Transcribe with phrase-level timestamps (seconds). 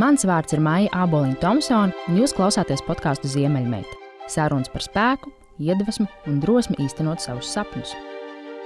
[0.00, 3.98] Mans vārds ir Maija Aboliņa Thompsone, un jūs klausāties podkāstu Ziemeļmeita.
[4.32, 5.28] Sarunas par spēku,
[5.60, 7.92] iedvesmu un drosmi īstenot savus sapņus.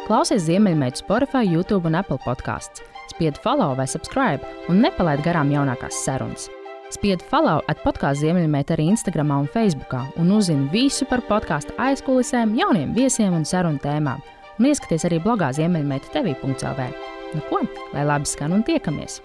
[0.06, 2.84] Klausies Ziemeļmeitu Spotify, YouTube un Apple podkāsts.
[3.10, 6.46] Spied follow vai subscribe un nepalaid garām jaunākās sarunas.
[6.94, 12.54] Spied follow at podkāstu Ziemeļmeita arī Instagram un Facebook, un uzzini visu par podkāstu aizkulisēm,
[12.54, 14.22] jauniem viesiem un sarunu tēmām.
[14.60, 16.92] Un ieskaties arī blogā Ziemeļmeita TV.CLV.
[17.34, 17.66] Nu ko,
[17.96, 19.18] lai labi skan un tiekamies!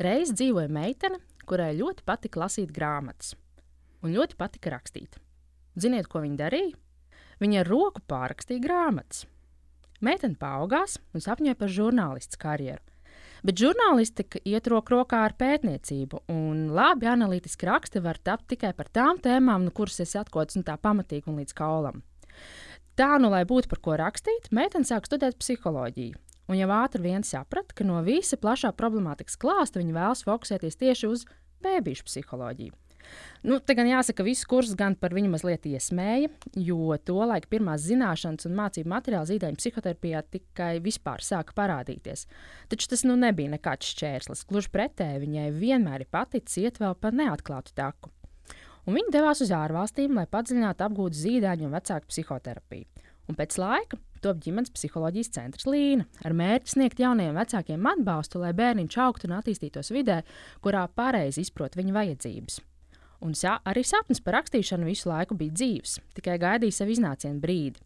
[0.00, 3.34] Reiz dzīvoja meitene, kurai ļoti patika lasīt grāmatas
[4.00, 5.18] un ļoti patika rakstīt.
[5.76, 6.78] Ziniet, ko viņa darīja?
[7.42, 9.26] Viņa ar roku pārrakstīja grāmatas.
[10.00, 12.80] Meitene paaugās un sapņoja par žurnālistu karjeru.
[13.44, 18.88] Bet žurnālistika iet roku rokā ar pētniecību, un labi analītiski raksti var tapt tikai par
[18.88, 22.00] tām tēmām, no kuras es atkodas un tā pamatīgi un līdz kaulam.
[22.96, 26.16] Tā, nu, lai būtu par ko rakstīt, meitene sāk studēt psiholoģiju
[26.50, 31.10] un jau ātri vien saprata, ka no visa plašā problemātikas klāsta viņa vēlas fokusēties tieši
[31.10, 31.26] uz
[31.62, 32.76] bērnu psiholoģiju.
[33.42, 36.28] Nu, te gan jāsaka, ka viss kurs gan par viņu mazliet iesmēja,
[36.60, 42.26] jo tolaik pirmās zināšanas un mācību materiāli zīdaiņu psihoterapijā tikai vispār sāka parādīties.
[42.70, 44.44] Taču tas nu nebija nekāds šķērslis.
[44.50, 48.12] Gluži pretēji, viņai vienmēr ir paticis iet vēl pa neatklātu taku.
[48.86, 53.08] Un viņa devās uz ārvalstīm, lai padziļinātu apgūtu zīdaiņu un vecāku psihoterapiju.
[53.30, 58.52] Un pēc laika top ģimenes psiholoģijas centrs Līna ar mērķi sniegt jauniem vecākiem atbalstu, lai
[58.56, 60.20] bērniņš augtu un attīstītos vidē,
[60.64, 62.60] kurā pareizi izprot viņa vajadzības.
[63.20, 67.82] Un sa arī sapnis par rakstīšanu visu laiku bija dzīves, tikai gaidīja sev iznācienu brīdi.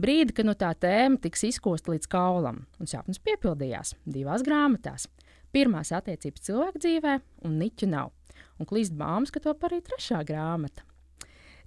[0.00, 5.04] Brīdi, kad no tā tēma tiks izkosta līdz kaulam, un sapnis piepildījās divās grāmatās.
[5.52, 8.10] Pirmās attiecības cilvēka dzīvē, un niķu nav.
[8.58, 10.86] Un klīst baumas, ka to arī trešā grāmata.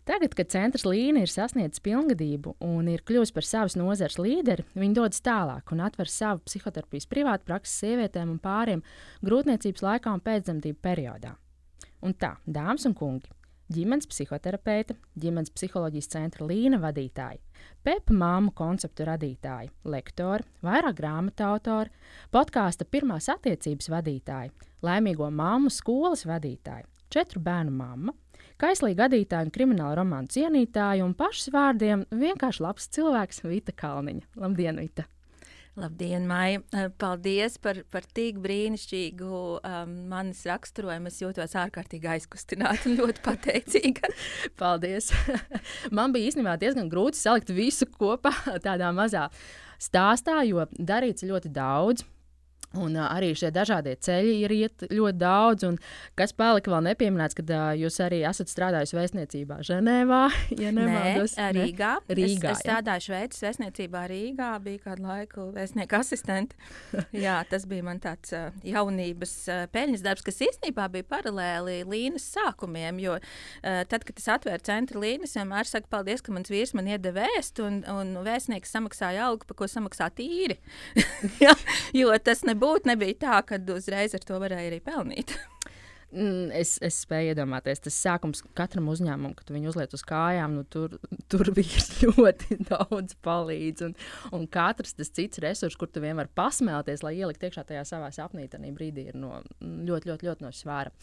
[0.06, 4.94] Tagad, kad centrs Līna ir sasniedzis pilngadību un ir kļuvis par savas nozares līderi, viņi
[5.00, 8.84] dodas tālāk un atver savu psihoterapijas privātu praksi sievietēm un pāriem
[9.26, 11.32] grūtniecības laikā un pēcdzemdību periodā.
[12.06, 13.32] Un tā, dāmas un kungi,
[13.74, 17.42] ģimenes psihoterapeita, ģimenes psiholoģijas centra Līna vadītāja,
[17.82, 21.90] Pepa māmu konceptu radītāja, lektori, vairāk grāmatu autori,
[22.30, 24.54] podkāsta pirmās attiecības vadītāja,
[24.86, 28.14] laimīgo māmu skolas vadītāja, četru bērnu mamma
[28.56, 34.30] Kaislīga gadītāja un krimināla romāna cienītāja un pašas vārdiem vienkārši labs cilvēks Vita Kalniņa.
[34.40, 35.04] Labdien, Vita!
[35.76, 36.62] Labdien, Maija!
[36.72, 41.12] Eh, paldies par, par tik brīnišķīgu um, manis raksturojumu.
[41.12, 44.14] Es jūtos ārkārtīgi aizkustināta un ļoti pateicīga.
[44.62, 45.12] paldies!
[45.98, 48.32] Man bija īstenībā diezgan grūti salikt visu kopā
[48.64, 49.28] tādā mazā
[49.84, 52.08] stāstā, jo darīts ļoti daudz.
[52.82, 55.68] Un arī šie dažādie ceļi ir iet ļoti daudz.
[56.18, 60.24] Kas palika vēl nepieminēts, kad uh, jūs arī esat strādājis vēstniecībā Ženēvā?
[60.66, 61.92] Ja nemaldos, Nē, Rīgā.
[62.08, 66.58] Rīgā es, es strādāju Šveices vēstniecībā Rīgā, biju kādu laiku vēstnieka asistente.
[67.26, 72.30] Jā, tas bija man tāds uh, jaunības uh, peļņas darbs, kas īstenībā bija paralēli līnijas
[72.36, 73.02] sākumiem.
[73.04, 73.18] Jo
[73.62, 77.66] tad, kad es atvēru centra līnijas, vienmēr saku paldies, ka mans vīrs man iedeva vēstu,
[77.68, 80.58] un, un vēstnieks samaksāja algu, par ko samaksā tīri.
[82.00, 85.38] jo tas nebūtu būt nebija tā, ka uzreiz ar to varēja arī pelnīt.
[86.16, 90.64] Mm, es, es spēju iedomāties, tas sākums katram uzņēmumam, kad viņi uzliek uz kājām, nu,
[90.72, 90.94] tur,
[91.32, 93.84] tur bija ļoti daudz palīdz.
[93.90, 93.96] Un,
[94.38, 98.14] un katrs tas cits resurs, kur tu vien vari pasmēlties, lai ielikt iekšā tajā savā
[98.16, 100.94] sapnī, tad brīdī ir no, ļoti, ļoti, ļoti no svāra.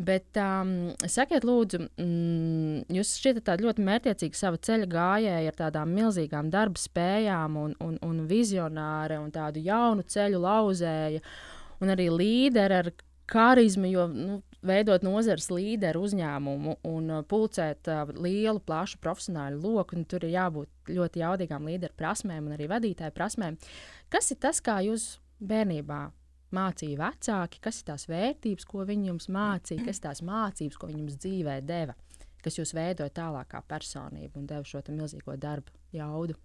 [0.00, 0.74] Bet um,
[1.12, 7.60] sakiet, lūdzu, mm, jūs šķietat ļoti mērķiecīgi sava ceļa gājēji ar tādām milzīgām darba spējām
[7.60, 11.20] un, un, un vizionāri un tādu jaunu ceļu lauzēju.
[11.84, 12.94] Un arī līderi ar
[13.30, 19.98] karizmu, jo nu, veidot nozares līderu uzņēmumu un uh, pulcēt uh, lielu, plašu profesionāļu loku,
[20.00, 23.58] nu, tur ir jābūt ļoti jaudīgām līderu prasmēm un arī vadītāju prasmēm.
[24.12, 26.00] Kas ir tas, kā jūs bērnībā
[26.54, 30.90] mācīja vecāki, kas ir tās vērtības, ko viņi jums mācīja, kas ir tās mācības, ko
[30.90, 31.96] viņi jums dzīvē deva,
[32.44, 36.38] kas jūs veidoja tālāk kā personību un deva šo milzīgo darbu jaudu?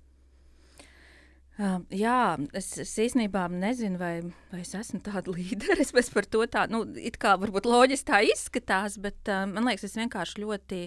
[1.60, 5.76] Uh, jā, es, es īstenībā nezinu, vai, vai es esmu tāda līdera.
[5.84, 9.90] Es par to tā, nu, it kā varbūt loģiski tā izskatās, bet uh, man liekas,
[9.90, 10.80] es vienkārši ļoti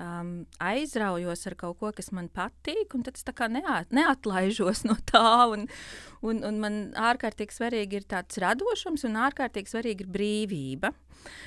[0.00, 0.30] um,
[0.64, 4.96] aizraujos ar kaut ko, kas man patīk, un tad es tā kā neat, neatlaižos no
[5.04, 5.26] tā.
[5.52, 5.68] Un,
[6.24, 10.96] un, un man ārkārtīgi svarīgi ir tāds radošums, un ārkārtīgi svarīgi ir brīvība.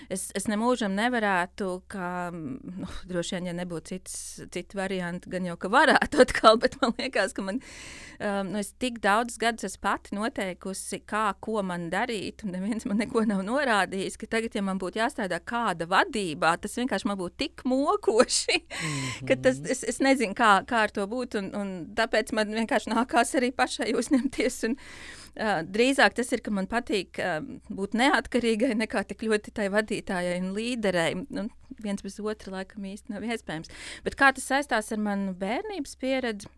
[0.09, 4.15] Es, es nemūžam nevarētu, ka, nu, droši vien, ja nebūtu cits,
[4.53, 7.61] citi varianti, gan jau ka varētu atkal, bet man liekas, ka man,
[8.17, 12.87] um, nu, es tik daudz gadus esmu pati noteikusi, kā, ko man darīt, un neviens
[12.89, 17.19] man neko nav norādījis, ka tagad, ja man būtu jāstrādā kāda vadībā, tas vienkārši man
[17.21, 18.59] būtu tik mokoši.
[18.79, 19.41] Mm -hmm.
[19.43, 23.35] tas, es, es nezinu, kā, kā ar to būt, un, un tāpēc man vienkārši nākās
[23.35, 24.63] arī pašai uzņemties.
[24.67, 24.75] Un,
[25.35, 27.19] drīzāk tas ir, ka man patīk
[27.69, 31.11] būt neatkarīgai, nekā tik ļoti tai vadītājai un līderei.
[31.15, 31.51] Un
[31.83, 33.71] viens bez otra laikam īsti nav iespējams.
[34.05, 36.49] Bet kā tas saistās ar manu bērnības pieredzi?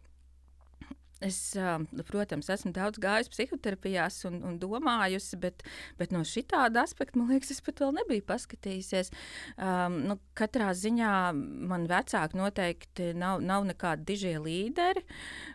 [1.21, 1.53] Es,
[1.94, 5.62] nu, protams, esmu daudz gājis psihoterapijās un, un domājusi, bet,
[6.00, 9.12] bet no šī tāda aspekta, man liekas, es pat vēl nebiju paskatījusies.
[9.53, 11.12] Um, nu, katrā ziņā
[11.69, 15.06] man vecāki noteikti nav, nav nekādi dižie līderi.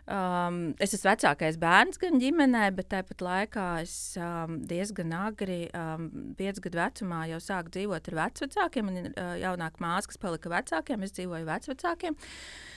[0.07, 6.07] Um, es esmu vecākais bērns gan ģimenē, bet tāpat laikā es um, diezgan agri, um,
[6.39, 8.87] piecu gadu vecumā, jau sāku dzīvot ar vecākiem.
[8.87, 12.15] Man ir uh, jaunāka māsa, kas palika vecākiem, es dzīvoju vecākiem.
[12.15, 12.73] Uh,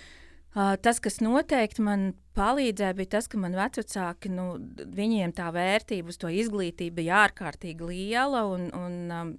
[0.54, 4.52] tas, kas noteikti man palīdzēja, bija tas, ka man vecāki, nu,
[4.96, 8.44] viņiem tā vērtība uz to izglītību bija ārkārtīgi liela.
[8.50, 9.32] Un, un, um,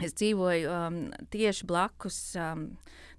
[0.00, 1.00] es dzīvoju um,
[1.32, 2.22] tieši blakus.
[2.40, 2.70] Um,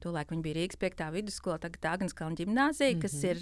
[0.01, 1.03] Tolaik viņa bija Rīgas 5.
[1.15, 3.01] vidusskola, tagad Dāngaskalna ģimnāzija, mm -hmm.
[3.01, 3.25] kas mhm.
[3.31, 3.38] ir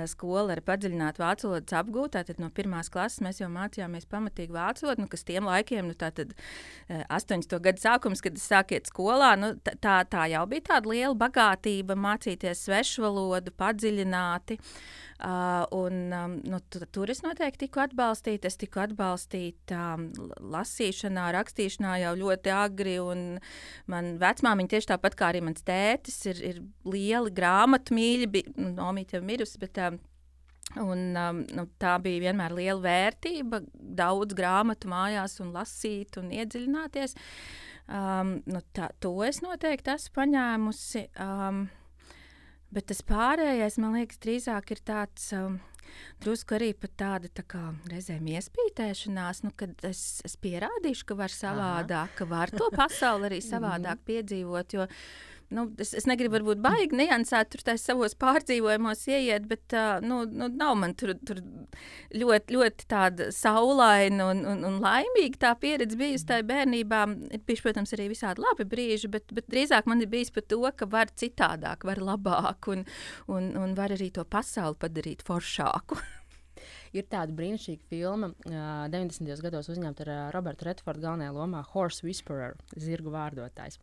[0.00, 2.12] uh, skola ar padziļinātu vācu valodas apgūtu.
[2.16, 5.94] Tātad no pirmās klases mēs jau mācījāmies pamatīgi vācu valodu, nu, kas tiem laikiem, nu,
[5.94, 7.58] tātad uh, 80.
[7.60, 11.94] gadu sākums, kad es sāku iet skolā, nu, tā, tā jau bija tāda liela bagātība
[11.94, 14.58] mācīties svešu valodu padziļināti.
[14.58, 16.58] Uh, un, um, nu,
[16.90, 18.50] tur es noteikti tiku atbalstīta.
[18.50, 20.08] Es tiku atbalstīta um,
[20.52, 22.96] lasīšanā, rakstīšanā jau ļoti agri.
[23.92, 28.46] Man vecmāmiņa tieši tāpat kā arī mans tētis ir, ir lieli grāmatu mīļi.
[28.56, 30.00] Nu, Nomīte jau mirusi, bet um,
[30.80, 33.58] Un, um, nu, tā bija vienmēr liela vērtība,
[33.98, 37.12] daudz grāmatu mājās, un lasīt un iedziļināties.
[37.92, 41.02] Um, nu, tā, to es noteikti esmu paņēmusi.
[41.20, 41.66] Um,
[42.72, 45.28] Bet tas pārējais, man liekas, drīzāk ir tāds.
[45.36, 45.60] Um,
[46.22, 47.60] Drusku arī tāda tā kā
[47.90, 52.16] reizēm iespītēšanās, nu, kad es, es pierādīšu, ka var savādāk, Aha.
[52.16, 54.78] ka var to pasauli arī savādāk piedzīvot.
[54.78, 59.76] Jo, uh, nu, es, es negribu būt baigi niansēt, tur tā savos pārdzīvojumos ieiet, bet
[59.76, 61.42] uh, nu, nu, nav man tur, tur
[62.16, 67.02] ļoti, ļoti tāda saulaina un, un, un laimīga tā pieredze bijusi tajā bērnībā.
[67.32, 70.62] Ir bijuši, protams, arī visādi labi brīži, bet, bet drīzāk man ir bijis par to,
[70.76, 72.86] ka var citādāk, var labāk un,
[73.28, 76.00] un, un var arī to pasauli padarīt foršāku.
[76.92, 78.54] Ir tāda brīnišķīga filma, uh,
[78.92, 79.32] 90.
[79.44, 83.78] gados uzņemta ar uh, Robertu Redfordu galvenajā lomā Horse Whisperer, zirgu vārdotājs.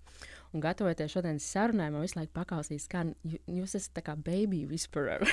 [0.53, 5.25] Un gatavoties šodienas sarunai, man visu laiku pakausīs, ka jūs esat tā kā baby whisperer.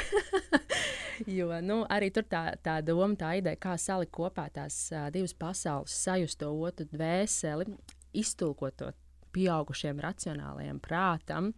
[1.39, 5.37] jo nu, arī tur tā, tā doma, tā ideja, kā salikt kopā tās uh, divas
[5.37, 7.69] pasaules, sajust to otru dvēseli,
[8.17, 8.93] iztulkot to
[9.37, 11.53] pieaugušiem racionālajiem prātam.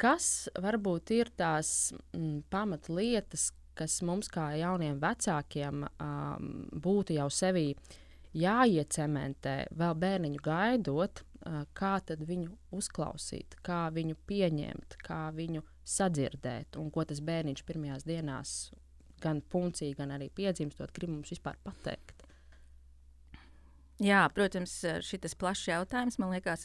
[0.00, 6.52] Kas varbūt ir tās mm, pamatlietas, kas mums, kā jauniem vecākiem, um,
[6.84, 7.70] būtu jau sevī
[8.36, 15.64] jāiecementē, vēl bērniņu gaidot, uh, kā viņu uzklausīt, kā viņu pieņemt, kā viņu
[15.96, 18.56] sadzirdēt, un ko tas bērniņš pirmajās dienās,
[19.20, 22.19] gan puncī, gan arī piedzimstot, grib mums vispār pateikt.
[24.00, 24.72] Jā, protams,
[25.04, 26.16] šis plašs jautājums.
[26.20, 26.64] Man liekas,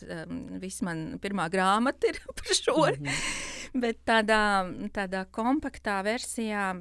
[0.61, 2.77] viss man pirmā grāmata ir par šo.
[2.87, 3.81] Mm -hmm.
[3.81, 4.43] Bet tādā,
[4.95, 6.71] tādā kompaktā versijā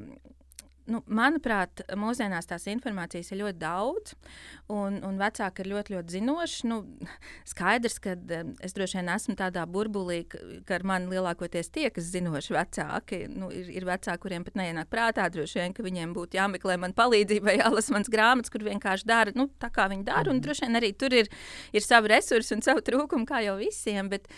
[0.90, 4.14] nu, manuprāt, mūsdienās tās informācijas ir ļoti daudz,
[4.72, 6.68] un, un vecāki ir ļoti, ļoti zinoši.
[6.70, 6.80] Nu,
[7.48, 8.16] skaidrs, ka
[8.64, 13.20] es droši vien esmu tādā burbulī, ka, ka ar mani lielākoties tiekas zinoši vecāki.
[13.32, 16.96] Nu, ir, ir vecāki, kuriem pat neienāk prātā, droši vien, ka viņiem būtu jāmeklē man
[16.96, 20.28] palīdzība jālasa mans grāmatas, kur vienkārši dara nu, tā, kā viņi dara.
[20.28, 20.44] Un mhm.
[20.46, 21.30] droši vien arī tur ir,
[21.72, 24.10] ir savi resursi un savi trūkumi, kā jau visiem.
[24.12, 24.28] Bet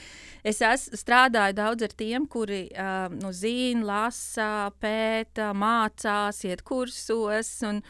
[0.46, 6.62] es es strādāju daudz ar tiem, kuri uh, nu, zina, lasa, pēta, mācās kursos, iet
[6.66, 7.62] kursos.
[7.62, 7.82] Un,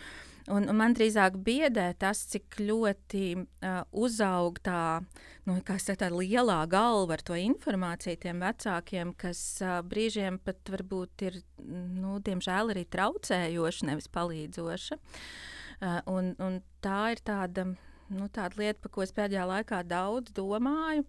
[0.46, 5.00] Un, un man drīzāk biedē tas, cik ļoti uh, uzaug tā,
[5.42, 11.24] nu, saka, tā lielā galva ar to informāciju tiem vecākiem, kas uh, brīžiem pat varbūt
[11.26, 15.00] ir, nu, diemžēl arī traucējoša, nevis palīdzoša.
[15.82, 17.66] Uh, un, un tā ir tāda.
[18.14, 21.02] Nu, tāda lieta, par ko es pēdējā laikā daudz domāju,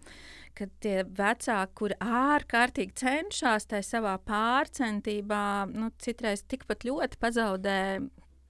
[0.58, 7.78] ka tie vecāki, kuri ārkārtīgi cenšas tajā savā pārcentībā, nu, citreiz tikpat ļoti pazaudē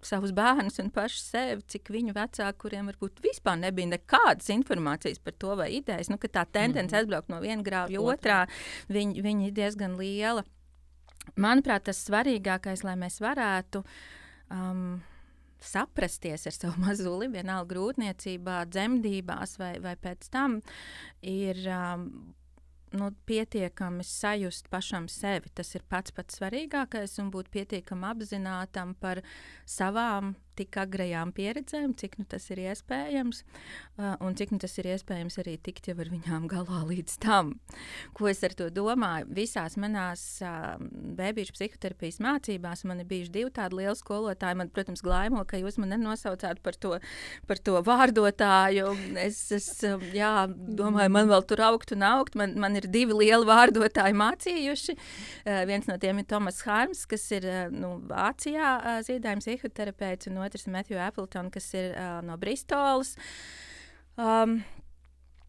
[0.07, 5.35] savus bērnus un pašu sevi, cik viņu vecāki, kuriem varbūt vispār nebija nekādas informācijas par
[5.41, 8.37] to vai idejas, nu, ka tā tendence mm aizbraukt no viena grāva otrā,
[8.89, 10.45] viņi, viņi ir diezgan liela.
[11.35, 13.83] Manuprāt, tas svarīgākais, lai mēs varētu.
[14.53, 15.01] Um,
[15.63, 20.59] saprasties ar savu mazuli, vienalga grūtniecībā, dzemdībās vai, vai pēc tam,
[21.21, 22.09] ir um,
[22.97, 25.51] nu, pietiekami sajust pašam sevi.
[25.53, 29.23] Tas ir pats pats svarīgākais un būt pietiekami apzinātam par
[29.65, 33.43] savām tik agrajām pieredzēm, cik nu, tas ir iespējams,
[33.97, 37.55] uh, un cik nu, tas ir iespējams arī tikt jau ar viņām galā līdz tam.
[38.17, 39.29] Ko es ar to domāju?
[39.37, 40.75] Visās manās uh,
[41.17, 44.57] bērnu psihoterapijas mācībās man ir bijuši divi tādi lieli skolotāji.
[44.57, 46.95] Man, protams, glaimo, ka jūs man nenosaucāt par to,
[47.49, 48.93] par to vārdotāju.
[49.21, 49.69] Es, es
[50.15, 52.37] jā, domāju, man vēl tur augt un augt.
[52.39, 54.97] Man, man ir divi lieli vārdotāji mācījuši.
[54.97, 60.31] Uh, viens no tiem ir Tomas Harms, kas ir uh, nu, Vācijā uh, ziedājuma psihoterapeits,
[60.31, 63.15] un otrs ir Matthew Appleton, kas ir uh, no Bristolas.
[64.17, 64.61] Um,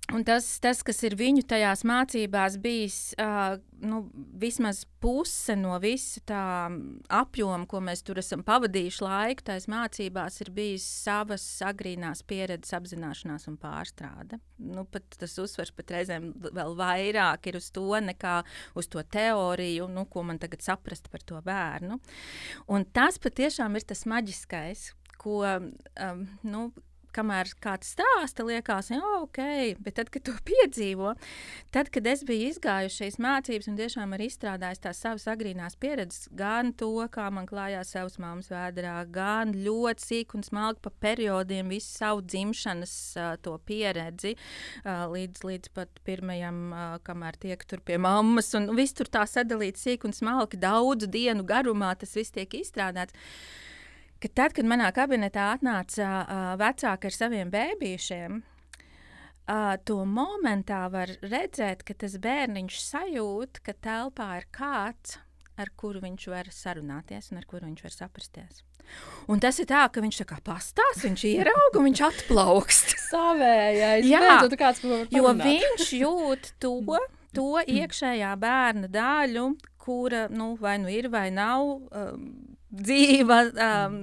[0.08, 3.98] Un tas, tas, kas ir viņu tajās mācībās bijis, uh, nu,
[4.40, 6.44] vismaz puse no visa tā
[7.12, 13.44] apjoma, ko mēs tur esam pavadījuši laiku, tās mācībās ir bijis savas agrīnās pieredzes apzināšanās
[13.52, 14.40] un pārstrāde.
[14.56, 18.40] Nu, pat tas uzsvers pat reizēm vēl vairāk ir uz to nekā
[18.80, 22.00] uz to teoriju, nu, ko man tagad saprast par to bērnu.
[22.72, 24.88] Un tas patiešām ir tas maģiskais,
[25.20, 26.70] ko um, nu,
[27.18, 29.40] kamēr kāds stāsta, liekas, ka ok,
[29.82, 31.14] bet tad, kad to piedzīvo,
[31.74, 36.28] tad, kad es biju izgājuši šīs mācības un tiešām arī izstrādājis tās savas agrīnās pieredzes,
[36.38, 41.72] gan to, kā man klājās savas mammas vēdā, gan ļoti sīk un smalki pa periodiem
[41.74, 44.34] visu savu dzimšanas uh, to pieredzi,
[44.84, 49.24] uh, līdz, līdz pat pirmajam, uh, kamēr tiek tur pie mammas, un viss tur tā
[49.28, 53.16] sadalīts sīk un smalki daudzu dienu garumā, tas viss tiek izstrādāts
[54.22, 61.12] ka tad, kad manā kabinetā atnāca uh, vecāki ar saviem bērniem, uh, to momentā var
[61.22, 65.18] redzēt, ka tas bērniņš sajūt, ka telpā ir kāds,
[65.58, 68.64] ar kuru viņš var sarunāties un ar kuru viņš var saprasties.
[69.28, 72.94] Un tas ir tā, ka viņš tā kā pastāv, viņš ierauga un viņš atplaukst.
[73.10, 76.74] Savējais, Jā, beidzot, kāds, jo viņš jūt to,
[77.36, 79.50] to iekšējā bērna daļu,
[79.82, 81.74] kura nu, vai nu ir vai nav.
[81.92, 83.98] Um, dzīva, um,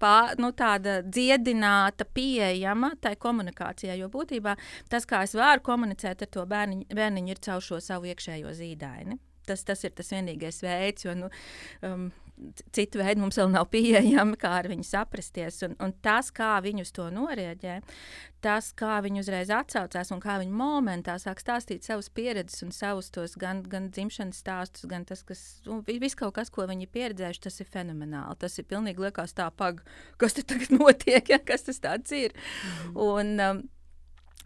[0.00, 3.98] pā, nu, tāda dziedināta, pieejama tai komunikācijai.
[4.00, 4.56] Jo būtībā
[4.90, 9.18] tas, kā es varu komunicēt ar to bērniņu, bērniņu ir caur šo savu iekšējo zīdaini.
[9.48, 11.30] Tas, tas ir tas vienīgais veids, jo nu,
[11.86, 12.10] um,
[12.74, 15.60] citu veidu mums vēl nav pieejami, kā ar viņu saprasties.
[15.66, 17.78] Un, un tas, kā viņi uz to norēģē,
[18.44, 23.10] tas, kā viņi uzreiz atsaucās un kā viņi momentā sāk stāstīt savas pieredzes un savus
[23.14, 26.94] tos gan, gan dzimšanas stāstus, gan tas, kas, nu, viss kaut kas, ko viņi ir
[26.94, 28.38] pieredzējuši, tas ir fenomenāli.
[28.42, 29.82] Tas ir pilnīgi liekas tā, pag,
[30.20, 32.36] kas tur tagad notiek, ja, kas tas tāds ir.
[32.36, 33.02] Mm.
[33.08, 33.66] Un, um,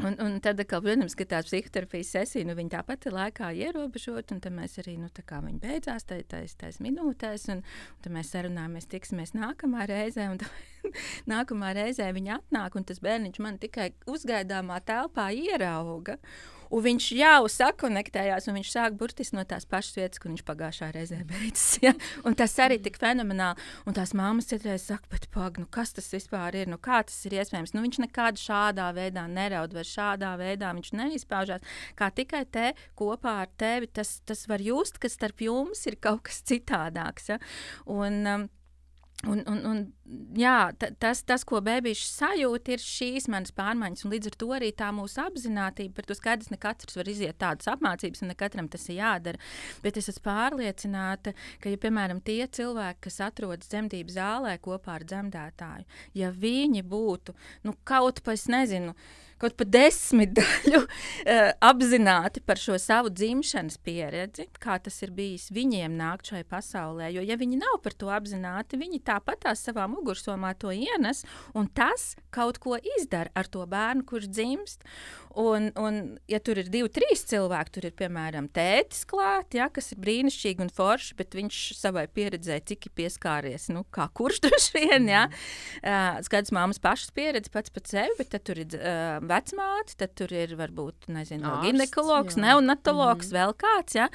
[0.01, 4.41] Un, un tad, kā, protams, ka tā psihoterapijas sesija, nu, tāpat ir laikā ierobežota, un
[4.43, 9.35] tad mēs arī, nu, viņa beidzās tajās tā, minūtēs, un, un tad mēs sarunājamies, tiksimies
[9.37, 10.41] nākamā reizē, un
[11.35, 16.17] nākamā reizē viņa atnāk, un tas bērniņš man tikai uzgaidāmā telpā ierauga.
[16.73, 20.89] Un viņš jau sakonektējās, un viņš sāk burtiski no tās pašas vietas, kur viņš pagājušā
[20.97, 21.69] reizē beidzas.
[21.83, 21.91] Ja?
[22.29, 23.59] Un tas arī tik fenomenāli.
[23.89, 26.71] Un tās māmas citreiz saka, bet pag, nu, kas tas vispār ir?
[26.71, 27.75] Nu, kā tas ir iespējams?
[27.75, 31.67] Nu, viņš nekad šādā veidā neraud, vai šādā veidā viņš neizpaužās.
[31.99, 36.23] Kā tikai te kopā ar tevi, tas, tas var just, ka starp jums ir kaut
[36.31, 37.33] kas citādāks.
[37.35, 37.41] Ja?
[37.91, 38.49] Un, um,
[39.23, 39.83] Un, un, un,
[40.35, 44.03] jā, tas, tas, ko bērns sajūt, ir šīs manas pārmaiņas.
[44.11, 47.71] Līdz ar to arī tā mūsu apziņotība par to skaidrs, ne katrs var iziet tādas
[47.71, 49.39] apmācības, un ne katram tas ir jādara.
[49.85, 55.07] Bet es esmu pārliecināta, ka, ja, piemēram, tie cilvēki, kas atrodas dzemdību zālē kopā ar
[55.07, 55.87] dzemdētāju,
[56.19, 57.37] ja viņi būtu
[57.69, 58.97] nu, kaut pa, es nezinu,
[59.43, 65.49] kaut pa desmit daļu uh, apzināti par šo savu dzimšanas pieredzi, kā tas ir bijis
[65.55, 67.11] viņiem nākt šai pasaulē.
[67.15, 71.25] Jo, ja viņi nav par to apzināti, viņi tāpat tās savā mugursomā to ienes,
[71.59, 74.87] un tas kaut ko izdara ar to bērnu, kurš dzimst.
[75.39, 79.93] Un, un ja tur ir divi, trīs cilvēki, tur ir piemēram tētis klāt, ja, kas
[79.95, 84.75] ir brīnišķīgi un forši, bet viņš savai pieredzē cik ir pieskāries, nu, kā kurš droši
[84.77, 85.25] vien, ja.
[85.81, 90.15] Uh, skaidrs, māmas pašas pieredze pats par sevi, bet tad tur ir uh, vecmāte, tad
[90.21, 93.39] tur ir varbūt nezinu, ginekologs, neonatologs, mm -hmm.
[93.41, 93.99] vēl kāds.
[93.99, 94.09] Ja?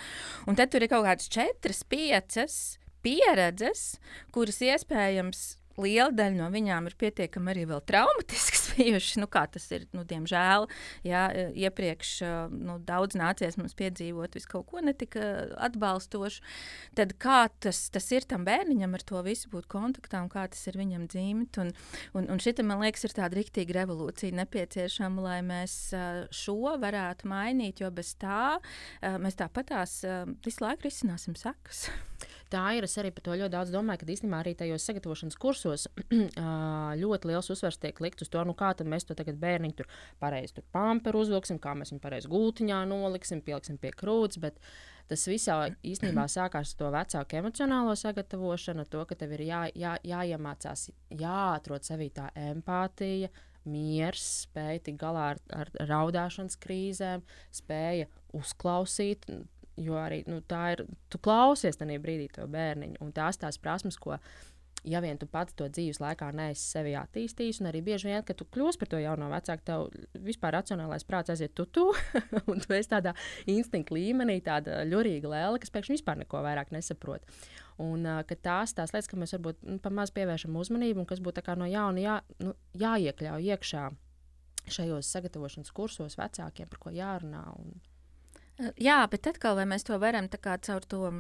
[0.48, 3.98] Un tad tur ir kaut kādas četras, piecas pieredzes,
[4.36, 9.18] kuras iespējams liela daļa no viņām ir pietiekami arī traumatiskas bijušas.
[9.22, 10.68] Nu, kā tas ir, nu, diemžēl,
[11.08, 11.24] jā,
[11.68, 12.14] iepriekš
[12.54, 15.24] nu, daudz nācies mums piedzīvot visu kaut ko netika
[15.68, 16.44] atbalstošu.
[16.98, 20.64] Tad kā tas, tas ir tam bērniņam ar to visu būt kontaktā un kā tas
[20.70, 21.62] ir viņam dzīvot.
[21.64, 21.74] Un,
[22.18, 25.78] un, un šita, man liekas, ir tāda riktīga revolūcija nepieciešama, lai mēs
[26.36, 28.58] šo varētu mainīt, jo bez tā
[29.02, 30.00] mēs tāpatās
[30.46, 31.88] visu laiku risināsim sekas.
[32.54, 32.86] Tā ir.
[32.88, 35.88] Es arī par to ļoti daudz domāju, ka īstenībā arī tajos sagatavošanas kursos
[37.02, 39.90] ļoti liels uzsvers tiek likt uz to, nu, kā mēs to tagad bērniņu tur
[40.22, 44.40] pareizi tur pamperu uzvilksim, kā mēs viņu pareizi gultiņā noliksim, pieliksim pie krūts.
[44.44, 44.62] Bet
[45.12, 45.52] tas viss
[45.92, 50.88] īstenībā sākās ar to vecāku emocionālo sagatavošanu, to, ka tev ir jā, jā, jāiemācās,
[51.20, 53.32] jāatrod sevī tā empātija,
[53.68, 59.28] miers, spēja tikt galā ar, ar raudāšanas krīzēm, spēja uzklausīt.
[59.78, 64.00] Jo arī nu, tā ir, tu klausies tajā brīdī to bērniņu, un tās tās prasmes,
[64.02, 64.18] ko
[64.88, 68.38] ja vien tu pats to dzīves laikā neesi sevi attīstījis, un arī bieži vien, kad
[68.40, 71.90] tu kļūsi par to jauno vecāku, tev vispār racionālais prāts aiziet tutu,
[72.52, 73.14] un tu esi tādā
[73.50, 77.26] instinkta līmenī, tāda ļurīga lēle, kas pēkšņi vispār neko vairāk nesaprot.
[77.84, 81.68] Un tās tās lietas, ka mēs varbūt nu, pamazs pievēršam uzmanību, un kas būtu no
[81.70, 83.84] jauna jā, nu, jāiekļauj iekšā
[84.68, 87.44] šajos sagatavošanas kursos vecākiem, par ko jārunā.
[87.60, 87.78] Un...
[88.58, 90.30] Jā, bet atkal, vai mēs to varam
[90.66, 91.12] caur to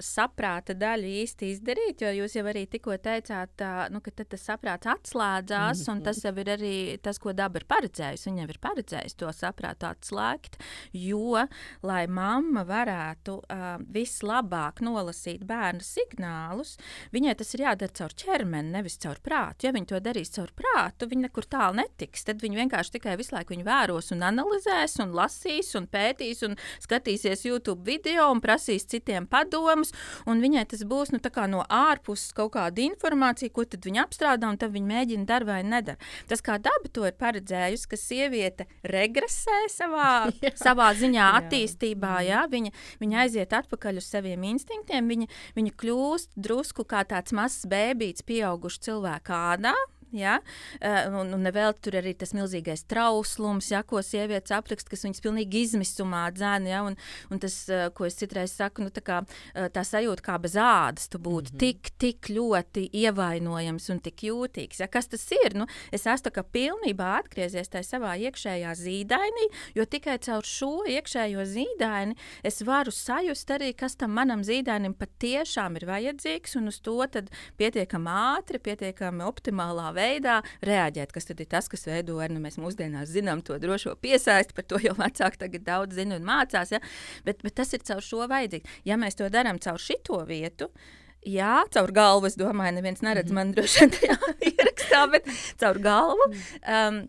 [0.00, 5.82] saprāta daļu īsti izdarīt, jo jūs jau arī tikko teicāt, nu, ka tas saprāts atslēdzās,
[5.92, 8.28] un tas jau ir arī tas, ko daba ir paredzējusi.
[8.30, 10.60] Viņa ir paredzējusi to saprātu atslēgt,
[10.96, 11.42] jo,
[11.86, 16.76] lai mamma varētu uh, vislabāk nolasīt bērnu signālus,
[17.14, 19.66] viņai tas ir jādara caur ķermeni, nevis caur prātu.
[19.66, 22.24] Ja viņa to darīs caur prātu, viņa nekur tālu netiks.
[22.28, 27.44] Tad viņa vienkārši tikai visu laiku vēros un analizēs, un lasīs, un pētīs, un skatīsies
[27.48, 29.92] YouTube video un prasīs citiem padomus jautājums,
[30.26, 34.72] un viņai tas būs nu, no ārpuses kaut kāda informācija, ko viņa apstrādā, un tad
[34.72, 35.98] viņa mēģina darīt vai nedara.
[36.28, 40.30] Tas kā daba to ir paredzējusi, ka sieviete regresē savā,
[40.64, 42.70] savā ziņā attīstībā, jā, viņa,
[43.00, 48.84] viņa aiziet atpakaļ uz saviem instinktiem, viņa, viņa kļūst drusku kā tāds mazs bērns, pieaugušs
[48.84, 49.74] cilvēks ādā
[50.12, 50.40] Ja?
[50.80, 53.82] Eh, un, un nevēl tur arī tas milzīgais trauslums, ja?
[53.86, 56.70] ko sievietes apraksta, kas viņas pilnīgi izmisumā dzēna.
[56.70, 56.82] Ja?
[56.86, 56.96] Un,
[57.30, 59.20] un tas, eh, ko es citreiz saku, nu, tā, kā,
[59.54, 61.60] eh, tā sajūta, kā bez ādas tu būtu mm -hmm.
[61.62, 64.80] tik, tik ļoti ievainojams un tik jūtīgs.
[64.80, 64.88] Ja?
[64.88, 65.54] Kas tas ir?
[65.54, 72.16] Nu, es esmu pilnībā atgriezies tajā savā iekšējā zīdainī, jo tikai caur šo iekšējo zīdaini
[72.42, 77.00] es varu sajust arī, kas tam manam zīdainim patiešām ir vajadzīgs, un uz to
[77.56, 82.44] pietiekami ātri, pietiekami optimālā veidā veidā reaģēt, kas tad ir tas, kas veido arī nu,
[82.44, 86.72] mēs mūsdienās zinām to drošo piesaisti, par to jau vecāki tagad daudz zina un mācās.
[86.74, 86.80] Ja?
[87.26, 88.80] Bet, bet tas ir caur šo vajadzīgs.
[88.88, 90.72] Ja mēs to darām caur šito vietu,
[91.28, 92.30] Jā, caur galvu.
[92.30, 93.44] Es domāju, neviens neredz mm -hmm.
[93.44, 94.16] man droši vien tajā
[94.50, 95.26] ierakstā, bet
[95.60, 96.30] caur galvu.
[96.64, 97.02] Um,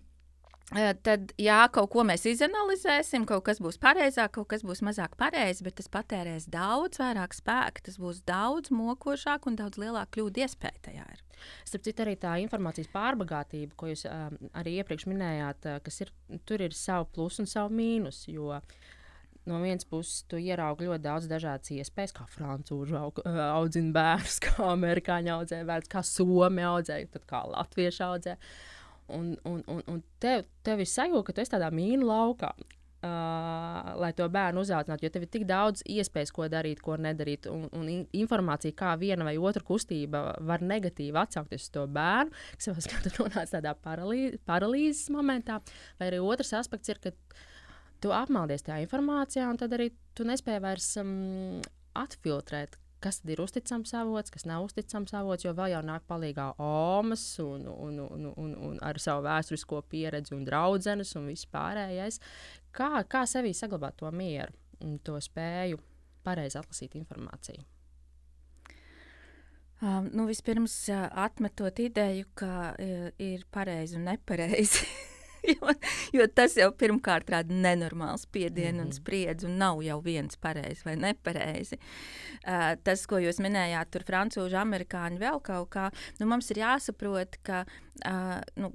[0.71, 5.65] Tad, jā, kaut ko mēs izanalizēsim, kaut kas būs pareizāk, kaut kas būs mazāk pareizi,
[5.65, 10.85] bet tas patērēs daudz vairāk spēka, tas būs daudz mokošāk un daudz lielāka kļūda iespēja
[10.87, 11.09] tajā.
[11.11, 11.25] Ir.
[11.67, 16.15] Starp citu, arī tā informācijas pārbagātība, ko jūs um, arī iepriekš minējāt, uh, kas ir,
[16.47, 18.31] tur ir savu plusu un savu mīnusu.
[18.31, 18.61] Jo
[19.49, 24.69] no vienas puses, tu ieraugi ļoti daudz dažādas iespējas, kā frančūži aug, audzina bērnus, kā
[24.71, 28.37] amerikāņi audzē bērnus, kā somi audzē, kā latvieši audzē.
[29.11, 32.53] Un, un, un, un tev, tev ir sajūta, ka tu esi tādā mīnu laukā.
[33.01, 37.47] Uh, lai to bērnu uzaudzinātu, jo tev ir tik daudz iespējas, ko darīt, ko nedarīt,
[37.49, 42.69] un, un informācija, kā viena vai otra kustība var negatīvi atsaukties uz to bērnu, kas
[42.69, 45.57] jau skatu nonāca tādā paralī, paralīzes momentā,
[45.97, 47.15] vai arī otrs aspekts ir, ka
[48.05, 51.57] tu apmaldies tajā informācijā, un tad arī tu nespēji vairs um,
[51.97, 57.25] atfiltrēt, kas ir uzticams avots, kas nav uzticams avots, jo vēl jau nāk palīdzīgā omas
[57.43, 62.21] un, un, un, un, un ar savu vēsturisko pieredzi un draudzenes un viss pārējais.
[62.75, 64.53] Kā, kā sevī saglabāt to mieru
[64.85, 65.81] un to spēju
[66.25, 67.65] pareizi atlasīt informāciju?
[69.81, 74.85] Um, nu, vispirms, uh, atmetot ideju, ka uh, ir pareizi un nepareizi.
[75.53, 75.73] jo,
[76.13, 78.81] jo tas jau pirmkārt rada nenormālu spiedienu mm -hmm.
[78.81, 78.99] un mhm.
[78.99, 81.79] spriedzi, un nav jau viens pareizi vai nepareizi.
[82.47, 87.37] Uh, tas, ko jūs minējāt, tur frančūži, amerikāņi vēl kaut kā, nu, mums ir jāsaprot,
[87.43, 87.65] ka.
[88.05, 88.71] Uh, nu,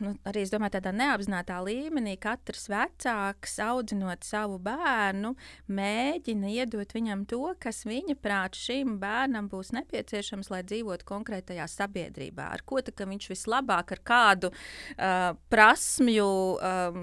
[0.00, 5.34] nu, arī domāju, tādā neapzināta līmenī katrs vecāks, audzinot savu bērnu,
[5.72, 12.48] mēģina iedot viņam to, kas viņa prāt šim bērnam būs nepieciešams, lai dzīvotu konkrētajā sabiedrībā.
[12.56, 17.02] Ar ko tā, viņš vislabāk, ar kādu uh, prasmju um,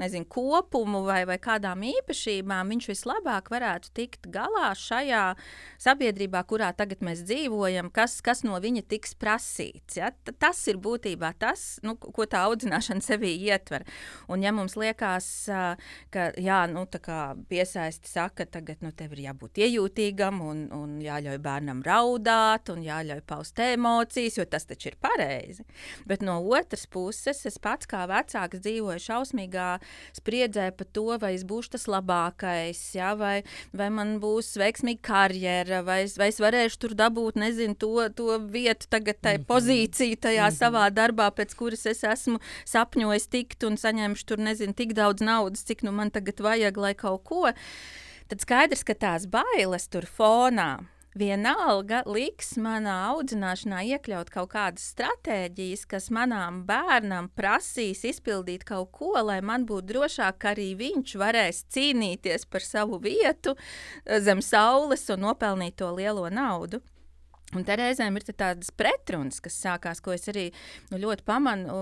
[0.00, 5.24] nezinu, kopumu vai, vai kādām īpašībām viņš vislabāk varētu tikt galā šajā
[5.82, 9.98] sabiedrībā, kurā tagad mēs dzīvojam, kas, kas no viņa tiks prasīts.
[10.00, 10.10] Ja?
[10.38, 13.84] Tas ir būtībā tas, nu, ko ko tā audzināšana sevī ietver.
[14.32, 15.28] Un, ja mums liekas,
[16.14, 16.86] ka jā, nu,
[17.50, 23.22] piesaisti saka, tagad nu, tev ir jābūt iejūtīgam un, un jāļauj bērnam raudāt un jāļauj
[23.28, 25.64] paust emocijas, jo tas taču ir pareizi.
[26.08, 29.68] Bet no otras puses, es pats kā vecāks dzīvoju šausmīgā
[30.16, 33.42] spriedzē par to, vai es būšu tas labākais, ja, vai,
[33.76, 38.88] vai man būs veiksmīga karjera, vai, vai es varēšu tur dabūt nezinu, to, to vietu,
[38.92, 39.48] tagad tai mhm.
[39.50, 40.60] pozīciju tajā mm -hmm.
[40.62, 45.64] savā darbā, pēc kuras es esmu sapņojis tikt un saņemšu tur nezinu tik daudz naudas,
[45.68, 47.46] cik nu man tagad vajag, lai kaut ko.
[48.28, 55.84] tad skaidrs, ka tās bailes tur fonā vienalga liks manā audzināšanā iekļaut kaut kādas stratēģijas,
[55.90, 61.64] kas manām bērnam prasīs izpildīt kaut ko, lai man būtu drošāk, ka arī viņš varēs
[61.74, 63.54] cīnīties par savu vietu
[64.26, 66.82] zem saules un nopelnīt to lielo naudu.
[67.54, 70.48] Un te reizēm ir tādas pretrunas, kas sākās, ko es arī
[70.90, 71.76] nu, ļoti pamanu.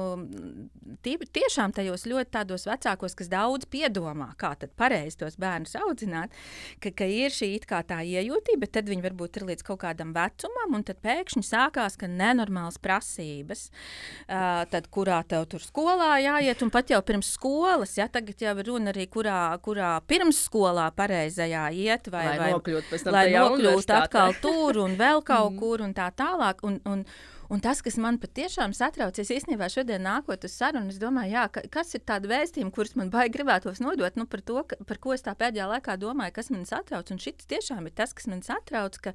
[1.05, 6.35] Tī, tiešām tajos ļoti tādos vecākos, kas daudz piedomā, kā tad pareizi tos bērnus audzināt,
[6.83, 10.77] ka, ka ir šī tā iejūtība, bet tad viņi varbūt ir līdz kaut kādam vecumam,
[10.77, 16.73] un tad pēkšņi sākās, ka nenormāls prasības, uh, tad kurā tev tur skolā jāiet, un
[16.75, 21.69] pat jau pirms skolas, ja tagad jau ir runa arī, kurā, kurā pirms skolā pareizajā
[21.79, 26.11] iet, vai, lai vai nokļūtu lai nokļūtu atkal tur un vēl kaut kur un tā
[26.17, 26.67] tālāk.
[26.67, 27.07] Un, un,
[27.53, 31.43] Un tas, kas man patiešām satrauc, es īstenībā šodien nākot uz sarunu, es domāju, jā,
[31.53, 35.01] ka, kas ir tādi vēstījumi, kurus man baigi gribētos nodot, nu, par to, ka, par
[35.03, 37.13] ko es tā pēdējā laikā domāju, kas man satrauc.
[37.13, 39.13] Un šis tiešām ir tas, kas man satrauc, ka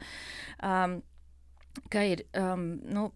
[0.62, 1.00] um,
[1.92, 3.08] ka ir um, nu,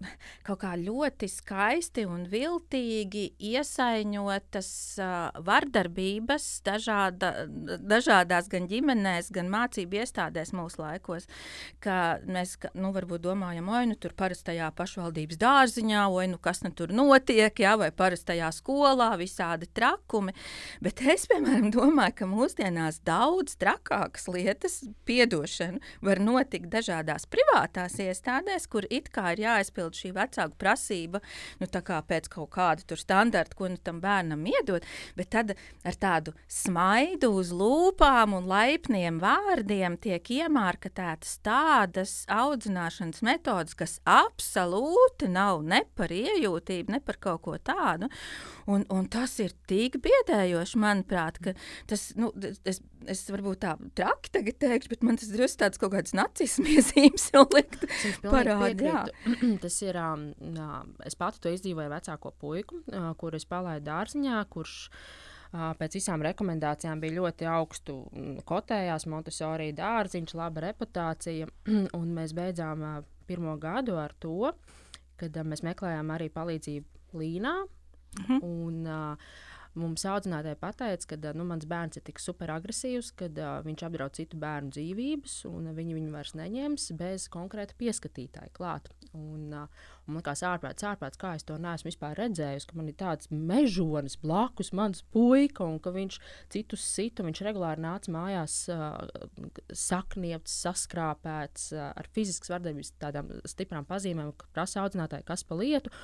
[0.47, 4.71] kaut kā ļoti skaisti un viltīgi iesaiņotas
[5.01, 7.31] uh, vardarbības dažāda,
[7.79, 11.27] dažādās gan ģimenēs, gan mācību iestādēs mūsu laikos.
[11.81, 16.93] Mēs nu, varbūt domājam, oi, nu tur parastajā pašvaldības dārziņā, oi, nu kas nu tur
[16.95, 20.35] notiek, jā, vai parastajā skolā, visādi trakumi.
[20.83, 28.50] Bet es, piemēram, domāju, ka mūsdienās daudz trakākas lietas, piedošana, var notikt dažādās privātās iestādēs
[28.51, 31.21] iestādēs, kur it kā ir jāizpild šī vecāku prasība,
[31.59, 34.83] nu, kā pēc kaut kāda standarta, ko nu, tam bērnam iedod,
[35.15, 43.75] bet tad ar tādu smaidu uz lūpām un laipniem vārdiem tiek iemārketētas tādas audzināšanas metodas,
[43.75, 48.09] kas absolūti nav ne par iejūtību, ne par kaut ko tādu.
[48.67, 51.55] Un, un tas ir tik biedējoši, manuprāt, ka
[51.89, 52.31] tas, nu,
[52.67, 56.69] es, es varbūt tā traki tagad teikšu, bet man tas drusku tāds kaut kāds nacismu
[56.75, 57.87] iezīmes jau likt
[58.31, 59.01] parādā.
[59.63, 60.29] tas ir, um,
[61.05, 64.77] es pati to izdzīvoju vecāko puiku, uh, kur es palaidu dārziņā, kurš
[65.51, 67.97] pēc visām rekomendācijām bija ļoti augstu
[68.47, 71.49] kotējās, Montesori dārziņš, laba reputācija,
[71.99, 72.85] un mēs beidzām
[73.27, 74.53] pirmo gadu ar to,
[75.19, 77.57] kad mēs meklējām arī palīdzību Līnā,
[78.15, 78.39] -hmm.
[78.43, 79.17] un, uh,
[79.79, 84.39] Mums audzinātāji pateica, ka nu, mans bērns ir tik superagresīvs, ka uh, viņš apdraud citu
[84.41, 88.89] bērnu dzīvības, un viņi viņu vairs neņems bez konkrēta pieskatītāja klāt.
[89.15, 92.97] Un, uh, un man liekas, ārprāts, ārprāts, kā es to neesmu redzējusi, ka man ir
[92.99, 96.19] tāds mežonis blakus mans puika, un ka viņš
[96.51, 98.99] citus sita, viņš regulāri nāca mājās uh,
[99.71, 105.95] sakniepts, saskrāpēts, uh, ar fiziskas vardarbības tādām stiprām pazīmēm, ka prasa audzinātāji, kas pa lietu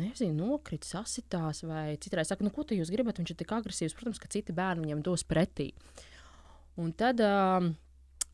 [0.00, 3.96] nezinu, nokritis, sasitās, vai citreiz saka, nu, ko jūs gribat, viņš ir tik agresīvs.
[3.96, 5.70] Protams, ka citi bērni viņam dos pretī.
[6.80, 7.68] Un tad, uh,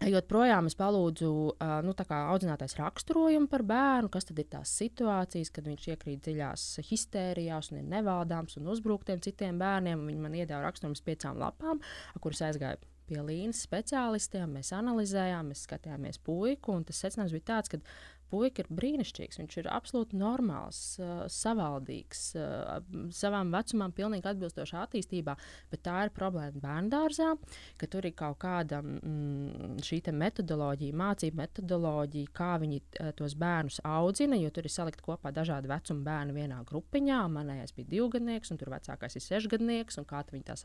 [0.01, 5.53] ejot projām, es palūdzu uh, nu, audzinātais raksturojumu par bērnu, kas tad ir tās situācijas,
[5.53, 10.07] kad viņš iekrīt dziļās histērijās un ir nevaldāms un uzbruk tiem citiem bērniem.
[10.09, 11.85] Viņi man iedeva raksturojumus piecām lapām,
[12.21, 14.57] kuras aizgāja pie līnijas speciālistiem.
[14.57, 17.83] Mēs analizējām, mēs skatījāmies puiku, tas secinājums bija tāds, ka
[18.31, 19.41] puika ir brīnišķīgs.
[19.41, 22.79] Viņš ir absolūti normāls, uh, savaldīgs, uh,
[23.15, 25.37] savām vecumam pilnīgi atbilstošā attīstībā.
[25.73, 27.33] Bet tā ir problēma bērnu dārzā,
[27.81, 33.81] ka tur ir kaut kāda mm, šī metodoloģija, mācību metodoloģija, kā viņi uh, tos bērnus
[33.87, 37.21] audzina, jo tur ir salikt kopā dažādi vecuma bērni vienā grupiņā.
[37.35, 40.65] Manējais bija divgadnieks, un tur vecākais ir sešgadnieks, un kā viņi tās,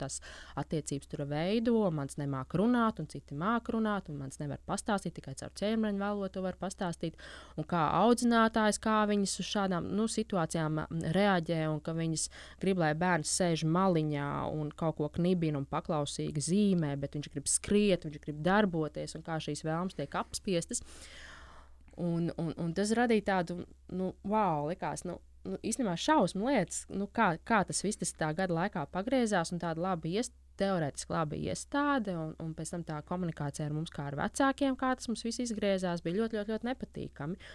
[0.00, 0.20] tās
[0.60, 1.78] attiecības tur veido.
[1.94, 6.34] Mans nemāk runāt, un citi māk runāt, un mans nevar pastāstīt, tikai caur ķermeņa valodu
[6.80, 7.16] pastāstīt
[7.56, 12.28] un kā audzinātājs, kā viņas uz šādām nu, situācijām reaģē, un ka viņas
[12.62, 17.48] grib, lai bērns sēž maliņā un kaut ko knibina un paklausīgi zīmē, bet viņš grib
[17.50, 20.84] skriet, viņš grib darboties, un kā šīs vēlmes tiek apspiestas.
[22.00, 23.58] Un, un, un tas radīja tādu,
[23.92, 28.30] nu, wow, likās, nu, nu, īstenībā šausmu lietas, nu, kā, kā tas viss tas tā
[28.36, 33.00] gada laikā pagriezās un tāda laba iestāde teorētiski laba iestāde, un, un pēc tam tā
[33.08, 36.70] komunikācija ar mums, kā ar vecākiem, kā tas mums viss izgriezās, bija ļoti, ļoti, ļoti
[36.70, 37.52] nepatīkami.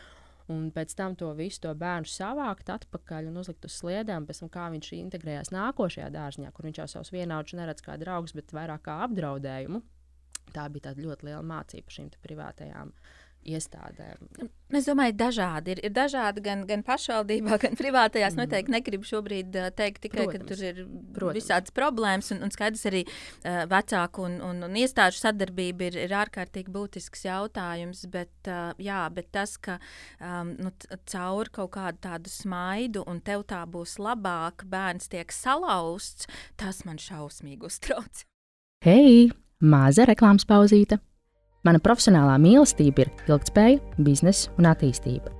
[0.53, 4.51] Un pēc tam to visu to bērnu savākt atpakaļ un uzlikt uz sliedēm, pēc tam
[4.53, 8.85] kā viņš integrējās nākošajā dārziņā, kur viņš jau savus vienaudžus neredz kā draugus, bet vairāk
[8.85, 9.81] kā apdraudējumu.
[10.53, 14.49] Tā bija ļoti liela mācība šīm privātajām uh, iestādēm?
[14.75, 15.81] Es domāju, dažādi ir.
[15.85, 18.33] Ir dažādi gan, gan pašvaldībā, gan privātajās.
[18.33, 18.41] Mm.
[18.41, 20.81] Noteikti negribu šobrīd uh, teikt tikai, protams, ka tur ir
[21.15, 21.37] protams.
[21.37, 26.17] visādas problēmas, un, un skaidrs arī uh, vecāku un, un, un iestāžu sadarbība ir, ir
[26.23, 28.03] ārkārtīgi būtisks jautājums.
[28.11, 29.77] Bet, uh, jā, bet tas, ka
[30.19, 30.73] um, nu,
[31.13, 36.29] caur kaut kādu tādu smaidu un tev tā būs labāk, bērns tiek salauzts,
[36.59, 38.25] tas man šausmīgi uztrauc.
[38.85, 39.31] Hei!
[39.65, 40.99] maza reklāmas pauzīte.
[41.65, 45.31] Mana profesionālā mīlestība ir ilgspēja, biznesa un attīstība.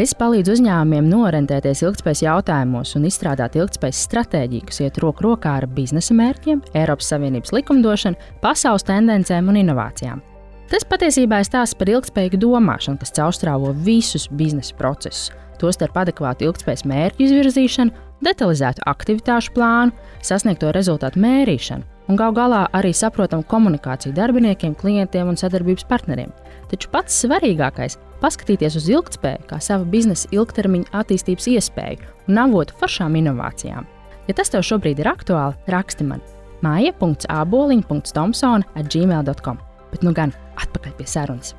[0.00, 5.68] Es palīdzu uzņēmumiem norentēties ilgspējas jautājumos un izstrādāt ilgspējas stratēģiju, kas iet roku rokā ar
[5.70, 10.24] biznesa mērķiem, Eiropas Savienības likumdošanu, pasaules tendencēm un inovācijām.
[10.72, 15.30] Tas patiesībā ir stāsts par ilgspējīgu domāšanu, kas caurstrāvo visus biznesa procesus,
[15.62, 17.94] tostarp adekvātu ilgspējas mērķu izvirzīšanu,
[18.24, 19.94] detalizētu aktivitāšu plānu,
[20.24, 26.30] sasniegto rezultātu mērīšanu un gal galā arī saprotamu komunikāciju darbiniekiem, klientiem un sadarbības partneriem.
[26.70, 33.12] Taču pats svarīgākais paskatīties uz ilgspēju kā savu biznesa ilgtermiņa attīstības iespēju un avotu foršām
[33.20, 33.84] inovācijām.
[34.28, 36.20] Ja tas tev šobrīd ir aktuāli, raksti man
[36.64, 39.56] māja.aboliņa.tomsona at gmail.com.
[39.92, 41.50] Bet nu gan atpakaļ pie sarunas.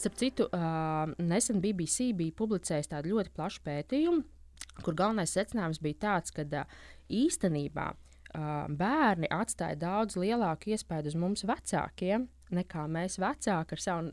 [0.00, 0.44] Starp citu,
[1.20, 4.20] nesen BBC bija publicējis tādu ļoti plašu pētījumu,
[4.86, 6.42] kur galvenais secinājums bija tāds, ka
[7.10, 14.12] īstenībā uh, bērni atstāja daudz lielāku iespēju uz mums vecākiem nekā mēs vecāki ar savu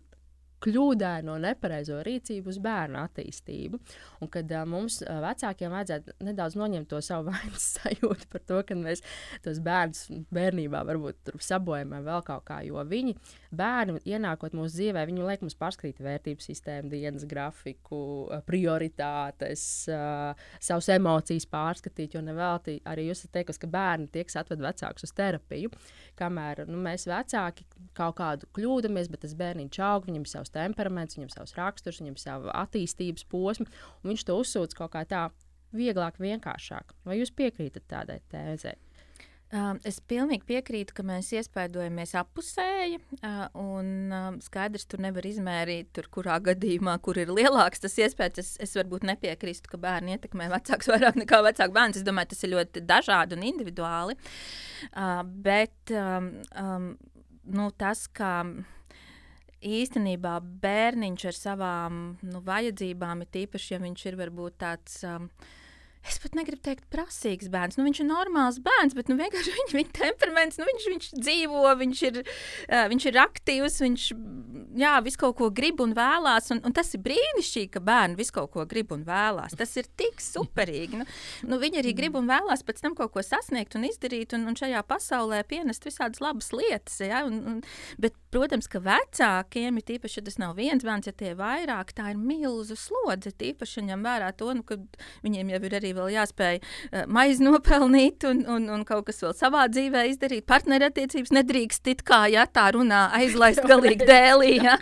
[0.63, 3.77] kļūdaino, nepareizo rīcību uz bērnu attīstību.
[4.25, 8.63] Un kad uh, mums uh, vecākiem vajadzētu nedaudz noņemt to savu vainas sajūtu par to,
[8.65, 9.03] ka mēs
[9.45, 13.13] tos bērnus bērnībā varbūt sabojam vai vēl kaut kā, jo viņi
[13.55, 17.99] bērni ienākot mūsu dzīvē, viņi liek mums pārskatīt vērtību sistēmu, dienas grafiku,
[18.47, 24.39] prioritātes, uh, savus emocijas pārskatīt, jo nevelti arī jūs esat teikusi, ka bērni tie, kas
[24.43, 25.73] atved vecākus uz terapiju,
[26.19, 31.19] kamēr nu, mēs vecāki kaut kādu kļūdamies, bet tas bērniņš aug, viņam ir savs temperaments,
[31.19, 33.69] viņam savs raksturs, viņam sava attīstības posma,
[34.01, 35.27] un viņš to uzsūdz kaut kā tā
[35.75, 36.95] vieglāk, vienkāršāk.
[37.07, 38.77] Vai jūs piekrītat tādai tēzei?
[39.88, 42.97] Es pilnīgi piekrītu, ka mēs iespaidojamies apusēji,
[43.55, 44.12] un
[44.43, 48.41] skaidrs, tur nevar izmērīt, tur, kurā gadījumā, kur ir lielāks tas iespējas.
[48.41, 51.95] Es, es varbūt nepiekrīstu, ka bērni ietekmē vecāks vairāk nekā vecāku bērnu.
[51.95, 54.17] Es domāju, tas ir ļoti dažādi un individuāli.
[55.47, 58.33] Bet nu, tas, ka
[59.63, 64.99] īstenībā bērniņš ar savām nu, vajadzībām, ir tīpaši, ja viņš ir varbūt tāds.
[66.08, 67.78] Es pat negribu teikt, prasīgs bērns.
[67.78, 71.63] Nu, viņš ir normāls bērns, bet nu, vienkārši viņa, viņa temperaments, nu, viņš, viņš dzīvo,
[71.82, 74.08] viņš ir, uh, viņš ir aktīvs, viņš
[74.78, 76.52] jā, visu kaut ko grib un vēlās.
[76.54, 79.56] Un, un tas ir brīnišķīgi, ka bērni visu kaut ko grib un vēlās.
[79.58, 81.02] Tas ir tik superīgi.
[81.02, 81.08] Nu,
[81.50, 84.58] nu, viņi arī grib un vēlās pēc tam kaut ko sasniegt un izdarīt, un, un
[84.58, 87.00] šajā pasaulē pienest visādas labas lietas.
[87.04, 87.24] Ja?
[87.28, 87.60] Un, un,
[88.02, 91.93] bet, protams, ka vecākiem ir tīpaši, ja tas nav viens bērns, ja tie ir vairāk,
[91.98, 93.34] tā ir milzu slodze.
[93.38, 94.80] Tīpaši ņem vērā to, nu, ka
[95.26, 99.36] viņiem jau ir arī vēl jāspēj uh, maizi nopelnīt un, un, un kaut kas vēl
[99.38, 100.47] savā dzīvē izdarīt.
[100.49, 104.77] Partnerattiecības nedrīkst it kā, ja tā runā, aizlaist galīgi dēlī, ja?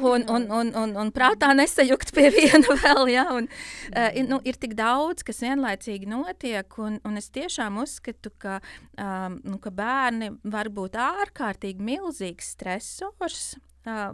[0.00, 3.28] un, un, un, un, un prātā nesajukt pie viena vēl, ja?
[3.36, 3.48] un,
[3.92, 8.58] uh, nu, ir tik daudz, kas vienlaicīgi notiek, un, un es tiešām uzskatu, ka,
[8.96, 13.56] um, nu, ka bērni var būt ārkārtīgi milzīgs stresors,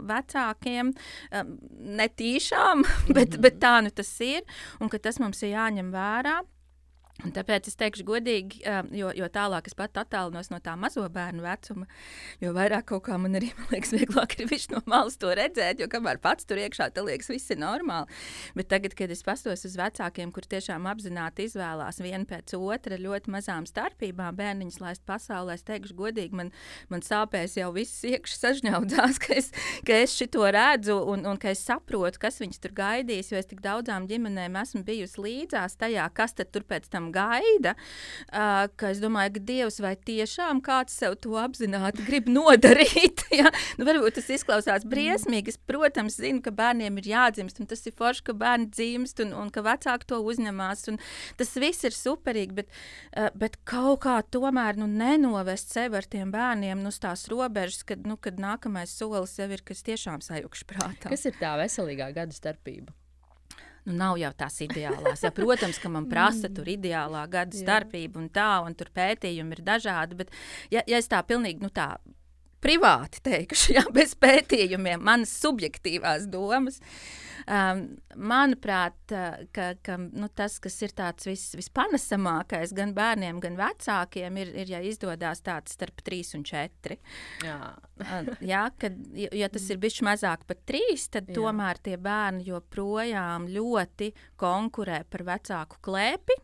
[0.09, 0.91] vecākiem,
[2.01, 2.83] netīšām,
[3.17, 4.43] bet, bet tā nu tas ir,
[4.79, 6.41] un ka tas mums ir jāņem vērā.
[7.23, 8.59] Un tāpēc es teikšu, godīgi,
[8.91, 11.87] jo, jo tālāk es pat attālinos no tā mazo bērnu vecuma,
[12.43, 15.79] jo vairāk kaut kā man arī man liekas, vieglāk ir viņš no malas to redzēt,
[15.79, 18.11] jo kamēr pats tur iekšā, tas liekas, viss ir normāli.
[18.59, 23.31] Bet tagad, kad es pastos uz vecākiem, kur tiešām apzināti izvēlās vienu pēc otra ļoti
[23.31, 26.51] mazām starpībām bērniņus laist pasaulē, es teikšu, godīgi, man,
[26.91, 29.49] man sāpēs jau viss iekšā sažņaudzās, ka es,
[29.87, 33.47] ka es šito redzu un, un ka es saprotu, kas viņus tur gaidīs, jo es
[33.49, 37.75] tik daudzām ģimenēm esmu bijusi līdzās tajā, kas tad tur pēc tam tiešām gaida,
[38.31, 43.25] uh, ka es domāju, ka Dievs vai tiešām kāds sev to apzināti grib nodarīt.
[43.39, 43.51] ja?
[43.77, 45.49] nu, varbūt tas izklausās briesmīgi.
[45.49, 49.33] Es, protams, zinu, ka bērniem ir jādzimst, un tas ir forši, ka bērni dzimst, un,
[49.33, 50.85] un ka vecāki to uzņemās.
[51.37, 52.69] Tas viss ir superīgi, bet,
[53.17, 57.83] uh, bet kaut kā tomēr nu, nenovest sevi ar tiem bērniem nu, uz tās robežas,
[57.87, 61.09] kad, nu, kad nākamais solis jau ir kas tiešām sajūgš prātā.
[61.09, 62.93] Kas ir tā veselīgā gada starpība?
[63.85, 65.23] Nu, nav jau tās ideālās.
[65.25, 69.63] Ja, protams, ka man prasa tur ideālā gada starpība un tā, un tur pētījumi ir
[69.65, 70.19] dažādi.
[70.21, 70.35] Bet,
[70.73, 71.95] ja, ja es tā pilnīgi nu, tā
[72.65, 76.81] privāti teikšu, ja, bez pētījumiem, manas subjektīvās domas.
[77.45, 77.83] Um,
[78.17, 78.95] manuprāt,
[79.53, 84.71] ka, ka, nu, tas, kas ir tāds vis, vispanesamākais gan bērniem, gan vecākiem, ir, ir
[84.73, 86.97] ja izdodas tāds starp 3 un 4.
[87.45, 87.59] Jā,
[88.01, 91.37] uh, jā kad, ja tas ir bijis mazāk par 3, tad jā.
[91.37, 94.09] tomēr tie bērni joprojām ļoti
[94.41, 96.41] konkurē par vecāku klēpi.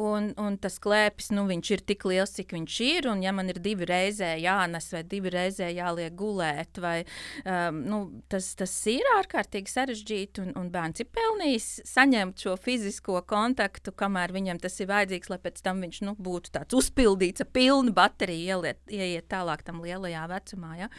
[0.00, 3.08] Un, un tas klēpis, nu, viņš ir tik liels, cik viņš ir.
[3.10, 6.98] Un, ja man ir divi reizē jānes vai divi reizē jāliek gulēt, vai,
[7.44, 8.00] um, nu,
[8.32, 10.46] tas, tas ir ārkārtīgi sarežģīti.
[10.46, 15.40] Un, un bērns ir pelnījis saņemt šo fizisko kontaktu, kamēr viņam tas ir vajadzīgs, lai
[15.42, 20.26] pēc tam viņš nu, būtu tāds uzpildīts ar pilnu bateriju, ieliet, ieiet tālāk tam lielajā
[20.32, 20.90] vecumā, ja?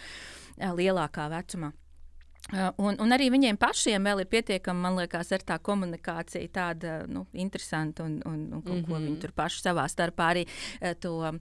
[0.57, 1.73] lielākā vecumā.
[2.55, 7.25] Un, un arī viņiem pašiem vēl ir pietiekami, man liekas, ar tā komunikācija tāda nu,
[7.35, 8.87] interesanta un, un, un ko, mm -hmm.
[8.87, 10.45] ko viņi tur paši savā starpā arī
[10.99, 11.39] to um,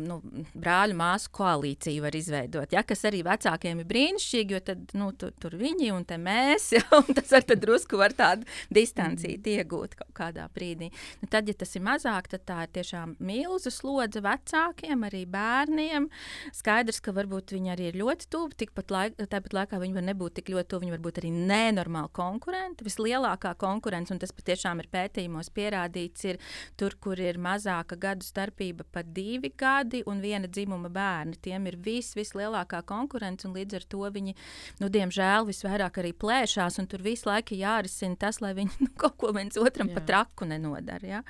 [0.00, 0.22] nu,
[0.54, 2.72] brāļu māsu koalīciju var izveidot.
[2.72, 6.82] Ja, kas arī vecākiem ir brīnišķīgi, jo tad nu, tu, tur viņi un mēs, ja,
[6.96, 9.58] un tas ar drusku var tādu distanciju mm -hmm.
[9.58, 10.90] iegūt kaut kādā brīdī.
[11.20, 16.08] Nu, tad, ja tas ir mazāk, tad tā ir tiešām milzu slodze vecākiem, arī bērniem.
[16.52, 20.37] Skaidrs, ka varbūt viņi arī ir ļoti tuvu, tikpat laik, tāpat laikā viņi var nebūt
[20.38, 22.86] tik ļoti tuvu, viņi var būt arī nenormāli konkurenti.
[22.86, 26.40] Vislielākā konkurence, un tas patiešām ir pētījumos pierādīts, ir
[26.80, 31.38] tur, kur ir mazāka gadu starpība pat divi gadi un viena dzimuma bērni.
[31.44, 34.36] Tiem ir vis, vislielākā konkurence, un līdz ar to viņi,
[34.82, 39.18] nu, diemžēl, visvairāk arī plēšās, un tur visu laiku jārisina tas, lai viņi nu, kaut
[39.20, 39.98] ko viens otram jā.
[39.98, 41.18] pa traku nenodara.
[41.18, 41.24] Ja?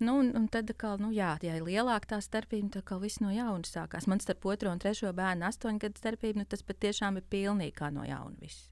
[0.00, 3.28] Nu, un, un tad, kā, nu, jā, ja ir lielāka tā starpība, tad viss no
[3.34, 4.06] jauna sākās.
[4.08, 7.90] Man starp otro un trešo bērnu astoņu gadu starpība, nu, tas patiešām ir pilnīgi kā
[7.92, 8.70] no jauna viss.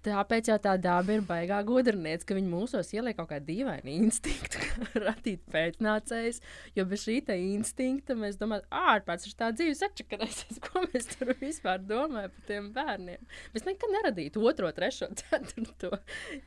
[0.00, 4.60] Tāpēc jau tā daba ir baigā gudriniece, ka viņi mūsos ieliek kaut kādu dīvainu instinktu,
[4.64, 6.40] kā radīt pēcnācējus.
[6.78, 12.32] Jo bez šī instinkta mēs domājam, ārpus tā dzīves atšakarēsies, ko mēs tur vispār domājam
[12.32, 13.28] par tiem bērniem.
[13.52, 15.92] Mēs nekad neradītu otro, trešo, ceturto,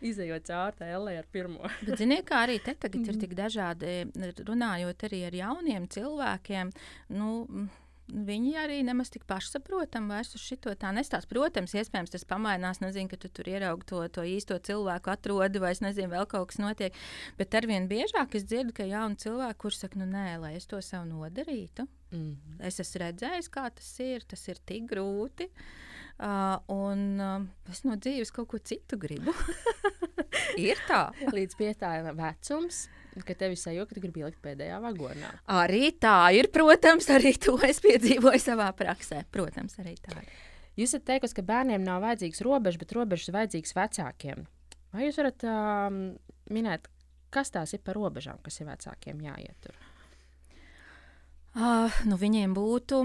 [0.02, 1.70] izējot cauri tā LE ar pirmo.
[1.84, 4.00] Bet, ziniet, kā arī te tagad ir tik dažādi,
[4.48, 6.74] runājot arī ar jauniem cilvēkiem.
[7.14, 7.30] Nu,
[8.12, 11.30] Viņi arī nemaz tik pašsaprotami vairs uz šo tā nestāsta.
[11.32, 12.82] Protams, iespējams, tas pamainās.
[12.84, 16.52] Nezinu, ka tu tur ieraugi to, to īsto cilvēku, atrodi, vai es nezinu, vēl kaut
[16.52, 16.98] kas notiek.
[17.40, 20.82] Bet arvien biežāk es dzirdu, ka jauni cilvēki, kurš saka, nu nē, lai es to
[20.84, 21.88] sev nodarītu.
[22.12, 22.60] Mm -hmm.
[22.68, 24.24] Es esmu redzējis, kā tas ir.
[24.28, 25.50] Tas ir tik grūti.
[26.20, 29.34] Uh, un uh, es no dzīves kaut ko citu gribu.
[30.58, 31.12] ir tā.
[31.32, 32.90] Līdz pie tā vecums
[33.22, 35.30] ka tevi sajūta, ka tu gribi ielikt pēdējā vagonā.
[35.54, 39.24] Arī tā ir, protams, arī to es piedzīvoju savā praksē.
[39.34, 40.34] Protams, arī tā ir.
[40.80, 44.46] Jūs esat teikusi, ka bērniem nav vajadzīgs robežas, bet robežas ir vajadzīgas vecākiem.
[44.94, 46.00] Vai jūs varat um,
[46.54, 46.90] minēt,
[47.34, 49.78] kas tās ir par robežām, kas ir vecākiem jāietur?
[51.54, 53.04] Uh, nu viņiem būtu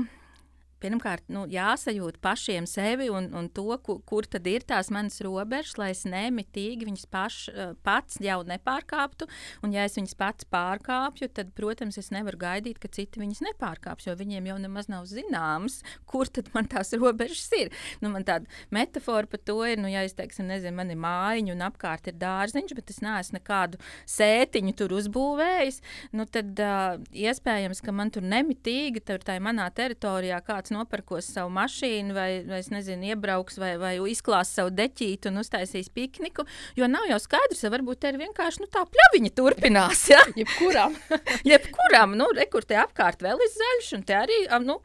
[0.82, 5.76] pirmkārt, nu, jāsajūt pašiem sevi un, un to, kur, kur tad ir tās manas robežas,
[5.80, 9.28] lai es nemitīgi viņas paš, eh, pats jau nepārkāptu.
[9.64, 14.08] Un, ja es viņas pats pārkāpju, tad, protams, es nevaru gaidīt, ka citi viņas nepārkāps,
[14.08, 17.72] jo viņiem jau nemaz nav zināms, kur tad man tās robežas ir.
[18.02, 21.54] Nu, man tāda metāfora par to ir, nu, ja es teiksim, nezinu, man ir mājiņa
[21.54, 25.80] un apkārt ir dārziņš, bet es neesmu nekādu sētiņu tur uzbūvējis,
[26.16, 31.28] nu, tad uh, iespējams, ka man tur nemitīgi, tur tā manā teritorijā kāds kāds nopirkos
[31.32, 36.44] savu mašīnu, vai, vai nezinu, iebrauks, vai, vai izklās savu deķītu un uztaisīs pikniku.
[36.76, 40.08] Jo nav jau skaidrs, ka varbūt tā ir vienkārši nu, tā pļaviņa turpinās.
[40.08, 40.20] Ja?
[40.36, 40.94] Jebkuram.
[41.48, 44.44] Jebkuram, nu, re, kur te apkārt vēl ir zaļš, un te arī.
[44.64, 44.80] Nu,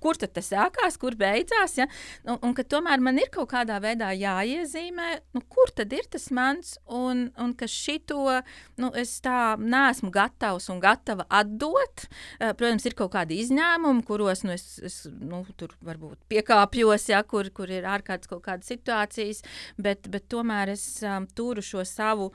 [0.00, 1.76] kur tad tas sākās, kur beidzās.
[1.78, 1.88] Ja?
[2.26, 6.28] Un, un ka tomēr man ir kaut kādā veidā jāiezīmē, nu, kur tad ir tas
[6.34, 8.40] mans, un, un ka šito
[8.80, 12.06] nu, es tā neesmu gatavs un gatava atdot.
[12.40, 17.22] Uh, protams, ir kaut kādi izņēmumi, kuros nu, es, es nu, tur varbūt piekāpjos, ja,
[17.28, 19.42] kur, kur ir ārkārtas kaut kādas situācijas,
[19.80, 22.32] bet, bet tomēr es um, turu šo savu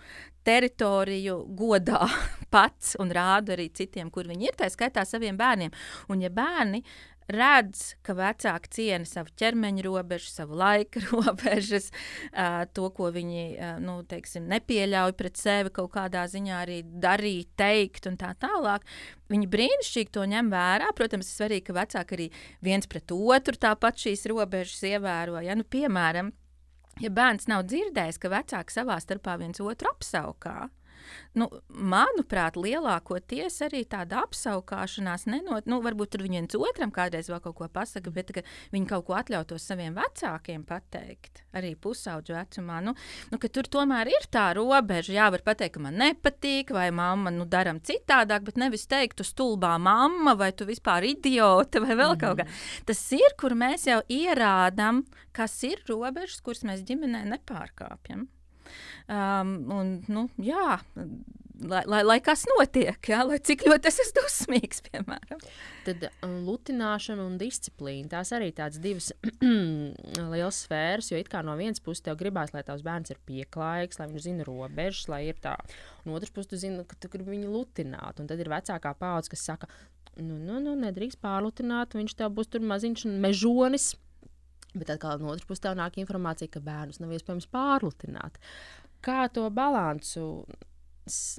[0.48, 2.06] teritoriju godā
[2.54, 5.74] pats un rādu arī citiem, kur viņi ir, tā skaitā saviem bērniem.
[6.10, 6.84] Un, ja bērni
[7.30, 11.90] redz, ka vecāki ciena savu ķermeņa robežu, savu laika robežas,
[12.76, 13.46] to, ko viņi
[13.84, 18.88] nu, teiksim, nepieļauj pret sevi kaut kādā ziņā arī darīt, teikt un tā tālāk.
[19.30, 20.90] Viņi brīnišķīgi to ņem vērā.
[20.98, 22.28] Protams, ir svarīgi, ka vecāki arī
[22.66, 25.38] viens pret otru tāpat šīs robežas ievēro.
[25.46, 25.58] Ja?
[25.58, 26.34] Nu, piemēram,
[27.04, 30.58] ja bērns nav dzirdējis, ka vecāki savā starpā viens otru apsaukā,
[31.38, 37.58] Nu, manuprāt, lielākoties arī tāda apskaukšanās nenot, nu, varbūt tur viens otram kādreiz vēl kaut
[37.60, 38.32] ko pasaka, bet
[38.74, 42.80] viņi kaut ko atļautos saviem vecākiem pateikt, arī pusauģu vecumā.
[42.86, 42.96] Nu,
[43.32, 47.48] nu, tur tomēr ir tā robeža, jā, var pateikt, ka man nepatīk, vai mamma, nu,
[47.50, 52.18] daram citādāk, bet nevis teikt, tu stulbā mamma, vai tu vispār idiota, vai vēl mm
[52.20, 52.46] kaut kā.
[52.46, 52.84] Mhm.
[52.90, 58.28] Tas ir, kur mēs jau ierādām, kas ir robežas, kuras mēs ģimenē nepārkāpjam.
[59.10, 60.78] Um, un, nu, jā,
[61.66, 63.24] lai, lai, lai kas notiek, ja?
[63.26, 65.42] lai cik ļoti es esmu dusmīgs, piemēram.
[65.88, 69.12] Tad um, lutināšana un disciplīna tās arī tādas divas
[70.34, 74.00] lielas sfēras, jo it kā no vienas puses tev gribās, lai tavs bērns ir pieklājīgs,
[74.02, 75.56] lai viņš zina robežas, lai ir tā.
[76.06, 79.34] No otras puses, tu zini, ka tu gribi viņu lutināt, un tad ir vecākā paudze,
[79.34, 79.72] kas saka,
[80.20, 83.96] nu, nu, nu nedrīkst pārlutināt, viņš tev būs tur maziņš mežonis.
[84.78, 88.38] Bet atkal no otras puses, tev nāk informācija, ka bērnus nav iespējams pārlutināt.
[89.06, 90.26] Kā to balansu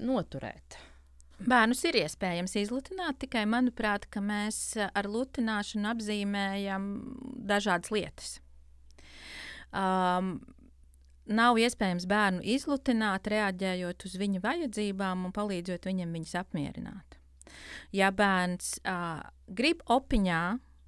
[0.05, 0.79] noturēt?
[1.41, 6.89] Bērnus ir iespējams izlutināt, tikai manuprāt, mēs ar lutināšanu apzīmējam
[7.49, 8.35] dažādas lietas.
[9.73, 10.35] Um,
[11.31, 17.17] nav iespējams bērnu izlutināt, reaģējot uz viņa vajadzībām un palīdzot viņam viņas apmierināt.
[17.97, 20.43] Ja bērns uh, grib opiņā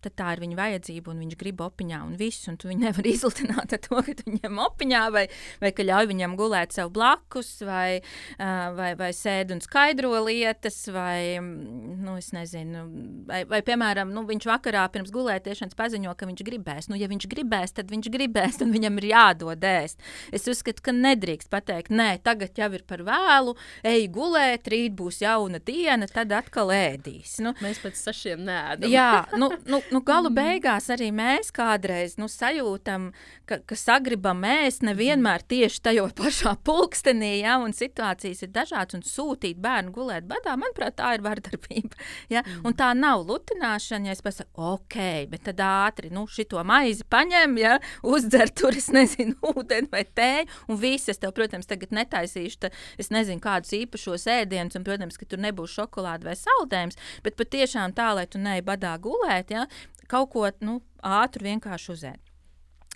[0.04, 3.12] tad tā ir viņa vajadzība, un viņš grib opiņā, un viss, un tu viņu nevari
[3.16, 5.26] izlutināt ar to, ka tu viņam opiņā, vai,
[5.62, 8.02] vai ka ļauj viņam gulēt sev blakus, vai,
[8.38, 12.84] vai, vai sēd un skaidro lietas, vai, nu, es nezinu,
[13.28, 16.90] vai, vai piemēram, nu, viņš vakarā pirms gulētiešanas paziņo, ka viņš gribēs.
[16.90, 20.02] Nu, ja viņš gribēs, tad viņš gribēs, un viņam ir jādod ēst.
[20.34, 23.54] Es uzskatu, ka nedrīkst pateikt, nē, tagad jau ir par vēlu,
[23.86, 27.38] ej gulēt, rīt būs jauna diena, tad atkal ēdīs.
[27.44, 28.90] Nu, Mēs pēc sašiem nēdam.
[28.90, 30.36] jā, nu, nu, nu, galu mm.
[30.38, 33.10] beigās arī mēs kādreiz nu, sajūtam,
[33.48, 39.04] ka, ka sagribam ēst nevienmēr tieši tajā pašā pulkstenī, ja, un situācijas ir dažādas, un
[39.06, 41.98] sūtīt bērnu gulēt badā, manuprāt, tā ir vardarbība.
[42.32, 42.40] Ja?
[42.46, 42.68] Mm.
[42.68, 44.96] Un tā nav lutināšana, ja es pasaku, ok,
[45.28, 47.74] bet tad ātri, nu, šito maizi paņem, ja,
[48.06, 52.72] uzdzer tur, es nezinu, ūdeni vai tēju, un viss, es tev, protams, tagad netaisīšu, ta,
[53.00, 57.96] es nezinu, kādus īpašos ēdienus, un, protams, ka tur nebūs šokolāde vai saldējums, bet patiešām
[57.98, 59.66] tā, lai tu neej badā gulēt, ja,
[60.12, 62.28] kaut ko nu, ātru vienkārši uzēst.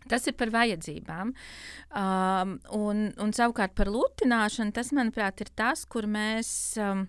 [0.06, 1.32] Tas ir par vajadzībām.
[1.98, 6.48] Um, un, un savukārt par lutināšanu, tas, manuprāt, ir tas, kur mēs
[6.78, 7.08] um,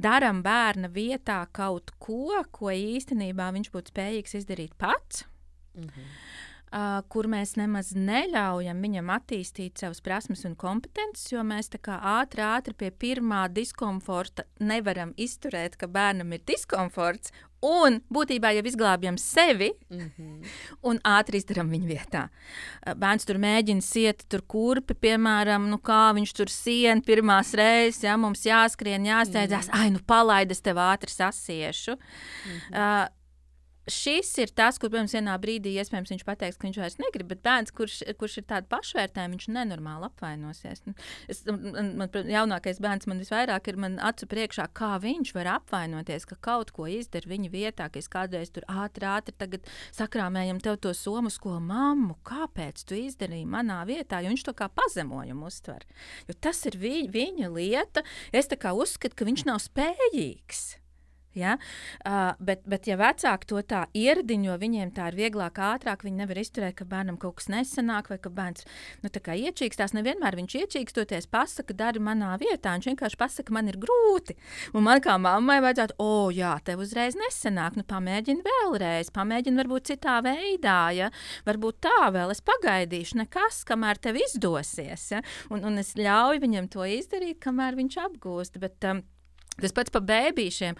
[0.00, 5.26] darām bērna vietā kaut ko, ko īstenībā viņš būtu spējīgs izdarīt pats.
[5.76, 6.14] Mm -hmm
[6.72, 11.98] uh, kur mēs nemaz neļaujam viņam attīstīt savas prasmes un kompetences, jo mēs tā kā
[12.18, 17.32] ātri, ātri pie pirmā diskomforta nevaram izturēt, ka bērnam ir diskomforts.
[17.64, 20.50] Un būtībā jau izglābjam sevi mm -hmm.
[20.82, 22.28] un ātri izdarām viņu vietā.
[22.96, 28.16] Bērns tur mēģina siet, tur kurpi, piemēram, nu kā viņš tur sien pirmās reizes, ja
[28.16, 29.80] mums jāskrien, jāsteidzās, mm -hmm.
[29.80, 31.92] ai, nu palaidas tev ātri sasiešu.
[31.94, 33.04] Mm -hmm.
[33.04, 33.17] uh,
[33.92, 37.42] šis ir tas, kur, protams, vienā brīdī iespējams viņš pateiks, ka viņš vairs negrib, bet
[37.44, 40.82] bērns, kurš, kurš ir tāds pašvērtējums, viņš nenormāli apvainosies.
[40.86, 40.94] Nu,
[41.30, 46.28] es, man, man, jaunākais bērns man visvairāk ir man acu priekšā, kā viņš var apvainoties,
[46.28, 49.62] ka kaut ko izdara viņa vietā, ka es kādreiz tur ātri, ātri
[49.96, 54.70] sakrāmējam tev to somu skolu mammu, kāpēc tu izdarīji manā vietā, jo viņš to kā
[54.72, 55.86] pazemojumu uztver.
[56.28, 60.68] Jo tas ir viņa, viņa lieta, es tā kā uzskatu, ka viņš nav spējīgs.
[61.36, 61.56] Ja?
[62.06, 66.04] Uh, bet, bet, ja vecāki to tā ieradiņo, viņiem tā ir vieglāk, ātrāk.
[66.06, 68.64] Viņi nevar izturēt, ka bērnam kaut kas nesanāk, vai ka bērns
[69.04, 69.94] nu, iečīkstās.
[69.96, 72.74] Nevienmēr viņš iečīkstoties, pasakā, dari manā vietā.
[72.76, 74.38] Viņš vienkārši pasakā, man ir grūti.
[74.74, 77.78] Un man kā mammai vajadzētu, o, oh, jā, tev uzreiz nesanāk.
[77.78, 80.80] Nu, pamēģini vēlreiz, pamēģini varbūt citā veidā.
[80.96, 81.12] Ja?
[81.48, 85.10] Varbūt tā vēl es pagaidīšu, nekas, kamēr tev izdosies.
[85.14, 85.22] Ja?
[85.52, 88.58] Un, un es ļauju viņam to izdarīt, kamēr viņš apgūst.
[88.62, 89.04] Bet, um,
[89.58, 90.78] Tas pats par bērniem.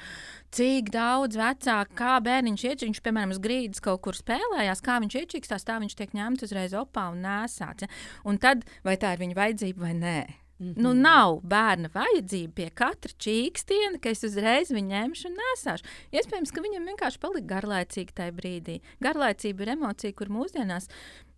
[0.55, 5.17] Cik daudz vecāku, kā bērniņš iečīkstās, viņš, piemēram, uz grīdas kaut kur spēlējās, kā viņš
[5.23, 7.85] iečīkstās, tā viņš tiek ņemts uzreiz opā un nēsāts.
[7.85, 7.89] Ja?
[8.25, 10.21] Un tad, vai tā ir viņa vajadzība vai nē?
[10.59, 10.83] Mm -hmm.
[10.83, 15.85] Nu, nav bērna vajadzība pie katra čīkstiena, ka es uzreiz viņu ņemšu un nesāšu.
[16.13, 18.81] Iespējams, ka viņam vienkārši palika garlaicīgi tajā brīdī.
[19.01, 20.89] Garlaicība ir emocija, kur mūsdienās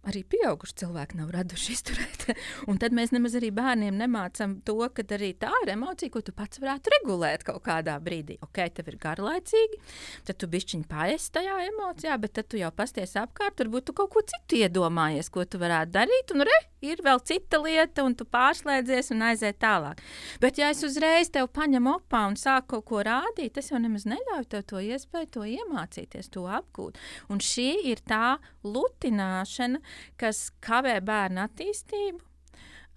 [0.09, 2.26] arī pieauguši cilvēki nav raduši izturēt.
[2.70, 6.34] un tad mēs nemaz arī bērniem nemācām to, ka arī tā ir emocija, ko tu
[6.36, 8.38] pats varētu regulēt kaut kādā brīdī.
[8.46, 9.80] Ok, tev ir garlaicīgi,
[10.28, 14.12] tad tu bišķiņ paesi tajā emocijā, bet tad tu jau pasties apkārt, varbūt tu kaut
[14.14, 18.24] ko citu iedomājies, ko tu varētu darīt, un re, ir vēl cita lieta, un tu
[18.28, 20.01] pārslēdzies un aiziet tālāk.
[20.40, 24.07] Bet ja es uzreiz tev paņemu opā un sāku kaut ko rādīt, tas jau nemaz
[24.09, 26.98] neļauj tev to iespēju, to iemācīties, to apgūt.
[27.32, 29.80] Un šī ir tā lutināšana,
[30.20, 32.30] kas kavē bērnu attīstību.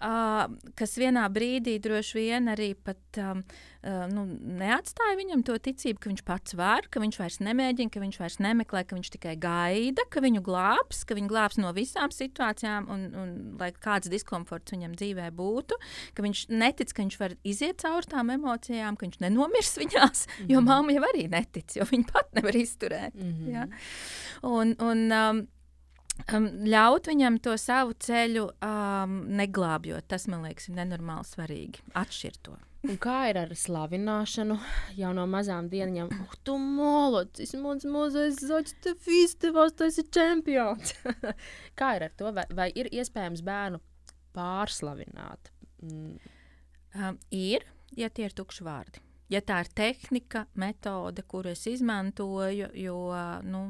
[0.04, 3.40] Uh, kas vienā brīdī droši vien arī pat, um,
[3.88, 4.26] uh, nu,
[4.60, 8.36] neatstāja viņam to ticību, ka viņš pats var, ka viņš vairs nemēģina, ka viņš vairs
[8.44, 13.06] nemeklē, ka viņš tikai gaida, ka viņu glābs, ka viņu glābs no visām situācijām, un,
[13.16, 13.32] un
[13.62, 15.80] lai kāds diskomforts viņam dzīvē būtu,
[16.18, 20.36] ka viņš netic, ka viņš var iziet cauri tām emocijām, ka viņš nenomirs viņās, mm
[20.36, 20.52] -hmm.
[20.52, 23.16] jo mamma jau arī netic, jo viņa pat nevar izturēt.
[23.16, 23.56] Mm -hmm.
[23.56, 23.68] ja?
[24.44, 25.46] un, un, um,
[26.32, 30.08] um, ļaut viņam to savu ceļu um, neglābjot.
[30.12, 31.84] Tas man liekas, ir nenormāli svarīgi.
[32.00, 32.58] Atšķirt to.
[32.84, 34.58] Un kā ir ar slavināšanu
[34.98, 36.10] jau no mazām dienām?
[36.12, 40.92] Uh, tu molocis, mans mazais zaķis, te festivāls, tas ir čempions.
[41.80, 42.34] kā ir ar to?
[42.36, 43.80] Vai, vai ir iespējams bērnu
[44.36, 45.54] pārslavināt?
[45.80, 46.18] Mm.
[46.94, 47.64] Um, ir,
[47.96, 49.00] ja tie ir tukši vārdi.
[49.32, 52.98] Ja tā ir tehnika, metode, kuru es izmantoju, jo
[53.48, 53.64] nu,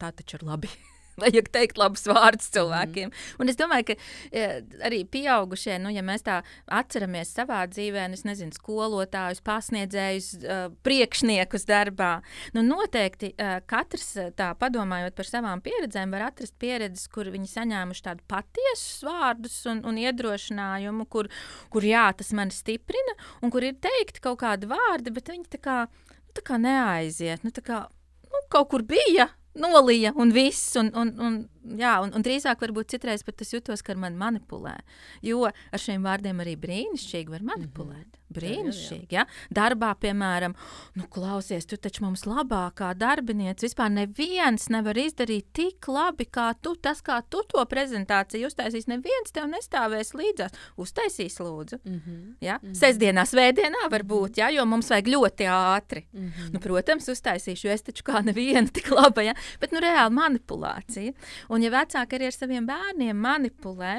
[0.00, 0.70] tā taču ir labi.
[1.20, 3.10] vajag teikt labus vārdus cilvēkiem.
[3.10, 3.40] Mm.
[3.42, 3.96] Un es domāju, ka
[4.36, 4.48] ja,
[4.86, 6.40] arī pieaugušie, nu, ja mēs tā
[6.72, 12.12] atceramies savā dzīvē, nu, es nezinu, skolotājus, pasniedzējus, uh, priekšniekus darbā,
[12.56, 18.06] nu, noteikti uh, katrs tā padomājot par savām pieredzēm, var atrast pieredzes, kur viņi saņēmuši
[18.08, 21.30] tādu patiesus vārdus un, un iedrošinājumu, kur,
[21.72, 25.60] kur jā, tas mani stiprina, un kur ir teikti kaut kādi vārdi, bet viņi tā
[25.62, 25.78] kā,
[26.12, 27.44] nu, tā kā neaiziet.
[27.46, 27.84] Nu, tā kā,
[28.28, 30.76] nu, kaut kur bija, nolija un viss.
[30.76, 34.16] Un, un, un, jā, un, un drīzāk varbūt citreiz pat es jutos, ka ar mani
[34.20, 34.78] manipulē.
[35.22, 38.06] Jo ar šiem vārdiem arī brīnišķīgi var manipulēt.
[38.06, 38.22] Mm -hmm.
[38.32, 39.12] Brīnišķīgi.
[39.12, 39.26] Ja?
[39.52, 40.54] Darbā, piemēram,
[40.98, 43.66] nu, klausies, tu taču mums labākā darbinieca.
[43.66, 46.74] Vispār neviens nevar izdarīt tik labi kā tu.
[46.82, 50.56] Tas, kā tu to prezentāciju uztaisīsi, neviens tev nestāvēs līdzās.
[50.80, 51.78] Uztaisīs, lūdzu.
[51.84, 52.34] Mm -hmm.
[52.40, 52.58] ja?
[52.62, 52.74] mm -hmm.
[52.74, 54.50] Sestdienā, svētdienā varbūt, ja?
[54.50, 56.04] jo mums vajag ļoti ātri.
[56.12, 56.52] Mm -hmm.
[56.52, 59.22] nu, protams, uztaisīšu, jo es taču kā neviena tik laba.
[59.22, 59.34] Ja?
[59.60, 61.12] Bet nu, reāli manipulācija.
[61.52, 63.98] Un, ja vecāki arī ar saviem bērniem manipulē,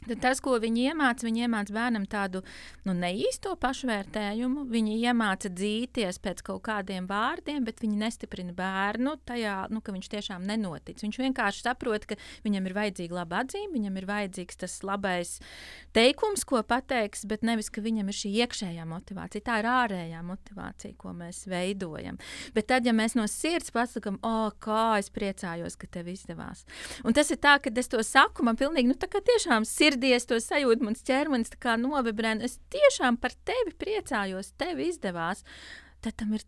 [0.00, 2.40] Tad tas, ko viņi iemāca, viņi iemāca bērnam tādu
[2.86, 4.64] nu, neīsto pašvērtējumu.
[4.72, 10.08] Viņi iemāca dzīties pēc kaut kādiem vārdiem, bet viņi nestiprina bērnu tajā, nu, ka viņš
[10.14, 11.02] tiešām nenotic.
[11.04, 15.34] Viņš vienkārši saprot, ka viņam ir vajadzīga laba atzīme, viņam ir vajadzīgs tas labais
[15.96, 19.44] teikums, ko pateiks, bet nevis, ka viņam ir šī iekšējā motivācija.
[19.50, 22.16] Tā ir ārējā motivācija, ko mēs veidojam.
[22.56, 26.64] Bet tad, ja mēs no sirds pasakām, o, kā es priecājos, ka tev izdevās.
[27.04, 29.89] Un tas ir tā, ka es to saku, man pilnīgi, nu, tā kā tiešām sirds
[29.90, 32.46] sirdies to sajūtu, mans ķermenis kā novibrēna.
[32.46, 35.44] Es tiešām par tevi priecājos, tev izdevās.
[36.00, 36.46] Tad tam ir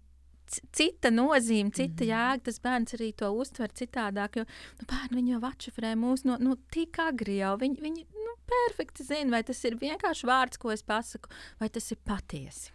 [0.73, 2.11] cita nozīme, cita mm.
[2.11, 2.45] jēga.
[2.49, 4.41] Tas bērns arī to uztver citādāk.
[4.41, 7.55] Jo nu, bērni jau atšifrē mūs no nu, tik agri jau.
[7.61, 11.91] Viņi, viņi nu, perfekti zina, vai tas ir vienkārši vārds, ko es pasaku, vai tas
[11.95, 12.73] ir patiesi.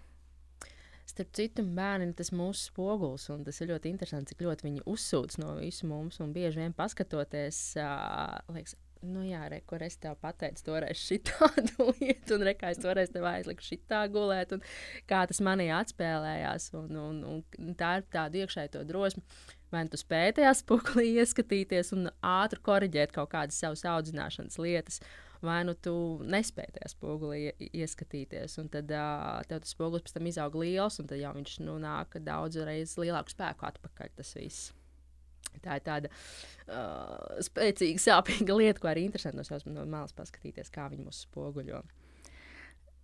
[1.08, 4.84] Starp citu, bērniem tas ir mūsu spogulis, un tas ir ļoti interesanti, cik ļoti viņi
[4.92, 6.20] uzsūdz no visu mums.
[6.22, 8.76] Un bieži vien paskatoties, uh, liekas,
[9.06, 13.12] nu, jā, re, kur es tev pateicu, toreiz šitādu lietu, un re, kā es toreiz
[13.14, 14.64] tev aizliku šitā gulēt, un
[15.10, 16.72] kā tas manī atspēlējās.
[16.80, 17.22] Un, un,
[17.60, 19.24] un tā ir tāda iekšēja drosme.
[19.72, 25.02] Vai nu tu spēj tajā spuklī ieskatīties un ātri korrigēt kaut kādas savas audzināšanas lietas,
[25.44, 25.94] vai nu tu
[26.24, 28.56] nespēj tajā spogulī ieskatīties.
[28.64, 31.78] Un tad uh, tev tas spogulis pēc tam izaug liels, un tad jau viņš nu,
[31.84, 34.16] nāk daudz reizes lielāku spēku atpakaļ.
[34.22, 34.72] Tas viss.
[35.64, 40.74] Tā ir tāda uh, spēcīga, sāpīga lieta, ko arī interesanti no savas no malas paskatīties,
[40.74, 41.82] kā viņi mūs spoguļo.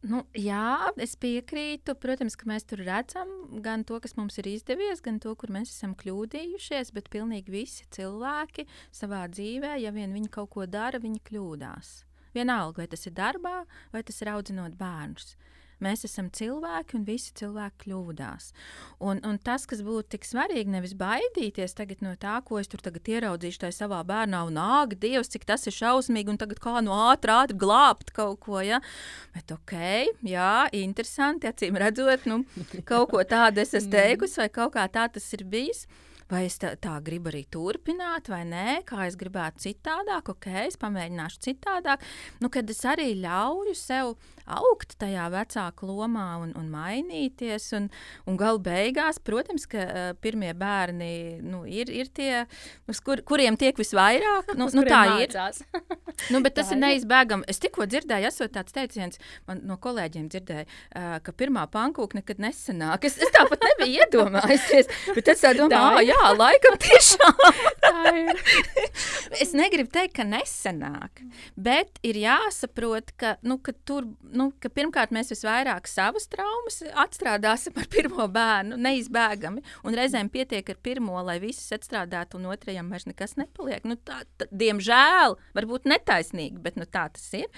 [0.04, 1.96] Nu, jā, es piekrītu.
[1.96, 3.30] Protams, ka mēs tur redzam
[3.64, 6.92] gan to, kas mums ir izdevies, gan to, kur mēs esam kļūdījušies.
[6.96, 11.96] Bet pilnīgi visi cilvēki savā dzīvē, ja vien viņi kaut ko dara, viņi kļūdās.
[12.36, 13.62] Vienalga, vai tas ir darbā,
[13.94, 15.38] vai tas ir audzinot bērnus.
[15.38, 15.53] Uh,
[15.84, 18.52] Mēs esam cilvēki, un visi cilvēki kļūdās.
[19.04, 23.64] Un, un tas, kas būtu tik svarīgi, nevis baidīties no tā, ko es tur ieraudzīšu
[23.66, 27.34] tajā savā bērnā, un nāk, Dievs, cik tas ir šausmīgi, un tagad kā no ātri,
[27.34, 28.62] ātri glābt kaut ko.
[28.64, 28.80] Ja?
[29.36, 29.76] Bet ok,
[30.28, 32.44] jā, interesanti, acīm redzot, nu,
[32.88, 34.00] kaut ko tādu es esmu mm.
[34.00, 35.86] teikusi, vai kaut kā tā tas ir bijis.
[36.32, 40.80] Vai es tā, tā gribu arī turpināt, vai nē, kā es gribētu citādāk, ok, es
[40.82, 42.04] pamēģināšu citādāk.
[42.44, 47.70] Nu, kad es arī ļauju sev augt tajā vecāka lomā un, un mainīties.
[47.78, 47.90] Un,
[48.30, 52.44] un galu beigās, protams, ka uh, pirmie bērni nu, ir, ir tie,
[52.90, 54.54] uz kur, kuriem tiek visvairāk.
[54.60, 55.36] Nu, nu, tā ir.
[56.34, 57.48] nu, bet tas ir neizbēgami.
[57.52, 62.44] Es tikko dzirdēju, esot tāds teiciens, man no kolēģiem dzirdēju, uh, ka pirmā pankūka nekad
[62.44, 63.08] nesanāk.
[63.10, 67.42] Es, es tāpat nebiju iedomājusies, bet es domāju, ah, jā, laikam tiešām.
[69.44, 71.24] es negribu teikt, ka nesanāk,
[71.56, 77.78] bet ir jāsaprot, ka, nu, ka tur nu, ka pirmkārt mēs visvairāk savas traumas atstrādāsim
[77.80, 79.64] ar pirmo bērnu, neizbēgami.
[79.88, 83.86] Un reizēm pietiek ar pirmo, lai visas atstrādātu, un otrajam vairs nekas nepaliek.
[83.88, 87.50] Nu, tā, tā, diemžēl, varbūt netaisnīgi, bet nu, tā tas ir.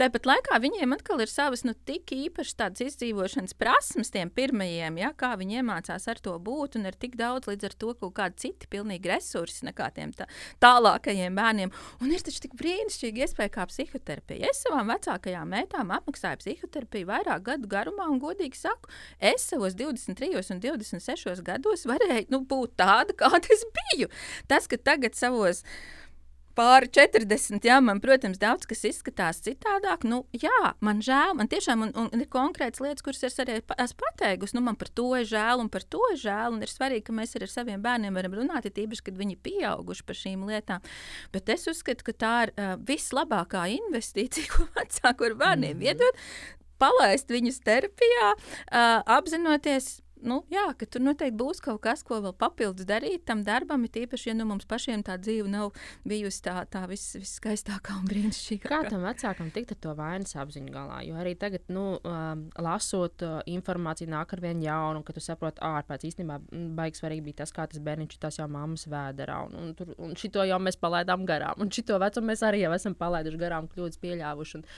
[0.00, 5.12] Tāpat laikā viņiem atkal ir savas nu, tik īpašas tādas izdzīvošanas prasmes, tiem pirmajiem, ja,
[5.16, 8.46] kā viņi iemācās ar to būt, un ir tik daudz līdz ar to kaut kādi
[8.46, 10.26] citi pilnīgi resursi nekā tiem tā,
[10.62, 11.72] tālākajiem bērniem.
[12.02, 14.50] Un ir taču tik brīnišķīgi iespēja kā psihoterapija.
[14.50, 18.90] Es savām vecākajām meitām apmaksāju psihoterapiju vairāk gadu garumā, un godīgi saku,
[19.32, 24.10] es savos 23 un 26 gados varēju nu, būt tāda, kāda es biju.
[24.50, 25.62] Tas, ka tagad savos
[26.56, 30.06] pāri 40, jā, man, protams, daudz kas izskatās citādāk.
[30.08, 34.04] Nu, jā, man žēl, man tiešām un, un ir konkrētas lietas, kuras es arī esmu
[34.04, 34.56] pateikusi.
[34.58, 36.58] Nu, man par to ir žēl un par to ir žēl.
[36.62, 39.42] Ir svarīgi, ka mēs arī ar saviem bērniem varam runāt, ir īpaši, kad viņi ir
[39.48, 40.86] pieauguši par šīm lietām.
[41.34, 45.88] Bet es uzskatu, ka tā ir uh, vislabākā investīcija, ko vecāki var bērniem mm -hmm.
[45.90, 46.58] iedot.
[46.82, 52.34] Palaist viņus terapijā, uh, apzinoties, nu, jā, ka tur noteikti būs kaut kas, ko vēl
[52.38, 53.84] papildus darīt tam darbam.
[53.86, 55.72] Ir īpaši, ja nu, mums pašiem tā dzīve nav
[56.08, 58.70] bijusi tā, tā vis, viskaistākā un brīnišķīgākā.
[58.72, 61.02] Kā tam vecākam tikt ar to vainas apziņu galā?
[61.06, 65.62] Jo arī tagad, nu, um, lasot uh, informāciju, nāk ar vien jaunu, ka tu saproti,
[65.66, 66.40] ārpēc īstenībā
[66.78, 69.38] baigs svarīgi bija tas, kā tas bērniņš tas jau mammas vēderā.
[69.48, 71.58] Un, un, tur, un šito jau mēs palaidām garām.
[71.62, 74.60] Un šito vecumu mēs arī jau esam palaiduši garām, kļūdas pieļāvuši.
[74.60, 74.68] Un,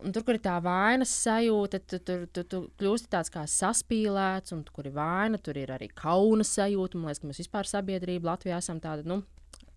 [0.00, 4.54] Un tur, kur ir tā vainas sajūta, tu, tu, tu, tu kļūsti tāds kā saspīlēts,
[4.56, 6.96] un kur ir vaina, tur ir arī kauna sajūta.
[6.96, 9.20] Man liekas, ka mēs vispār sabiedrība Latvijā esam tāda nu,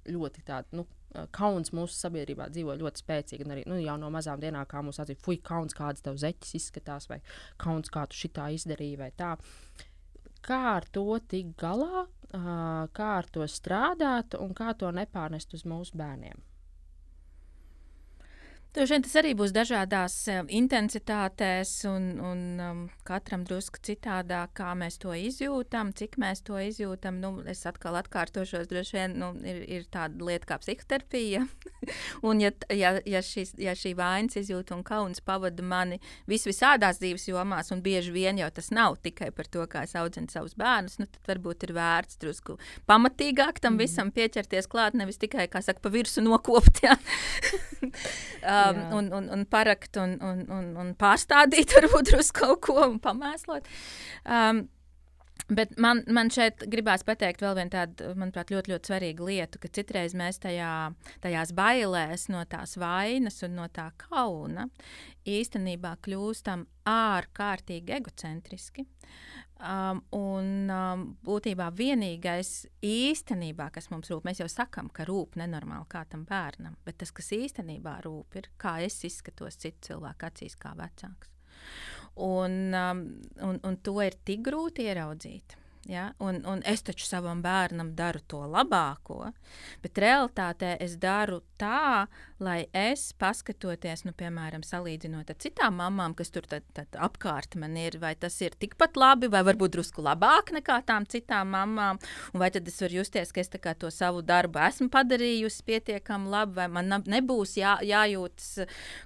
[0.08, 0.68] ļoti tāda.
[0.80, 3.46] Nu, Kauns mūsu sabiedrībā dzīvo ļoti spēcīgi.
[3.46, 7.06] Arī nu, jau no mazām dienām, kā mums atzīst, fuck, kauns, kāds tev zeķis izskatās,
[7.12, 7.20] vai
[7.62, 9.36] kauns, kā tu šitā izdarīji, vai tā.
[10.44, 12.08] Kā ar to tikt galā,
[12.98, 16.42] kā ar to strādāt un kā to nepārnest uz mūsu bērniem?
[18.74, 20.16] Droši vien tas arī būs dažādās
[20.50, 27.20] intensitātēs, un, un um, katram drusku citādāk, kā mēs to izjūtam, cik mēs to izjūtam.
[27.22, 31.44] Nu, es atkal atkārtošos, droši vien nu, ir, ir tāda lieta kā psihoterapija.
[32.28, 36.98] un, ja, ja, ja, šis, ja šī vainas izjūta un kauns pavada mani vis visādās
[37.04, 40.58] dzīves jomās, un bieži vien jau tas nav tikai par to, kā es audzinu savus
[40.58, 42.58] bērnus, nu, tad varbūt ir vērts drusku
[42.90, 43.86] pamatīgāk tam mm.
[43.86, 46.82] visam pieķerties klāt, nevis tikai, kā saka, pa virsu nokopt.
[48.70, 53.02] um, un, un, un parakt un, un, un, un pārstādīt varbūt uz kaut ko un
[53.04, 53.70] pamēslot.
[54.24, 54.66] Um,
[55.52, 59.68] Bet man, man šeit gribās pateikt vēl vienu tādu, manuprāt, ļoti, ļoti svarīgu lietu, ka
[59.76, 60.94] citreiz mēs tajā,
[61.24, 64.70] tajās bailēs no tās vainas un no tā kauna
[65.28, 68.88] īstenībā kļūstam ārkārtīgi egocentriski.
[69.64, 75.88] Um, un um, būtībā vienīgais īstenībā, kas mums rūp, mēs jau sakām, ka rūp nenormāli
[75.88, 80.58] kā tam bērnam, bet tas, kas īstenībā rūp, ir kā es izskatos citu cilvēku acīs,
[80.60, 81.32] kā vecāks.
[82.28, 83.06] Un, um,
[83.48, 85.56] un, un to ir tik grūti ieraudzīt.
[85.90, 86.14] Ja?
[86.24, 89.34] Un, un es taču savam bērnam daru to labāko,
[89.84, 92.06] bet realtātē es daru tā,
[92.44, 97.76] lai es, paskatoties, nu, piemēram, salīdzinot ar citām mamām, kas tur tad, tad apkārt man
[97.80, 102.00] ir, vai tas ir tikpat labi, vai varbūt drusku labāk nekā tām citām mamām,
[102.32, 106.70] vai tad es varu justies, ka es to savu darbu esmu padarījusi pietiekami labi, vai
[106.72, 108.50] man nebūs jā, jājūtas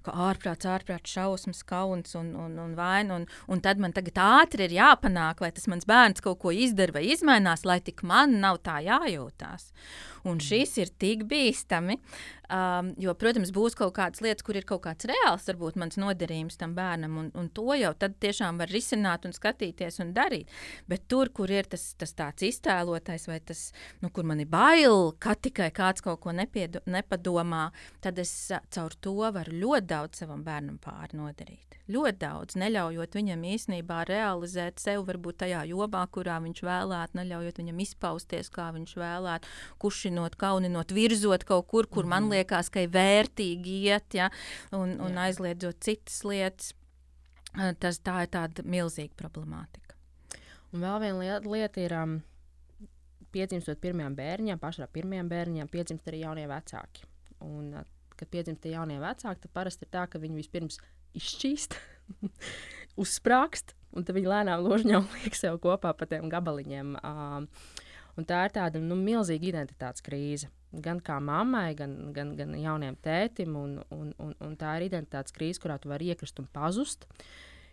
[0.05, 4.67] kā ārprāts, ārprāts, šausmas, kauns un, un, un vaina, un, un tad man tagad ātri
[4.69, 8.37] ir jāpanāk, lai tas mans bērns kaut ko izdarītu izdara vai izmainās, lai tik man
[8.43, 9.71] nav tā jājūtās.
[10.27, 11.97] Un šis ir tik bīstami,
[12.51, 16.59] um, jo, protams, būs kaut kādas lietas, kur ir kaut kāds reāls, varbūt mans nodarījums
[16.59, 20.51] tam bērnam, un, un to jau tad tiešām var risināt un skatīties un darīt.
[20.89, 23.69] Bet tur, kur ir tas, tas tāds iztēlotais, vai tas,
[24.03, 27.69] nu, kur man ir bail, ka tikai kāds kaut ko nepiedo, nepadomā,
[28.03, 28.33] tad es
[28.73, 34.81] caur to varu ļoti daudz savam bērnam pāri nodarīt ļoti daudz, neļaujot viņam īstenībā realizēt
[34.83, 39.51] sevi varbūt tajā jomā, kurā viņš vēlētu, neļaujot viņam izpausties, kā viņš vēlētu,
[40.17, 42.09] kušinot, kauninot, virzot kaut kur, kur mm -hmm.
[42.09, 42.31] man mhm.
[42.31, 44.29] liekas, ka ir vērtīgi iet, ja,
[44.71, 45.27] un, un Jā.
[45.27, 46.73] aizliedzot citas lietas.
[47.79, 49.95] Tas tā ir tāda milzīga problemātika.
[50.73, 52.21] Un vēl viena lieta, lieta ir, um,
[53.31, 57.03] piedzimstot pirmajam bērnam, pašā pirmajam bērnam, piedzimst arī jaunie vecāki.
[57.39, 57.83] Un,
[58.15, 60.77] kad piedzimst jaunie vecāki, tad parasti ir tā, ka viņi vispirms
[61.13, 61.73] izšķīst,
[63.01, 66.95] uzsprāgst, un tad viņi lēnām ložņā liek sev kopā pa tiem gabaliņiem.
[66.95, 67.47] Uh,
[68.17, 70.49] Un tā ir tāda nu, milzīga identitātes krīze.
[70.83, 73.55] Gan kā mammai, gan, gan, gan jauniem tētim.
[73.55, 77.05] Un, un, un, un tā ir identitātes krīze, kurā tu vari iekrist un pazust.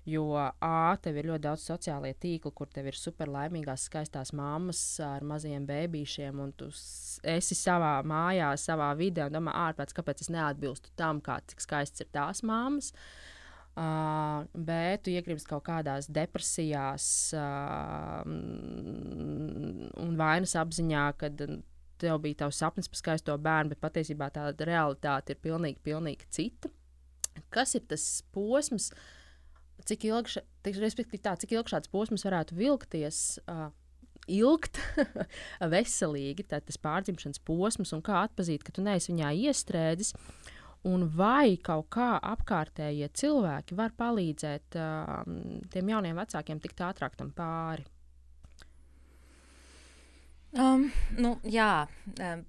[0.05, 5.25] Jo A, tev ir ļoti daudz sociālie tīkli, kur tev ir superlaimīgās, skaistās mammas ar
[5.25, 10.93] maziem bērniem, un tu esi savā mājā, savā vidē, un domā, ārpēc, kāpēc es neatbilstu
[11.01, 12.93] tam, kā, cik skaists ir tās mammas.
[12.93, 13.34] Uh,
[13.75, 18.21] Uh, bet tu iekrīpsi kaut kādās depresijās uh,
[19.99, 21.43] un vainas apziņā, kad
[21.99, 26.71] tev bija tavs sapnis par skaisto bērnu, bet patiesībā tā realitāte ir pilnīgi, pilnīgi cita.
[27.51, 28.93] Kas ir tas posms,
[29.91, 30.45] cik ilgi,
[31.19, 33.25] tā, cik ilgi šāds posms varētu vilkties?
[33.51, 33.73] Uh,
[34.31, 34.79] ilgt,
[35.75, 40.15] veselīgi, tad tas pārdzimšanas posms un kā atzīt, ka tu neesi viņā iestrēdzis.
[40.15, 40.54] Uh,
[40.89, 45.25] un vai kaut kā apkārtējie cilvēki var palīdzēt uh,
[45.73, 47.87] tiem jauniem vecākiem tikt ātrāk tam pāri.
[50.55, 50.85] Um,
[51.19, 51.89] nu, jā,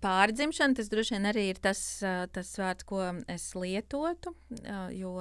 [0.03, 2.99] pārdzimšana tas droši vien arī ir tas, tas vārds, ko
[3.33, 4.35] es lietotu.
[4.93, 5.15] Jo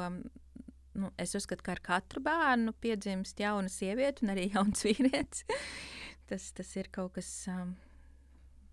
[0.95, 5.47] nu, es uzskatu, ka ar katru bērnu piedzimst jauna sieviete un arī jauns vīrietis.
[6.31, 7.31] tas, tas ir kaut kas.
[7.51, 7.75] Um,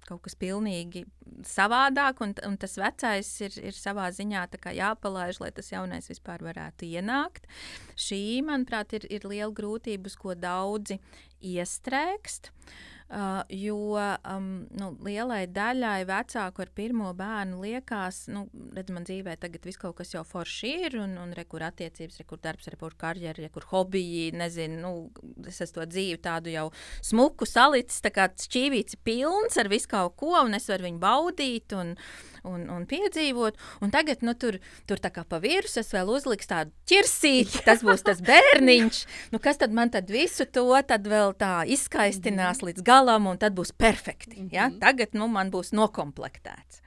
[0.08, 1.06] kaut kas pilnīgi
[1.48, 4.46] savādāk, un, un tas vecais ir, ir savā ziņā
[4.78, 7.48] jāpalaiž, lai tas jaunais vispār varētu ienākt.
[7.96, 11.00] Šī, manuprāt, ir, ir liela grūtība, uz ko daudzi
[11.42, 12.52] iestrēgst.
[12.52, 12.80] Uh,
[13.12, 19.34] Uh, jo um, nu, lielai daļai vecāku ar pirmo bērnu liekas, nu, redz, man dzīvē
[19.42, 22.70] tagad viss kaut kas jau forši ir, un, un re, kur attiecības, re, kur darbs,
[22.72, 24.94] re, kur karjera, re, kur hobiji, nezinu, nu,
[25.44, 26.70] es esmu to dzīvi tādu jau
[27.04, 31.76] smuku salicis, tā kā šķīvīts pilns ar visu kaut ko, un es varu viņu baudīt.
[31.76, 31.98] Un,
[32.48, 33.58] un, un piedzīvot.
[33.82, 34.58] Un tagad, nu, tur,
[34.90, 39.02] tur tā kā pa virsmu es vēl uzliku tādu ķirsīti, tas būs tas bērniņš.
[39.34, 42.68] Nu, kas tad man tad visu to tad vēl tā izskaistinās mm -hmm.
[42.72, 44.48] līdz galam, un tad būs perfekti.
[44.52, 44.70] Ja?
[44.70, 44.80] -hmm.
[44.80, 46.82] Tagad nu, man būs nokomplektēts.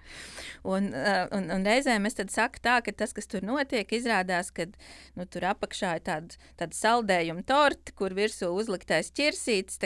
[0.65, 4.65] Un, uh, un, un reizēm es saku tā, ka tas, kas tur notiek, izrādās, ka
[5.13, 9.77] nu, tur apakšā ir tāda, tāda saldējuma torte, kur virsū uzliktais ķirsītis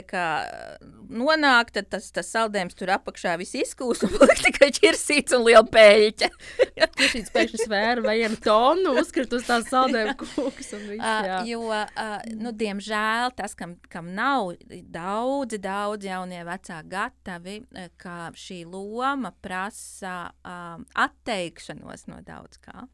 [1.11, 5.64] nonāk, tad tas, tas saldējums tur apakšā viss izkūst un paliek tikai ķirsītis un liela
[5.66, 6.31] pēļķa.
[6.79, 11.03] Ķirsītis pēkšņi svēra vienu tonu, uzkrit uz tās saldējuma kūkas un viss.
[11.03, 11.41] Jā.
[11.41, 14.55] Uh, jo, uh, nu, diemžēl tas, kam, kam nav
[14.95, 17.59] daudzi, daudzi jaunie vecāki gatavi,
[17.99, 22.87] ka šī loma prasa uh, um, atteikšanos no daudz kā,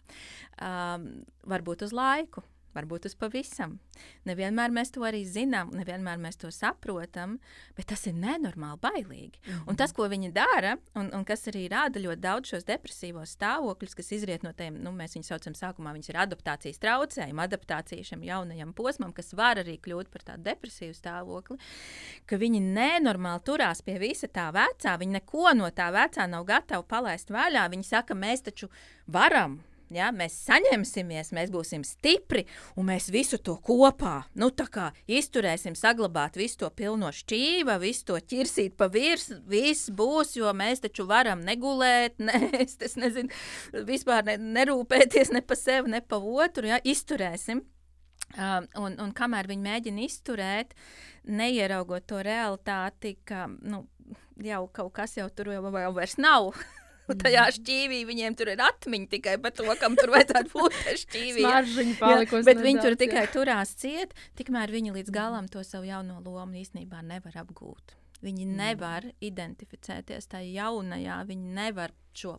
[0.62, 1.08] um,
[1.50, 2.44] varbūt uz laiku.
[2.74, 3.78] Varbūt uz pavisam.
[4.26, 7.36] Nevienmēr mēs to arī zinām, nevienmēr mēs to saprotam,
[7.76, 9.38] bet tas ir nenormāli bailīgi.
[9.38, 9.68] Mm -hmm.
[9.70, 13.94] Un tas, ko viņi dara, un, un kas arī rāda ļoti daudz šos depresīvos stāvokļus,
[13.94, 18.22] kas izriet no tiem, nu, mēs viņus saucam sākumā, viņas ir adaptācijas traucējumi, adaptācija šim
[18.22, 21.58] jaunajam posmam, kas var arī kļūt par tādu depresīvu stāvokli,
[22.26, 26.84] ka viņi nenormāli turās pie visa tā vecā, viņi neko no tā vecā nav gatavi
[26.88, 27.68] palaist vaļā.
[27.70, 28.68] Viņi saka, mēs taču
[29.06, 29.60] varam
[29.92, 32.46] Ja, mēs saņemsimies, mēs būsim stipri
[32.80, 34.48] un mēs visu to kopā nu,
[35.06, 39.42] izturēsim, saglabāt visu to pilno šķīva, visu to ķirsīt pa virsmu.
[39.50, 43.28] Viss būs, jo mēs taču varam negulēt, ne, es, nezinu,
[43.86, 46.70] vispār ne, nerūpēties ne pa sevi, ne pa otru.
[46.72, 47.64] Ja, izturēsim.
[48.34, 50.72] Um, un, un kamēr viņi mēģina izturēt,
[51.28, 53.84] neieraugot to realitāti, ka nu,
[54.42, 56.54] jau kaut kas jau tur jau, jau vairs nav.
[57.24, 57.56] Tajā mhm.
[57.58, 61.44] šķīvī viņiem tur ir atmiņa tikai par to, kam tur vajadzētu būt šķīvī.
[61.44, 61.60] Jā,
[62.48, 67.04] bet viņi tur tikai turās ciet, tikmēr viņi līdz galam to savu jauno lomu īstenībā
[67.04, 67.96] nevar apgūt.
[68.24, 68.54] Viņi mm.
[68.56, 72.38] nevar identificēties tajā jaunajā, viņi nevar šo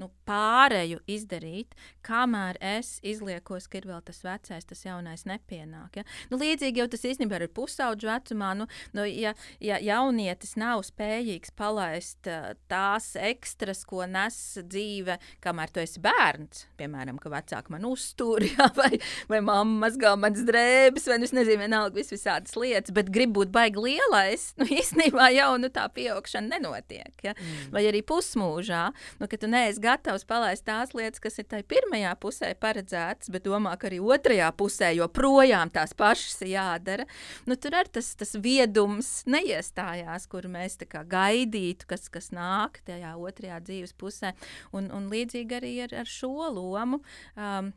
[0.00, 1.74] nu, pārēju izdarīt,
[2.04, 6.00] kamēr es izliekos, ka ir vēl tas vecais, tas jaunais nepienāk.
[6.00, 6.04] Ja?
[6.32, 8.52] Nu, līdzīgi jau tas īstenībā ir pusauģu vecumā.
[8.58, 8.66] Nu,
[8.96, 15.82] nu, ja, ja jaunietis nav spējīgs palaist uh, tās ekstras, ko nes dzīve, kamēr tu
[15.84, 18.68] esi bērns, piemēram, ka vecāki man uztur, ja?
[18.78, 18.98] vai,
[19.30, 23.34] vai mamma mazgā manas drēbes, vai nu, es nezinu, vienalga vis visādas lietas, bet grib
[23.36, 27.14] būt baigi lielais, nu īstenībā jau nu, tā pieaugšana nenotiek.
[27.24, 27.34] Ja?
[27.38, 27.70] Mm.
[27.74, 28.84] Vai arī pusmūžā,
[29.20, 33.46] nu, ka tu neesi gatavs palaist tās lietas, kas ir tajā pirmajā pusē paredzētas, bet
[33.46, 37.08] domā, ka arī otrajā pusē joprojām tās pašas ir jādara.
[37.48, 40.80] Nu, tur arī tas, tas viedums neiestājās, kur mēs
[41.14, 44.34] gaidītu, kas, kas nāk tajā otrajā dzīves pusē.
[44.74, 47.02] Un, un līdzīgi arī ar, ar šo lomu.
[47.36, 47.72] Um,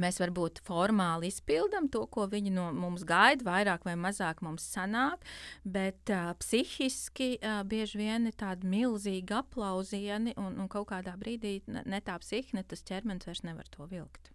[0.00, 5.26] Mēs varbūt formāli izpildām to, ko viņi no mums gaida, vairāk vai mazāk mums sanāk,
[5.64, 11.58] bet uh, psihiski uh, bieži vien ir tādi milzīgi aplausieni, un, un kaut kādā brīdī
[11.68, 14.31] ne, ne tā psihiska, ne tas ķermenis vairs nevar to vilkt.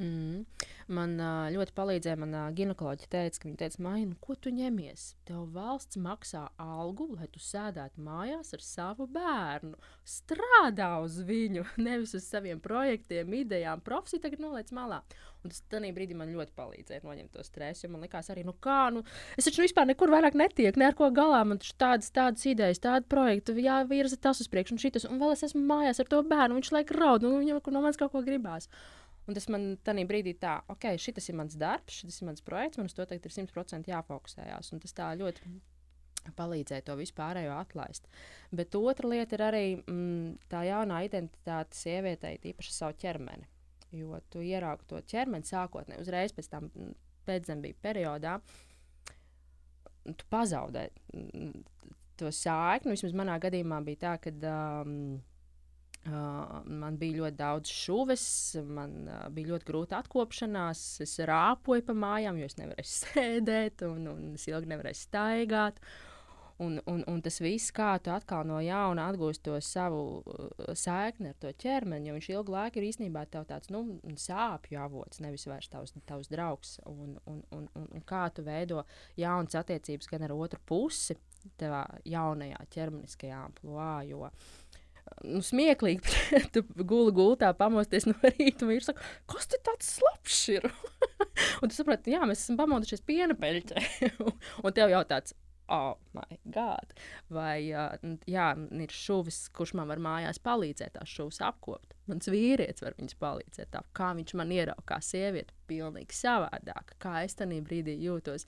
[0.00, 0.44] Mm.
[0.92, 1.16] Man
[1.52, 2.18] ļoti palīdzēja.
[2.22, 5.04] Manā ginekoloģija teica, ka viņa teica, Maija, nu, ko tu ņemies?
[5.28, 9.76] Tev valsts maksā algu, lai tu sēdētu mājās ar savu bērnu.
[10.08, 13.84] Strādā uz viņu, nevis uz saviem projektiem, idejām.
[13.84, 15.02] Profesija tagad noliec malā.
[15.42, 17.90] Un tas tajā brīdī man ļoti palīdzēja noņemt to stresu.
[17.90, 19.02] Man liekas, arī, nu kā, nu,
[19.34, 21.42] es taču vispār nekur vairāk netieku, ne ar ko galā.
[21.48, 25.34] Man taču tādas, tādas idejas, tādu projektu, jāvirza tas uz priekšu, un šitas, un vēl
[25.34, 26.60] es esmu mājās ar to bērnu.
[26.60, 28.70] Viņš laik raud, un viņam no manis kaut ko gribās.
[29.30, 32.80] Un tas man tajā brīdī tā, ok, šis ir mans darbs, šis ir mans projekts,
[32.80, 34.72] man uz to tagad ir 100% jāfokusējās.
[34.74, 35.52] Un tas tā ļoti
[36.38, 38.08] palīdzēja to vispārējo atlaist.
[38.54, 43.48] Bet otra lieta ir arī mm, tā jaunā identitāte sievietei, īpaši savu ķermeni.
[43.92, 46.94] Jo tu ieraugi to ķermeni sākotnēji, uzreiz pēc tam mm,
[47.28, 48.38] pēcdzemdību periodā.
[50.02, 51.52] Tu pazaudē mm,
[52.18, 52.96] to sākni.
[52.96, 54.34] Vismaz manā gadījumā bija tā, ka.
[54.82, 55.20] Um,
[56.02, 58.22] Uh, man bija ļoti daudz šuves,
[58.66, 60.80] man uh, bija ļoti grūta atkopšanās.
[61.04, 65.78] Es rāpoju pa mājām, jo es nevarēju sēdēt, un, un es ilgi nevarēju staigāt.
[66.62, 71.30] Un, un, un tas viss, kā tu atkal no jauna atgūsi to savu uh, saikni
[71.30, 73.84] ar to ķermeni, jo viņš ilgu laiku ir īstenībā tāds nu,
[74.18, 76.80] sāpju avots, nevis vairs tavs, tavs draugs.
[76.90, 78.82] Un, un, un, un, un kā tu veido
[79.14, 81.14] jaunas attiecības gan ar otru pusi,
[81.62, 84.32] tavā jaunajā ķermeniskajā amplitūnā.
[85.26, 86.16] Nu, smieklīgi,
[86.54, 90.68] tu guli gultā, pamosties no rīta, un viņš saka, kas te tāds slapjš ir?
[91.62, 93.86] un tu saproti, jā, mēs esam pamodušies piena peļķē.
[94.64, 95.36] un tev jau tāds,
[95.72, 96.92] oh, my God.
[97.32, 101.96] Vai jā, ir šuvis, kurš man var mājās palīdzēt, tās šuvis apkopot.
[102.10, 103.72] Mans vīrietis var viņas palīdzēt.
[103.72, 106.96] Tā, kā viņš man ierauga, kā sieviete, pilnīgi savādāk.
[107.02, 108.46] Kā es tajā brīdī jūtos.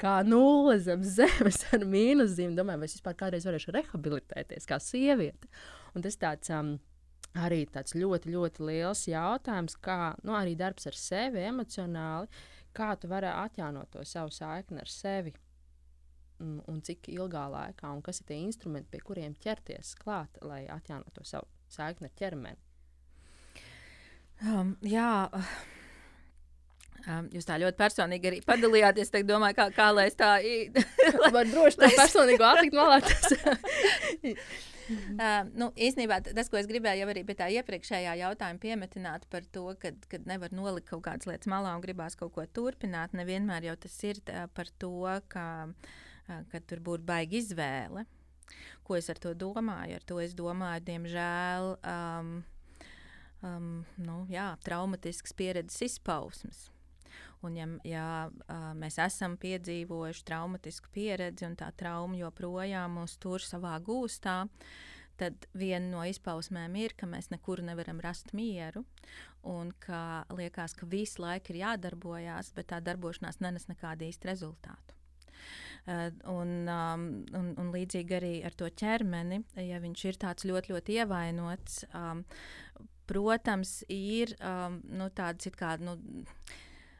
[0.00, 2.56] Kā nulle zem zemes ar mīnuszīmi.
[2.56, 5.48] Domāju, vai es vispār kādreiz varēšu rehabilitēties kā sieviete.
[5.96, 6.74] Un tas tāds um,
[7.40, 12.28] arī tāds ļoti, ļoti liels jautājums, kā nu, arī darbs ar sevi emocionāli,
[12.76, 15.32] kā tu vari atjaunot to savu saikni ar sevi
[16.44, 20.66] un, un cik ilgā laikā, un kas ir tie instrumenti, pie kuriem ķerties klāt, lai
[20.72, 22.62] atjaunotu savu saikni ar ķermeni.
[24.44, 25.32] Um, jā.
[27.06, 29.08] Um, jūs tā ļoti personīgi arī padalījāties.
[29.14, 30.36] Es domāju, kā, kā lai es tā
[31.36, 33.00] Var droši tā personīgi atlikt malā.
[34.88, 39.46] uh, nu, īstenībā tas, ko es gribēju jau arī pie tā iepriekšējā jautājuma piemetināt par
[39.52, 43.16] to, ka nevar nolikt kaut kādas lietas malā un gribās kaut ko turpināt.
[43.16, 44.98] Nevienmēr jau tas ir tā, par to,
[45.32, 45.94] ka uh,
[46.26, 48.04] ka tur būtu baigi izvēle.
[48.86, 49.98] Ko es ar to domāju?
[49.98, 52.32] Ar to es domāju, diemžēl, um,
[53.42, 56.68] um, nu, jā, traumatisks pieredzes izpausmes.
[57.44, 58.06] Un, ja, ja
[58.78, 64.38] mēs esam piedzīvojuši traumatisku pieredzi, un tā trauma joprojām mūs tur savā gūstā,
[65.20, 68.84] tad viena no izpausmēm ir, ka mēs nekur nevaram rast mieru,
[69.46, 74.96] un ka liekas, ka visu laiku ir jādarbojas, bet tā darbošanās nenes nekādu īstu rezultātu.
[75.86, 77.02] Uh, un, um,
[77.38, 82.24] un, un līdzīgi arī ar to ķermeni, ja viņš ir tāds ļoti, ļoti ievainots, um,
[83.06, 85.76] protams, ir um, nu, tādas kā.
[85.78, 85.94] Nu,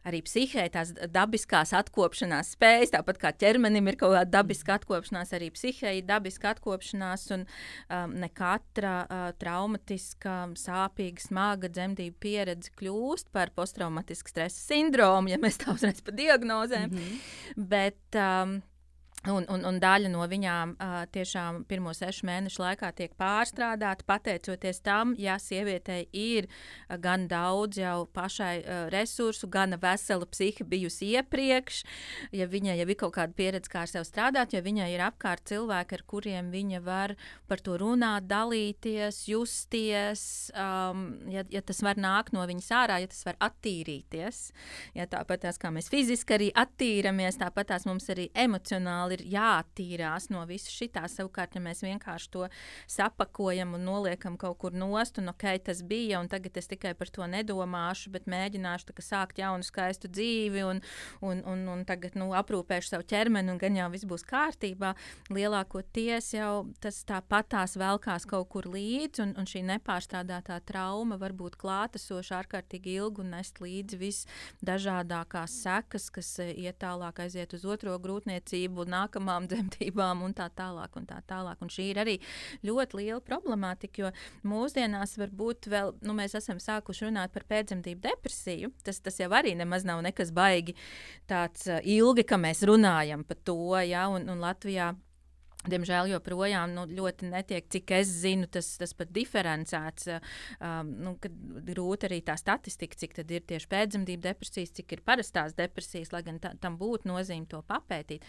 [0.07, 5.51] arī psihē tās dabiskās atkopšanās spējas, tāpat kā ķermenim ir kaut kāda dabiska atkopšanās, arī
[5.55, 13.33] psihē ir dabiska atkopšanās, un um, ne katra uh, traumatiska, sāpīga, smaga dzemdību pieredze kļūst
[13.35, 16.89] par posttraumatisku stresa sindromu, ja mēs tā uzreiz pa diagnozēm.
[16.91, 17.67] Mm -hmm.
[17.75, 18.61] Bet, um,
[19.27, 24.79] Un, un, un daļa no viņām uh, tiešām pirmo sešu mēnešu laikā tiek pārstrādāta, pateicoties
[24.87, 31.11] tam, ja sievietei ir uh, gan daudz jau pašai uh, resursu, gan vesela psihe bijusi
[31.17, 31.81] iepriekš,
[32.39, 35.43] ja viņai jau ir kaut kāda pieredze, kā ar sevi strādāt, ja viņai ir apkārt
[35.51, 37.17] cilvēki, ar kuriem viņa var
[37.51, 40.25] par to runāt, dalīties, justies,
[40.55, 44.45] um, ja, ja tas var nākt no viņas ārā, ja tas var attīrīties.
[44.95, 50.31] Ja tāpat tās, kā mēs fiziski arī attīramies, tāpat tās mums arī emocionāli ir jāattīrās
[50.33, 50.91] no visa šī.
[50.97, 52.47] Savukārt, ja mēs vienkārši to
[52.91, 57.11] sapakojam un noliekam kaut kur nost, un ok, tas bija, un tagad es tikai par
[57.13, 60.81] to nedomāšu, bet mēģināšu tā, sākt jaunu, skaistu dzīvi, un,
[61.27, 64.95] un, un, un tagad nu, aprūpēšu savu ķermeni, un gan jau viss būs kārtībā.
[65.35, 71.59] Lielākoties jau tas tāpatās velkās kaut kur līdzi, un, un šī nepārstrādātā trauma var būt
[71.61, 78.87] klātesoša ārkārtīgi ilgi un nest līdzi visdažādākās sekas, kas iet tālāk, aiziet uz otro grūtniecību,
[79.07, 80.97] nākamām dzemdībām un tā tālāk.
[80.97, 81.63] Un tā tālāk.
[81.63, 82.19] Un šī ir arī
[82.67, 84.13] ļoti liela problemātika, jo
[84.49, 88.73] mūsdienās varbūt vēl nu, mēs esam sākuši runāt par pēcdzemdību depresiju.
[88.85, 90.77] Tas, tas jau arī nemaz nav nekas baigi
[91.29, 94.93] tāds ilgi, ka mēs runājam par to, ja, un, un Latvijā
[95.71, 100.09] Diemžēl joprojām nu, ļoti netiek, cik es zinu, tas, tas pat diferencēts.
[100.61, 101.15] Um, nu,
[101.67, 106.41] grūti arī tā statistika, cik ir tieši pēcdzemdību depresijas, cik ir parastās depresijas, lai gan
[106.43, 108.25] tā, tam būtu nozīme to papētīt.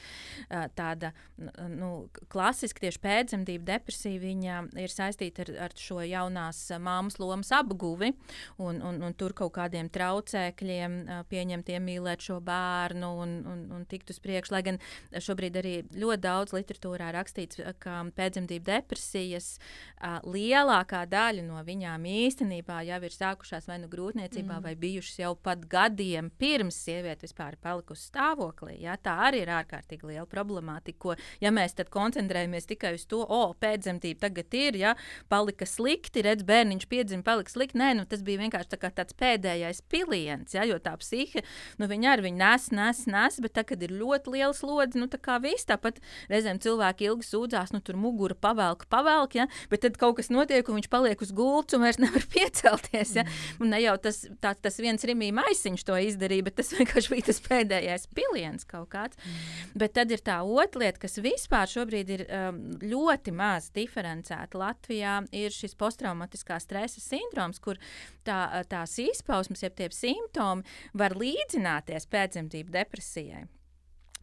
[0.47, 7.51] Uh, tāda nu, klasiska tieši pēcdzemdību depresija ir saistīta ar, ar šo jaunās māmas lomas
[7.55, 8.13] apguvi
[8.57, 13.85] un, un, un tur kaut kādiem traucēkļiem uh, pieņemt, iemīlēt šo bērnu un, un, un
[13.89, 14.55] tikt uz priekšu.
[14.55, 14.81] Lai gan
[15.13, 22.05] šobrīd arī ļoti daudz literatūrā raksta rakstīts, ka pēcdzemdību depresijas uh, lielākā daļa no viņām
[22.07, 24.63] īstenībā jau ir sākušās vai nu grūtniecībā, mm.
[24.63, 28.77] vai bijušas jau pat gadiem pirms sieviete vispār ir palikusi stāvoklī.
[28.83, 28.97] Ja?
[28.97, 30.97] Tā arī ir ārkārtīgi liela problemātika.
[30.97, 34.93] Ko, ja mēs koncentrējamies tikai uz to, o, pēcdzemdība tagad ir, ja
[35.29, 37.77] palika slikti, redz, bērniņš piedzima, palika slikti.
[37.77, 40.65] Nē, nu, tas bija vienkārši tā tāds pēdējais piliens, ja?
[40.67, 41.43] jo tā psihe,
[41.77, 45.09] nu, viņa arī viņa nes, nes, nes, bet tā, kad ir ļoti liels slodzi, nu,
[45.11, 45.99] tā kā viss tāpat
[46.31, 49.47] reizēm cilvēki ilgi ilgi sūdzās, nu tur mugura pavelk, pavelk, ja?
[49.71, 53.15] bet tad kaut kas notiek, un viņš paliek uz gultas un vairs nevar piecelties.
[53.17, 53.25] Ja?
[53.25, 53.63] Mm.
[53.63, 57.27] Un ne jau tas, tā, tas viens rimī maisiņš to izdarīja, bet tas vienkārši bija
[57.29, 59.17] tas pēdējais piliens kaut kāds.
[59.17, 59.73] Mm.
[59.83, 65.19] Bet tad ir tā otra lieta, kas vispār šobrīd ir um, ļoti maz diferencēta Latvijā,
[65.35, 67.79] ir šis posttraumatiskā stresa sindroms, kur
[68.27, 70.65] tā, tās izpausmes, jeb tie simptomi
[70.97, 73.45] var līdzināties pēcdzemdību depresijai.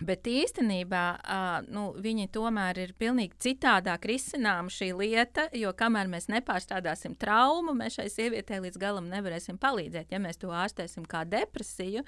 [0.02, 6.26] Bet īstenībā uh, nu, viņi tomēr ir pilnīgi citādāk risināma šī lieta, jo kamēr mēs
[6.32, 10.10] nepārstrādāsim traumu, mēs šai sievietei līdz galam nevarēsim palīdzēt.
[10.10, 12.02] Ja mēs to ārstēsim kā depresiju,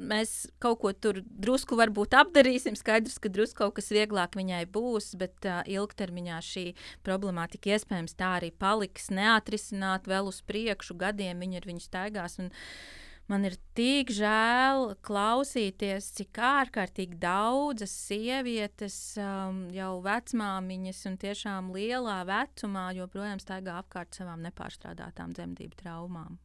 [0.00, 2.78] mēs kaut ko tur drusku varbūt apdarīsim.
[2.80, 6.64] Skaidrs, ka drusku kaut kas vieglāk viņai būs, bet uh, ilgtermiņā šī
[7.04, 11.44] problemātika iespējams tā arī paliks neatrisināt vēl uz priekšu gadiem.
[11.44, 12.40] Viņi ar viņu staigās.
[12.40, 12.98] Un, uh,
[13.30, 22.16] Man ir tik žēl klausīties, cik ārkārtīgi daudzas sievietes, um, jau vecmāmiņas un tiešām lielā
[22.26, 26.40] vecumā joprojām staigā apkārt savām nepārstrādātām dzemdību traumām.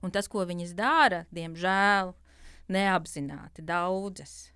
[0.00, 2.14] Un tas, ko viņas dara, diemžēl,
[2.72, 4.48] neapzināti daudzas.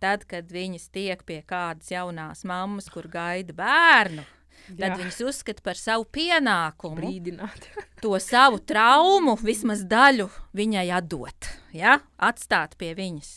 [0.00, 4.24] Tad, kad viņas tiek pie kādas jaunās mammas, kur gaida bērnu,
[4.70, 4.96] tad Jā.
[5.02, 7.68] viņas uzskata par savu pienākumu brīdināt.
[8.00, 11.98] to savu traumu, vismaz daļu viņai atdot, ja?
[12.24, 13.30] atstāt pie viņas.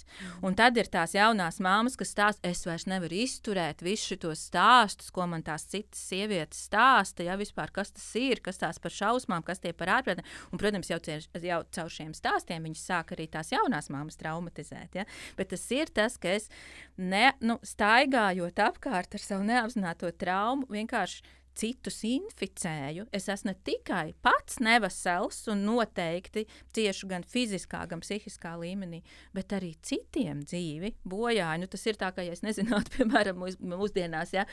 [0.45, 5.09] Un tad ir tās jaunās māmas, kas stāsta, es vairs nevaru izturēt visus šos stāstus,
[5.13, 9.43] ko man tās citas sievietes stāsta, ja vispār kas tas ir, kas tās par šausmām,
[9.47, 10.26] kas tie par ārprātiem.
[10.53, 15.01] Un, protams, jau, cieš, jau caur šiem stāstiem viņas sāk arī tās jaunās māmas traumatizēt.
[15.01, 15.07] Ja?
[15.39, 16.47] Bet tas ir tas, ka es
[16.95, 24.12] ne, nu, staigājot apkārt ar savu neapzināto traumu, vienkārši citus inficēju, es esmu ne tikai
[24.26, 26.45] pats nevesels un noteikti
[26.76, 29.01] cieši gan fiziskā, gan psihiskā līmenī,
[29.36, 31.64] bet arī citiem dzīvi bojāju.
[31.64, 34.47] Nu, tas ir tā, ka, ja es nezinātu, piemēram, mūsdienās, ja,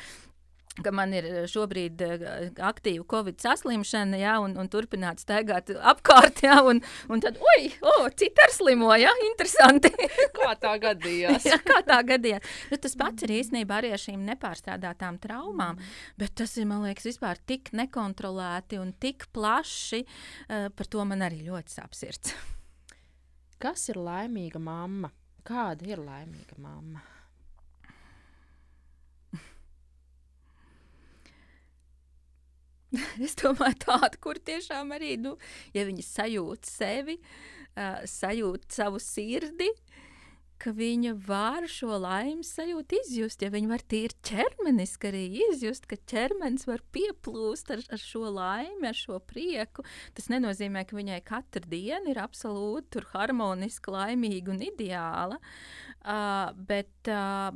[0.83, 2.25] ka man ir eh, šobrīd uh,
[2.66, 6.81] aktīva covid saslimšana, ja, un, un turpināt staigāt apkārt, ja, un,
[7.12, 9.93] un tad, oi, oh, cita ar slimo, ja, interesanti.
[10.39, 11.47] kā tā gadījās?
[11.47, 12.51] ja, kā tā gadījās.
[12.72, 15.95] Nu, tas pats ir īstenībā arī ar šīm nepārstrādātām traumām, mm.
[16.20, 21.22] bet tas ir, man liekas, vispār tik nekontrolēti un tik plaši, uh, par to man
[21.29, 22.35] arī ļoti sāp sirds.
[23.62, 25.14] Kas ir laimīga mamma?
[25.47, 27.14] Kāda ir laimīga mamma?
[33.26, 35.36] es domāju, tāda, kur tiešām arī, nu,
[35.76, 39.70] ja viņi sajūt sevi, uh, sajūt savu sirdi,
[40.64, 43.42] ka viņa var šo laimes sajūtu izjust.
[43.45, 48.86] Ja viņa var tīri ķermeniski arī izjust, ka ķermenis var pieplūst ar, ar šo laimi,
[48.88, 49.84] ar šo prieku,
[50.16, 55.40] tas nenozīmē, ka viņai katru dienu ir absolūti harmoniska, laimīga un ideāla.
[56.05, 57.51] Uh, bet, uh,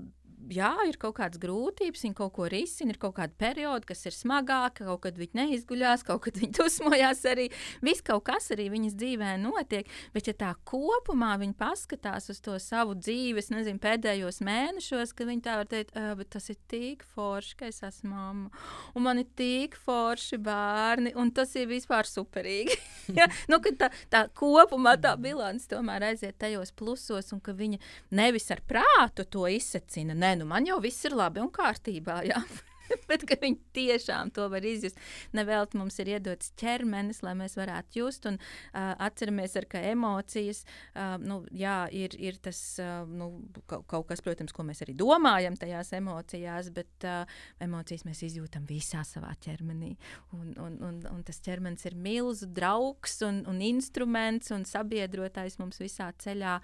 [0.53, 4.15] jā, ir kaut kādas grūtības, viņa kaut ko risina, ir kaut kāda perioda, kas ir
[4.15, 7.49] smagāka, kaut kad viņa neizguļās, kaut kad viņa dusmojās arī.
[7.85, 12.57] Viss kaut kas arī viņas dzīvē notiek, bet ja tā kopumā viņa paskatās uz to
[12.63, 17.05] savu dzīvi, es nezinu, pēdējos mēnešos, kad viņa tā var teikt, bet tas ir tik
[17.15, 18.65] forši, ka es esmu mamma,
[18.95, 22.79] un man ir tik forši bērni, un tas ir vispār superīgi.
[23.19, 23.29] ja?
[23.51, 27.81] nu, tā, tā kopumā tā bilants tomēr aiziet tajos plusos, un ka viņa
[28.17, 32.23] nevis ar prātu to izsacina, ne, nu man jau viss ir labi un kārtībā.
[32.29, 32.43] Jā.
[33.09, 34.99] Bet viņi tiešām to var izjust.
[35.37, 38.29] Nevelti mums ir iedots ķermenis, lai mēs varētu just.
[38.29, 43.31] Un, uh, atceramies, ar, ka emocijas uh, nu, jā, ir, ir tas uh, nu,
[43.69, 49.05] kaut, kas, protams, ko mēs arī domājam tajās emocijās, bet uh, emocijas mēs izjūtam visā
[49.07, 49.95] savā ķermenī.
[50.37, 55.81] Un, un, un, un tas ķermenis ir milzu draugs un, un instruments un sabiedrotājs mums
[55.83, 56.59] visā ceļā.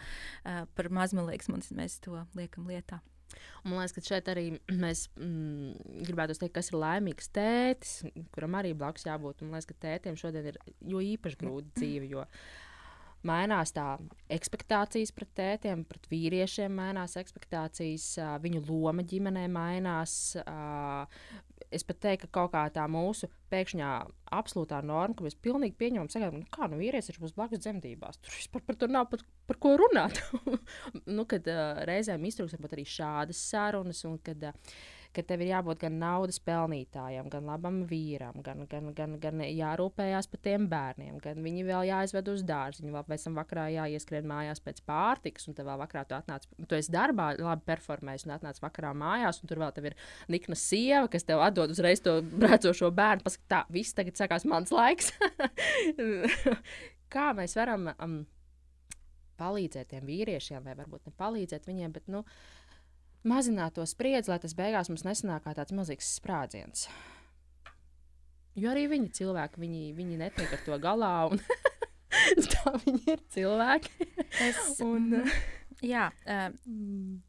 [0.45, 3.03] Uh, par maz, man liekas, mēs to liekam lietā.
[3.65, 7.95] Man liekas, ka šeit arī mēs mm, gribētu teikt, kas ir laimīgs tētis,
[8.35, 9.43] kuram arī blakus jābūt.
[9.45, 10.61] Man liekas, ka tētiem šodien ir
[10.95, 12.11] jo īpaši grūta dzīve.
[12.13, 12.27] Jo
[13.29, 13.97] mainās tā
[14.33, 18.15] expectācijas pret tētiem, pret vīriešiem, mainās expectācijas,
[18.45, 20.35] viņu loma ģimenē mainās
[21.75, 23.91] es pat teiktu, ka kaut kā tā mūsu pēkšņā
[24.37, 28.21] absolūtā norma, ka mēs pilnīgi pieņemam, sakām, nu, kā nu vīrietis ir būs blakus dzemdībās.
[28.23, 30.21] Tur vispār par to nav pat, par ko runāt.
[31.17, 31.49] nu, kad
[31.89, 34.77] reizēm iztrūks arī šādas sarunas, un kad uh,
[35.15, 40.29] ka tev ir jābūt gan naudas pelnītājam, gan labam vīram, gan, gan, gan, gan jārūpējās
[40.33, 44.63] par tiem bērniem, gan viņi vēl jāizved uz dārziņu, vēl pēc tam vakarā jāieskrien mājās
[44.65, 48.61] pēc pārtikas, un tev vēl vakarā tu atnāc, tu esi darbā, labi performējis, un atnāc
[48.65, 49.99] vakarā mājās, un tur vēl tev ir
[50.33, 54.75] nikna sieva, kas tev atdod uzreiz to brēcošo bērnu, pasaka, tā, viss tagad sākās mans
[54.75, 55.13] laiks.
[57.15, 58.23] Kā mēs varam um,
[59.41, 62.23] palīdzēt tiem vīriešiem, vai varbūt ne palīdzēt viņiem, bet, nu,
[63.29, 66.87] mazināt to spriedzi, lai tas beigās mums nesanāk kā tāds milzīgs sprādziens.
[68.55, 71.15] Jo arī viņi cilvēki, viņi, viņi netiek ar to galā.
[71.33, 71.43] Un
[72.53, 74.11] tā viņi ir cilvēki.
[74.45, 75.39] Es, un, uh,
[75.85, 76.49] Jā, uh,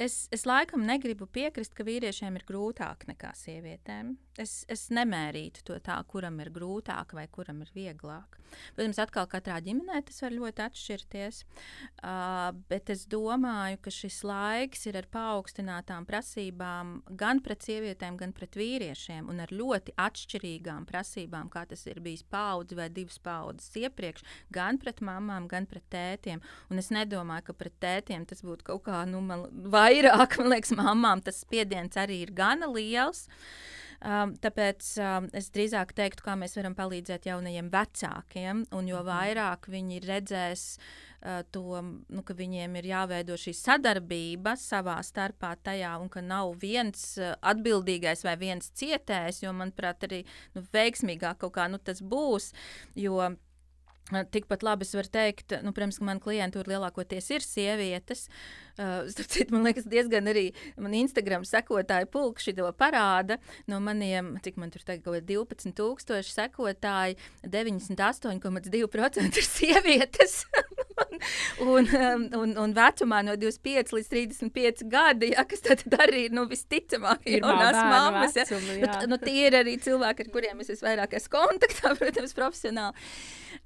[0.02, 4.14] es, es laikam negribu piekrist, ka vīriešiem ir grūtāk nekā sievietēm.
[4.42, 8.36] Es, es nemērītu to tā, kuram ir grūtāk vai kuram ir vieglāk.
[8.76, 11.40] Protams, atkal katrā ģimenē tas var ļoti atšķirties.
[12.04, 18.34] Uh, bet es domāju, ka šis laiks ir ar paaugstinātām prasībām gan pret sievietēm, gan
[18.36, 23.72] pret vīriešiem, un ar ļoti atšķirīgām prasībām, kā tas ir bijis paudzi vai divas paudzes
[23.86, 24.26] iepriekš,
[24.56, 26.44] gan pret mamām, gan pret tētiem.
[26.72, 30.76] Un es nedomāju, ka pret tētiem tas būtu kaut kā nu, man, vairāk, man liekas,
[30.76, 33.30] mamām tas spiediens arī ir gana liels.
[34.04, 39.08] Um, tāpēc um, es drīzāk teiktu, kā mēs varam palīdzēt jaunajiem vecākiem, un jo mhm.
[39.08, 45.96] vairāk viņi redzēs uh, to, nu, ka viņiem ir jāveido šī sadarbība savā starpā tajā,
[46.02, 50.26] un ka nav viens uh, atbildīgais vai viens cietējs, jo, manuprāt, arī
[50.58, 52.52] nu, veiksmīgāk kaut kā nu, tas būs.
[53.00, 53.34] Jo,
[54.06, 58.28] Tikpat labi es varu teikt, nu, protams, ka man klientūra lielākoties ir sievietes.
[58.28, 63.40] Uh, citu, man liekas, diezgan arī man Instagram sekotāju pulks šito parāda.
[63.72, 70.42] No maniem, cik man tur tagad ir 12,000 sekotāji, 98,2% ir sievietes.
[71.60, 76.46] un, um, un, un vecumā no 25 līdz 35 gadi, ja, kas tad arī nu,
[76.50, 78.38] visticamāk ir jaunās mammas.
[78.38, 78.46] Ja.
[78.52, 83.08] Nu, nu, tie ir arī cilvēki, ar kuriem es vairāk esmu kontaktā, protams, profesionāli.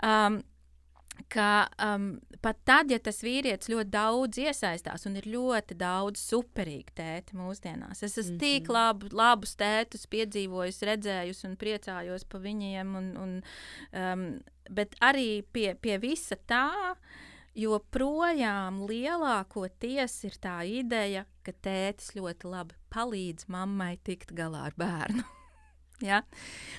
[0.05, 0.39] Um,
[1.27, 2.11] ka um,
[2.41, 8.03] pat tad, ja tas vīrietis ļoti daudz iesaistās un ir ļoti daudz superīgu tēti mūsdienās,
[8.03, 8.39] es esmu mm -hmm.
[8.39, 12.95] tik labu, labus tētus piedzīvojis, redzējis un priecājos par viņiem.
[12.95, 13.41] Un, un,
[13.93, 14.29] um,
[14.69, 16.95] bet arī pie, pie visa tā,
[17.55, 25.38] joprojām lielākoties ir tā ideja, ka tētis ļoti labi palīdz mammai tikt galā ar bērnu.
[26.05, 26.21] Ja?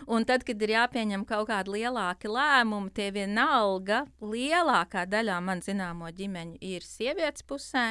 [0.09, 6.09] Un tad, kad ir jāpieņem kaut kādi lielāki lēmumi, tie vienalga lielākā daļā man zināmo
[6.17, 7.91] ģimeņu ir sievietes pusē.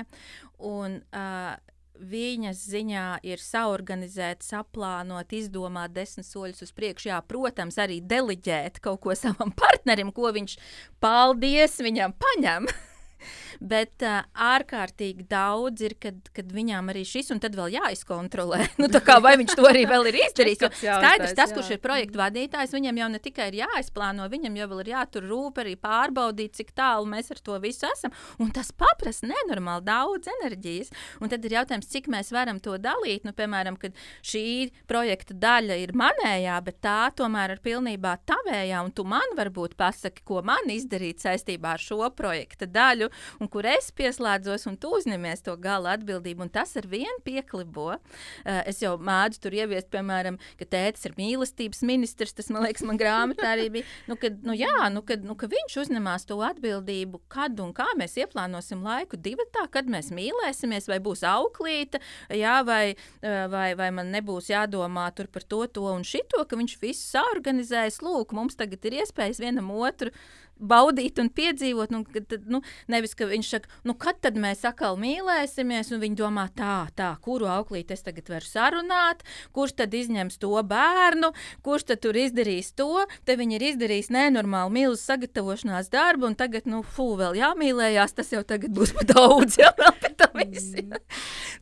[0.58, 1.58] Un, uh,
[2.00, 7.10] viņas ziņā ir saorganizēt, saplānot, izdomāt desmit soļus uz priekšu.
[7.12, 10.56] Jā, protams, arī deleģēt kaut ko savam partnerim, ko viņš
[11.04, 12.70] paldies viņam paņem.
[13.74, 18.62] Bet uh, ārkārtīgi daudz ir, kad, kad viņām arī šis, un tad vēl jāizkontrolē.
[18.82, 20.66] nu, kā, vai viņš to arī vēl ir izdarījis?
[20.80, 24.94] Skaidrs, tas, kurš ir projekta vadītājs, viņam jau ne tikai ir jāizplāno, viņam jau ir
[24.94, 28.14] jātur rūp arī pārbaudīt, cik tālu mēs ar to visu esam.
[28.42, 30.94] Un tas paprasa nenormāli daudz enerģijas.
[31.20, 33.26] Un tad ir jautājums, cik mēs varam to dalīt.
[33.28, 38.94] Nu, piemēram, kad šī projekta daļa ir manējā, bet tā tomēr ir pilnībā tavējā, un
[38.96, 43.09] tu man varbūt pasaki, ko man izdarīt saistībā ar šo projekta daļu
[43.40, 46.50] un kur es pieslēdzos, un tu uzņemies to gala atbildību.
[46.54, 47.92] Tas ar vienu pieklibo.
[47.96, 52.36] Uh, es jau mādu tur ieviest, piemēram, ka tētis ir mīlestības ministrs.
[52.38, 53.88] Tas, man liekas, man grāmatā arī bija.
[54.10, 57.88] Nu, kad, nu, jā, nu, kad, nu, ka viņš uzņemās to atbildību, kad un kā
[58.00, 62.02] mēs ieplānosim laiku divatā, kad mēs mīlēsimies, vai būs auklīte,
[62.36, 67.06] jā, vai, vai, vai man nebūs jādomā par to, to un šito, ka viņš visu
[67.16, 68.02] saorganizēs.
[68.06, 70.14] Lūk, mums tagad ir iespējas vienam otru
[70.60, 71.94] baudīt un piedzīvot.
[71.94, 76.20] Nu, kad, nu, nevis, ka viņš saka, nu, kad tad mēs atkal mīlēsimies, un viņi
[76.20, 81.32] domā, tā, tā, kuru auklīti es tagad varu sarunāt, kurš tad izņems to bērnu,
[81.66, 83.06] kurš tad tur izdarīs to.
[83.26, 88.34] Te viņi ir izdarījis nenormālu milzu sagatavošanās darbu, un tagad, nu, fū, vēl jāmīlējās, tas
[88.36, 90.98] jau tagad būs pa daudz, jau vēl pēc tam visiem.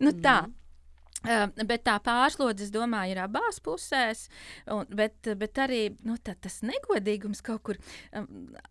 [0.03, 0.41] nu, tā.
[0.47, 0.55] Mm.
[1.67, 4.27] Bet tā pārslodze, es domāju, ir abās pusēs.
[4.73, 7.79] Un, bet, bet arī nu, tā, tas negodīgums kaut kur,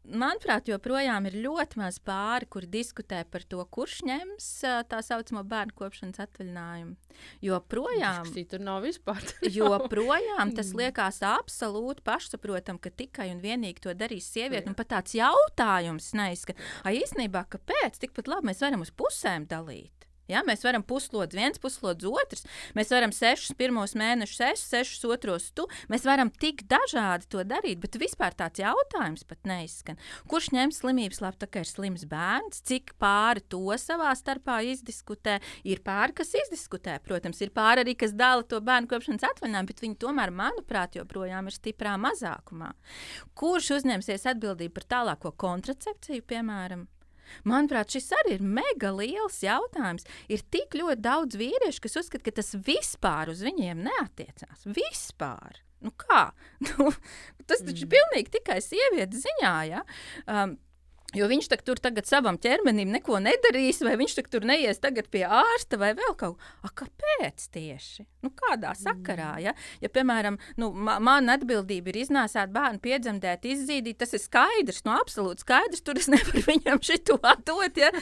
[0.06, 4.48] manuprāt, joprojām ir ļoti maz pāri, kuri diskutē par to, kurš ņems
[4.90, 6.96] tā saucamo bērnu kopšanas atvaļinājumu.
[7.44, 9.22] Joprojām, tur nav vispār.
[9.58, 10.80] joprojām tas mm.
[10.82, 14.68] liekas absolūti pašsaprotam, ka tikai un vienīgi to darīs sieviete.
[14.70, 19.95] Un pat tāds jautājums neizskatās, īstenībā, kāpēc tikpat labi mēs varam uz pusēm dalīt.
[20.30, 22.42] Ja, mēs varam puslodzi viens, puslodzi otrs.
[22.74, 25.68] Mēs varam sešus pirmos mēnešus, es, sešus otros tu.
[25.92, 30.00] Mēs varam tik dažādi to darīt, bet vispār tāds jautājums pat neizskan.
[30.30, 35.38] Kurš ņems slimības labu, tā kā ir slims bērns, cik pāri to savā starpā izdiskutē?
[35.62, 39.84] Ir pāri, kas izdiskutē, protams, ir pāri arī, kas dala to bērnu kopšanas atvaļinājumu, bet
[39.86, 42.72] viņi tomēr, manuprāt, joprojām ir stiprā mazākumā.
[43.38, 46.88] Kurš uzņemsies atbildību par tālāko kontracepciju, piemēram?
[47.48, 50.06] Manuprāt, šis arī ir mega liels jautājums.
[50.32, 54.66] Ir tik ļoti daudz vīriešu, kas uzskata, ka tas vispār uz viņiem neatiecās.
[54.66, 55.62] Vispār.
[55.84, 56.30] Nu kā?
[56.66, 56.90] Nu,
[57.46, 57.92] tas taču ir mm.
[57.92, 59.56] pilnīgi tikai sievietes ziņā.
[59.68, 59.82] Ja?
[60.26, 60.56] Um,
[61.16, 65.78] Jo viņš tur tagad savam ķermenim neko nedarīs, vai viņš tur neies tagad pie ārsta
[65.80, 66.72] vai vēl kaut kā.
[66.76, 68.04] Kāpēc tieši?
[68.20, 69.36] Nu, kādā sakarā?
[69.40, 74.82] Ja, ja piemēram, nu, ma mana atbildība ir iznāsāt bērnu, piedzemdēt, izzīdīt, tas ir skaidrs,
[74.84, 75.84] nu, absolūti skaidrs.
[75.86, 77.80] Tur es nevaru viņam šito dot.
[77.80, 77.92] Ja?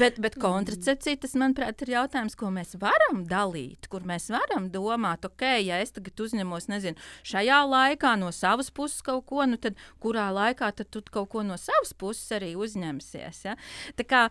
[0.00, 5.28] Bet, bet kontracepcija, tas, manuprāt, ir jautājums, ko mēs varam dalīt, kur mēs varam domāt,
[5.28, 9.78] ok, ja es tagad uzņemos, nezinu, šajā laikā no savas puses kaut ko, nu tad
[10.02, 12.63] kurā laikā tad tu kaut ko no savas puses arī uzņem?
[12.64, 13.42] Uzņemsies.
[13.48, 13.56] Ja?
[13.98, 14.22] Tā kā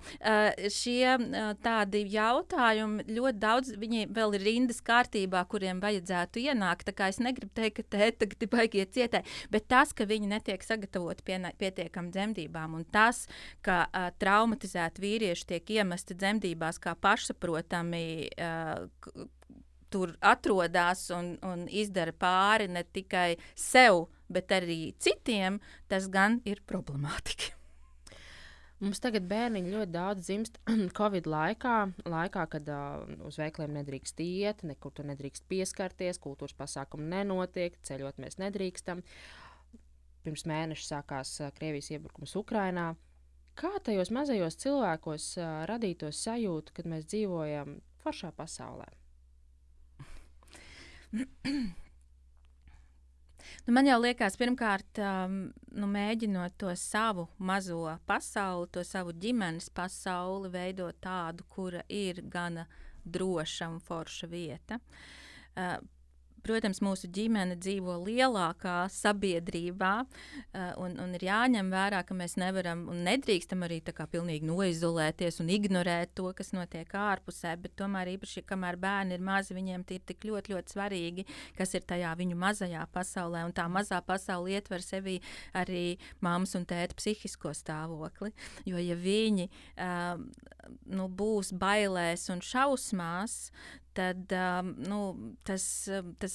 [0.73, 1.17] šie
[1.63, 6.87] tādi jautājumi ļoti daudz, viņi vēl ir rindas kārtībā, kuriem vajadzētu ienākt.
[6.89, 9.23] Tā kā es negribu teikt, ka te tagad ir baigie cietē,
[9.53, 13.25] bet tas, ka viņi netiek sagatavoti pie, pietiekam dzemdībām un tas,
[13.65, 18.05] ka uh, traumatizēti vīrieši tiek iemesti dzemdībās kā pašsaprotami.
[18.37, 19.29] Uh,
[19.93, 26.63] tur atrodas un, un izdara pāri ne tikai sev, bet arī citiem, tas gan ir
[26.65, 27.53] problemātiski.
[28.81, 30.57] Mums tagad bērniņi ļoti daudz dzimst
[30.97, 31.75] Covid laikā,
[32.09, 38.19] laikā kad uh, uz veikaliem nedrīkst iet, nekur tur nedrīkst pieskarties, kultūras pasākumu nenotiek, ceļot
[38.23, 39.03] mēs nedrīkstam.
[40.23, 42.93] Pirms mēneša sākās uh, Krievijas iebrukums Ukrajinā.
[43.59, 48.89] Kā tajos mazajos cilvēkos uh, radītos sajūta, kad mēs dzīvojam foršā pasaulē?
[53.65, 55.39] Nu, man jau liekas, pirmkārt, um,
[55.75, 62.67] nu, mēģinot to savu mazo pasauli, to savu ģimenes pasauli, veidot tādu, kura ir gana
[63.03, 64.79] droša un forša vieta.
[65.53, 65.77] Uh,
[66.43, 72.81] Protams, mūsu ģimene dzīvo lielākā sabiedrībā, uh, un, un ir jāņem vērā, ka mēs nevaram
[72.91, 77.55] un nedrīkstam arī tā kā pilnīgi noizolēties un ignorēt to, kas notiek ārpusē.
[77.79, 81.25] Tomēr, īpaši, kamēr bērni ir mazi, viņiem ir tik ļoti, ļoti svarīgi,
[81.55, 83.45] kas ir tajā viņu mazajā pasaulē.
[83.47, 85.19] Un tā mazā pasaule ietver sevī
[85.55, 88.33] arī mammas un tēta psihisko stāvokli.
[88.67, 90.19] Jo, ja viņi uh,
[90.85, 93.51] nu, būs bailēs un šausmās,
[93.93, 94.99] tad um, nu,
[95.45, 96.33] tas, um, tas,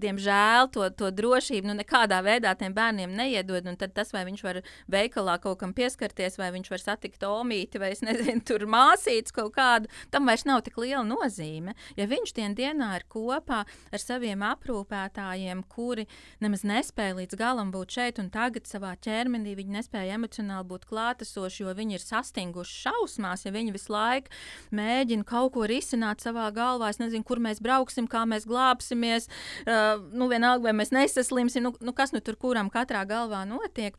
[0.00, 3.66] diemžēl, to, to drošību nu, nekādā veidā tiem bērniem neiedod.
[3.80, 4.60] Tad tas, vai viņš var
[4.90, 9.90] veikalā kaut kam pieskarties, vai viņš var satikt omīti, vai nezinu, tur māsītes kaut kādu,
[10.14, 11.76] tam vairs nav tik liela nozīme.
[11.98, 16.06] Ja viņš dienā dienā ir kopā ar saviem aprūpētājiem, kuri
[16.44, 21.64] nemaz nespēja līdz galam būt šeit un tagad savā ķermenī, viņi nespēja emocionāli būt klātesoši,
[21.64, 24.32] jo viņi ir sastinguši šausmās, ja viņi visu laiku
[24.74, 29.30] mēģina kaut ko risināt savā galvā es nezinu, kur mēs brauksim, kā mēs glābsimies.
[29.64, 33.96] Uh, nu, vienalga, vai mēs nesaslimsim, nu, nu kas nu tur kuram katrā galvā notiek.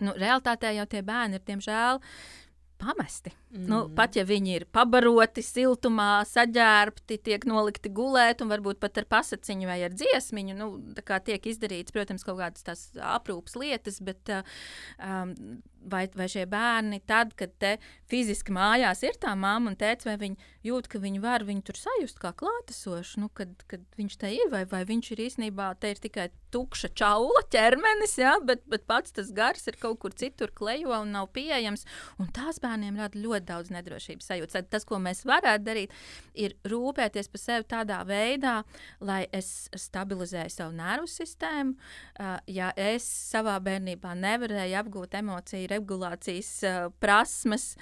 [0.00, 2.02] Nu, realtātē jau tie bērni ir, diemžēl,
[2.82, 3.32] pamesti.
[3.56, 3.68] Mm.
[3.70, 9.08] Nu, pat ja viņi ir pabaroti, siltumā, saģērbti, tiek nolikti gulēt, un varbūt pat ar
[9.16, 10.68] pasakiņu vai ar dziesmiņu, nu,
[11.26, 12.84] tiek izdarīts, protams, kaut kādas tās
[13.16, 15.32] aprūpas lietas, bet um,
[15.90, 17.64] vai, vai šie bērni, tad, kad
[18.10, 21.78] fiziski mājās ir tā mamma un tēvs, vai viņi jūt, ka viņi var viņu tur
[21.78, 25.94] sajust kā klātesošu, nu, kad, kad viņš te ir, vai, vai viņš ir īstenībā te
[25.94, 30.52] ir tikai tukša čaula ķermenis, ja, bet, bet pats tas gars ir kaut kur citur
[30.56, 31.86] klejo un nav pieejams.
[32.22, 34.66] Un tās bērniem rada ļoti daudz nedrošības sajūtas.
[34.70, 35.94] Tas, ko mēs varētu darīt,
[36.34, 38.56] ir rūpēties par sevi tādā veidā,
[39.00, 41.76] lai es stabilizēju savu nervu sistēmu.
[42.16, 47.74] Uh, ja es savā bērnībā nevarēju apgūt emociju regulācijas uh, prasmes,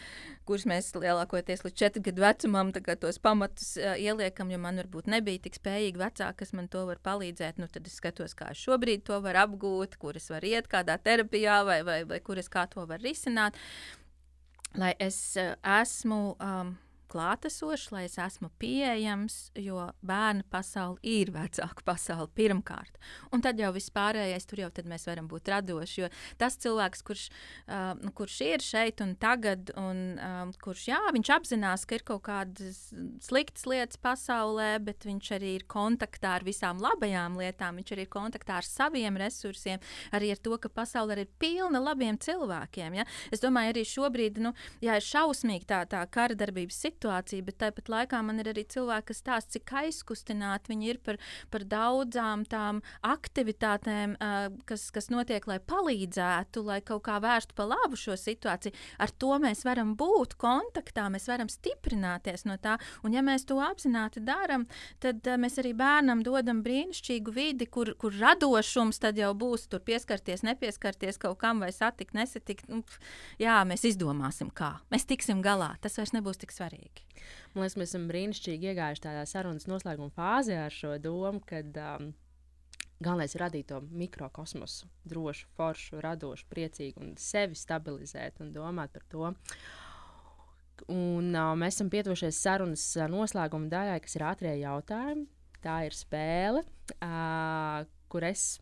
[0.48, 5.44] kuras mēs lielākoties līdz četru gadu vecumam tos pamatus uh, ieliekam, jo man varbūt nebija
[5.46, 7.60] tik spējīgi vecāki, kas man to var palīdzēt.
[7.62, 10.98] Nu, tad es skatos, kā es šobrīd to varu apgūt, kur es varu iet kādā
[11.00, 13.58] terapijā vai, vai, vai kur es kā to varu risināt.
[14.74, 16.34] Lai es uh, esmu.
[16.40, 16.76] Um,
[17.14, 22.98] klātesošs, lai es esmu pieejams, jo bērnu pasaule ir vecāku pasaule pirmkārt.
[23.34, 26.00] Un tad jau viss pārējais, tur jau mēs varam būt radoši.
[26.02, 26.10] Jo
[26.40, 27.24] tas cilvēks, kurš,
[27.68, 32.24] uh, kurš ir šeit un tagad, un um, kurš jā, viņš apzinās, ka ir kaut
[32.26, 32.80] kādas
[33.24, 38.12] sliktas lietas pasaulē, bet viņš arī ir kontaktā ar visām labajām lietām, viņš arī ir
[38.12, 39.82] kontaktā ar saviem resursiem,
[40.14, 42.98] arī ar to, ka pasaule ir pilna labiem cilvēkiem.
[43.00, 43.06] Ja?
[43.34, 44.54] Es domāju, arī šobrīd nu,
[44.84, 48.64] jā, ir šausmīgi tā, tā kara darbības situācija situācija, bet tāpat laikā man ir arī
[48.64, 51.18] cilvēki, kas stāsta, cik aizkustināti viņi ir par,
[51.50, 54.16] par daudzām tām aktivitātēm,
[54.64, 58.74] kas, kas notiek, lai palīdzētu, lai kaut kā vērstu pa labu šo situāciju.
[58.98, 62.78] Ar to mēs varam būt kontaktā, mēs varam stiprināties no tā.
[63.04, 64.66] Un, ja mēs to apzināti darām,
[65.00, 70.44] tad mēs arī bērnam dodam brīnišķīgu vidi, kur, kur radošums tad jau būs tur pieskarties,
[70.46, 72.68] nepieskarties kaut kam vai satikt, nesatikt.
[72.70, 72.82] Nu,
[73.40, 74.76] jā, mēs izdomāsim, kā.
[74.94, 75.74] Mēs tiksim galā.
[75.84, 77.22] Tas vairs nebūs tik svarīgi cilvēki.
[77.54, 82.12] Man liekas, mēs esam brīnišķīgi iegājuši tādā sarunas noslēguma fāzē ar šo domu, ka um,
[83.02, 89.02] Galvenais ir radīt to mikrokosmosu, drošu, foršu, radošu, priecīgu un sevi stabilizēt un domāt par
[89.10, 89.32] to.
[90.90, 95.26] Un, uh, mēs esam pietuvušies sarunas uh, noslēguma daļai, kas ir ātrie jautājumi.
[95.64, 96.62] Tā ir spēle,
[97.00, 98.58] uh, kur es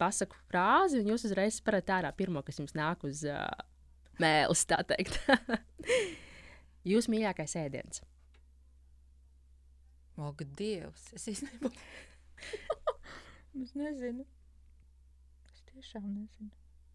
[0.00, 3.44] pasaku frāzi, un jūs uzreiz sparat ārā pirmo, kas jums nāk uz uh,
[4.20, 5.20] mēlis, tā teikt.
[6.86, 8.02] Jūsu mīļākais ēdiens?
[10.20, 11.08] Ak, Dievs!
[11.16, 11.70] Es īstenībā
[13.62, 14.24] es nezinu.
[15.50, 16.50] Es tiešām nezinu.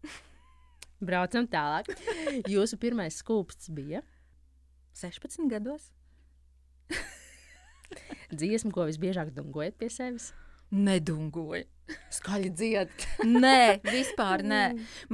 [1.06, 1.90] Braucam tālāk.
[2.50, 4.02] Jūsu pirmais skūpsts bija
[4.96, 5.90] 16 gados.
[8.32, 10.32] dziesma, ko visbiežāk dungojat pie sevis.
[10.74, 11.64] Nedungoju.
[12.10, 13.04] Skaļi dziedat.
[13.44, 14.62] Nē, vispār nē.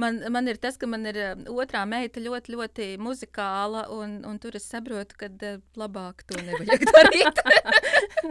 [0.01, 4.39] Man, man ir tas, ka man ir uh, otrā meita ļoti, ļoti muzikāla, un, un
[4.41, 7.43] tur es saprotu, ka uh, labāk to nevajag darīt.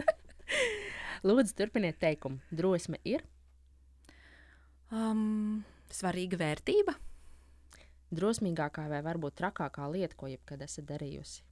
[1.29, 2.43] Lūdzu, turpiniet teikumu.
[2.51, 3.23] Drosme ir.
[4.91, 5.63] um,
[5.95, 6.97] svarīga vērtība.
[8.13, 11.47] Drosmīgākā vai varbūt trakākā lieta, ko jebkad esat darījusi.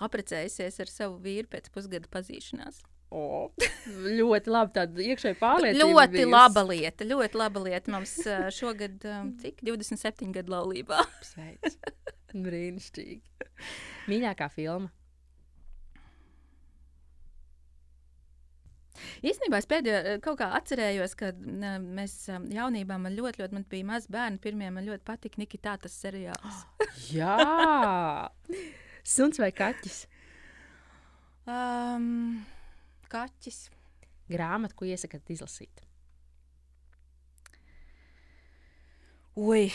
[0.00, 2.80] Apprecējusies ar savu vīru pēc pusgada pazīšanās.
[3.10, 3.50] O,
[4.20, 4.74] ļoti labi.
[4.76, 5.88] Tāda iekšēji pārliecība.
[5.88, 6.30] Ļoti bijusi.
[6.30, 7.94] laba lieta, ļoti laba lieta.
[7.96, 11.02] Mums uh, šogad, um, cik 27 gadu laulībā.
[11.26, 11.74] Sveic.
[12.46, 13.50] Brīnišķīgi.
[14.10, 14.92] Mīļākā filma.
[19.24, 23.56] Īstenībā es pēdējo eh, kaut kā atcerējos, ka nē, mēs um, jaunībā man ļoti, ļoti
[23.56, 24.40] man bija maz bērni.
[24.44, 26.62] Pirmie man ļoti patika Nikita tas seriāls.
[27.16, 28.28] Jā,
[29.06, 30.02] suns vai kaķis.
[31.50, 32.42] Um,
[33.12, 33.68] kaķis.
[34.30, 35.82] Grāmata, ko iesakāt izlasīt.
[39.40, 39.70] Ui,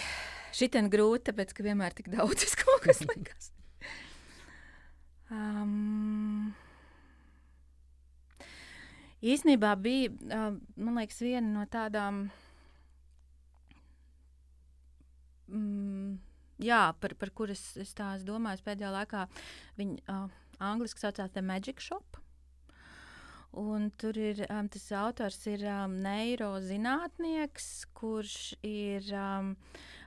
[0.55, 3.51] šitien grūti, tāpēc ka vienmēr tik daudz kaut kas liekas.
[5.33, 6.53] Um,
[9.25, 12.27] īsnībā bija, uh, man liekas, viena no tādām,
[15.49, 16.14] mm,
[16.65, 19.25] jā, par, par kuras es es domāju pēdējā laikā,
[19.79, 20.27] viņa uh,
[20.59, 22.14] angliski saucās The Magic Shop.
[23.55, 29.53] Un tur ir um, tas autors, ir um, neirozinātnieks, kurš ir um,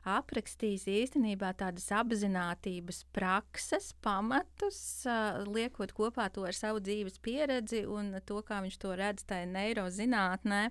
[0.08, 8.12] aprakstījis īstenībā tādas apziņotības prakses, pamatus, uh, liekot kopā to ar savu dzīves pieredzi un
[8.28, 10.62] to, kā viņš to redz tajā neirozinātnē.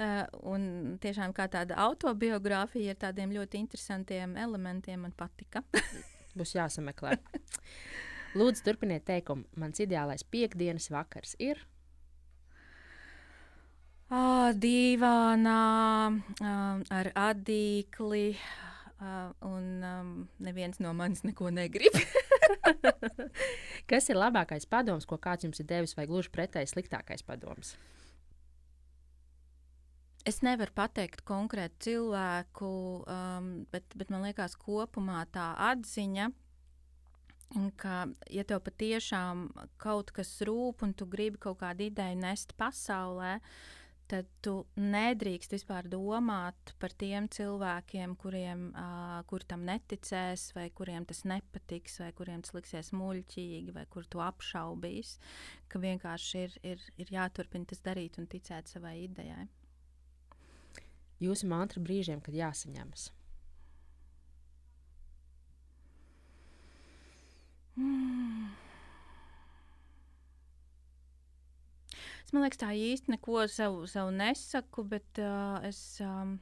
[0.00, 0.24] Uh,
[0.56, 5.66] un tiešām kā tāda autobiogrāfija ar tādiem ļoti interesantiem elementiem man patika.
[6.38, 7.18] Būs jāsameklē.
[8.36, 9.46] Lūdzu, turpiniet teikumu.
[9.60, 11.60] Mans ideālais piekdienas vakars ir.
[14.06, 15.60] Ah, dīvānā,
[16.14, 18.36] um, ar adīkli,
[19.02, 21.96] uh, un um, neviens no manis neko negrib.
[23.90, 27.74] Kas ir labākais padoms, ko kāds jums ir devis, vai gluži pretēji sliktākais padoms?
[30.26, 32.70] Es nevaru pateikt konkrētu cilvēku,
[33.10, 36.28] um, bet, bet man liekas, kopumā tā atziņa,
[37.82, 39.48] ka, ja tev patiešām
[39.82, 43.40] kaut kas rūp un tu gribi kaut kādu ideju nest pasaulē,
[44.10, 51.06] tad tu nedrīkst vispār domāt par tiem cilvēkiem, kuriem uh, kur tam neticēs, vai kuriem
[51.08, 55.16] tas nepatiks, vai kuriem tas liksies muļķīgi, vai kur tu apšaubīs.
[55.68, 59.46] Ka vienkārši ir, ir, ir jāturpina tas darīt un ticēt savai idejai.
[61.22, 63.10] Jūsu mantra brīžiem, kad jāsaņemas.
[67.76, 68.65] Mm.
[72.26, 76.32] Es man liekas, tā īsti neko savu, savu nesaku, bet uh, es, um,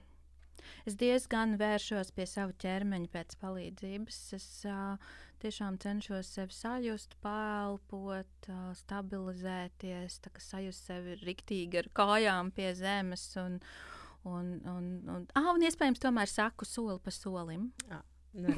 [0.89, 4.21] es diezgan vēršos pie sava ķermeņa pēc palīdzības.
[4.39, 4.97] Es uh,
[5.45, 13.27] tiešām cenšos sevi sajust, pēlpot, uh, stabilizēties, sajust sevi riktīgi ar kājām pie zemes.
[13.45, 13.61] Un,
[14.25, 17.69] un, un, un, ah, un iespējams, tomēr saku soli pa solim.
[18.35, 18.51] Nu,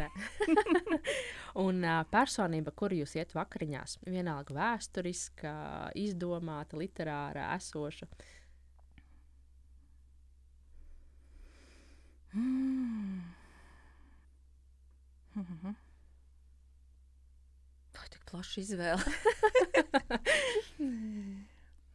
[1.66, 5.52] un uh, personība, kuru jūs iet vakariņās, vienalga vēsturiska,
[6.00, 8.08] izdomāta, literāra, esoša.
[12.32, 13.20] Mm.
[15.36, 15.74] Mm -hmm.
[17.92, 19.02] Tā ir tik plaša izvēle.
[20.78, 21.46] mm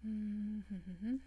[0.70, 1.20] -hmm.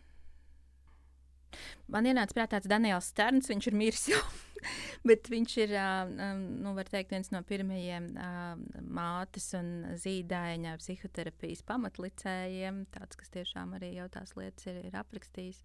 [1.88, 4.22] Man ienāca prātā Daniels Sterns, viņš ir miris jau.
[5.08, 5.74] Bet viņš ir
[6.14, 8.10] nu, teikt, viens no pirmajiem
[8.94, 9.70] mātes un
[10.00, 12.84] zīdaiņa psihoterapijas pamatlicējiem.
[12.94, 15.62] Tāds, kas tiešām arī jau tās lietas ir, ir aprakstījis.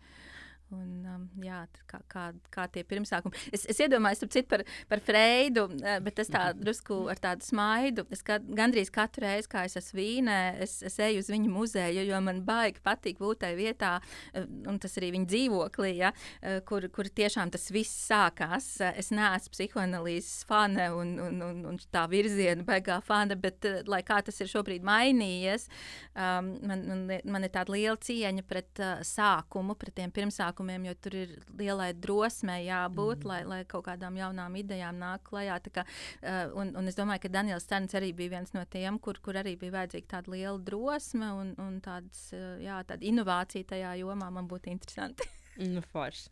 [0.70, 2.24] Un, um, jā, kā, kā,
[2.54, 3.40] kā tie pirmsākumi.
[3.56, 8.06] Es, es iedomājos par, par Freidu, eh, bet tas tā drusku ar tādu smaidu.
[8.14, 12.04] Es kā, gandrīz katru reizi, kad es esmu Vīnē, es, es eju uz viņu muzeju,
[12.06, 13.96] jo man baigi patīk būt tajā vietā,
[14.38, 16.14] eh, un tas arī viņa dzīvoklī, ja,
[16.44, 18.70] eh, kur, kur tiešām tas viss sākās.
[18.94, 24.22] Es neesmu psihoanalīzes fane un, un, un, un tā virziena beigā fane, bet lai kā
[24.22, 25.66] tas ir šobrīd mainījies,
[26.14, 30.88] um, man, man, man ir tāda liela cieņa pret uh, sākumu, pret tiem pirmsākumiem pasākumiem,
[30.90, 33.28] jo tur ir lielai drosmei jābūt, mm.
[33.28, 35.60] lai, lai kaut kādām jaunām idejām nāk klajā.
[35.72, 39.20] Kā, uh, un, un es domāju, ka Daniels Sterns arī bija viens no tiem, kur,
[39.22, 43.98] kur arī bija vajadzīga tāda liela drosme un, un tāds, uh, jā, tāda inovācija tajā
[44.02, 45.28] jomā man būtu interesanti.
[45.60, 46.30] Nu, forši.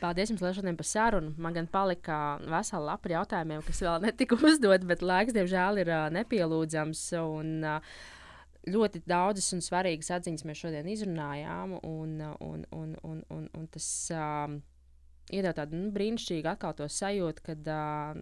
[0.00, 1.30] Paldies jums šodien par sarunu.
[1.38, 6.08] Man gan palika vesela lapa jautājumiem, kas vēl netika uzdot, bet laiks, diemžēl, ir uh,
[6.16, 7.04] nepielūdzams.
[7.20, 7.94] Un, uh,
[8.70, 13.88] ļoti daudzas un svarīgas atziņas mēs šodien izrunājām, un, un, un, un, un, un tas
[14.14, 14.60] um,
[15.32, 18.14] iedod tādu nu, brīnišķīgu atkal to sajūtu, kad uh,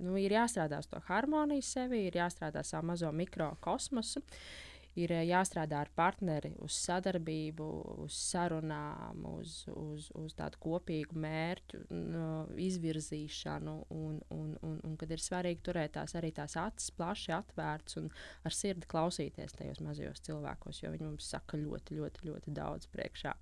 [0.00, 4.24] nu, ir jāstrādā uz to harmoniju sevi, ir jāstrādā savu mazo mikrokosmosu.
[4.24, 7.66] Uh, ir eh, jāstrādā ar partneri uz sadarbību,
[8.04, 12.28] uz sarunām, uz, uz, uz tādu kopīgu mērķu no,
[12.60, 13.76] izvirzīšanu.
[13.96, 18.08] Un, un, un, un kad ir svarīgi turēt tās arī tās acis plaši atvērtas un
[18.46, 23.36] ar sirdi klausīties tajos mazajos cilvēkos, jo viņi mums saka ļoti, ļoti, ļoti daudz priekšā.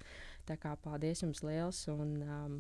[0.48, 1.86] Tā kā paldies jums liels!
[1.92, 2.58] Un, um,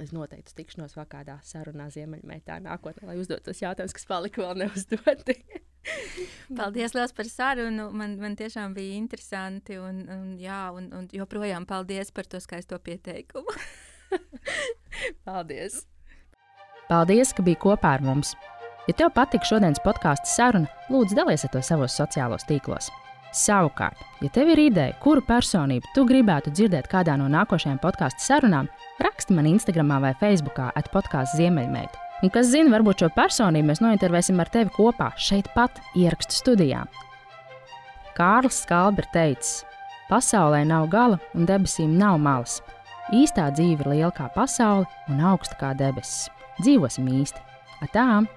[0.00, 4.64] Es noteikti tikšanos vēl kādā sarunā Ziemeļmeitā nākotnē, lai uzdotu tos jautājumus, kas palika vēl
[4.64, 5.36] neuzdoti.
[6.58, 7.88] Paldies liels par sarunu.
[7.96, 9.78] Man, man tiešām bija interesanti.
[9.80, 13.56] Un, un, jā, un, un joprojām paldies par to skaisto pieteikumu.
[15.26, 15.82] paldies!
[16.88, 18.34] Paldies, ka biji kopā ar mums!
[18.88, 22.90] Ja tev patika šodienas podkāstu saruna, lūdzu, dalies ar to savos sociālos tīklos.
[23.32, 28.68] Savukārt, ja tev ir ideja, kuru personību tu gribētu dzirdēt kādā no nākošajām podkāstu sarunām,
[29.00, 32.11] raksti man Instagram vai Facebook atpodkāstu Ziemeļmeita.
[32.22, 36.84] Un kas zina, varbūt šo personību mēs nointervēsim ar tevi kopā, šeit pat, ierakstu studijā.
[38.14, 39.64] Kārlis Skalbi ir teicis,
[40.10, 42.60] pasaulē nav gala un debesīm nav malas.
[43.12, 46.28] Īstā dzīve ir liela kā pasaule un augsta kā debesis.
[46.60, 47.42] Dzīvosim īsti!
[47.82, 48.30] Atām!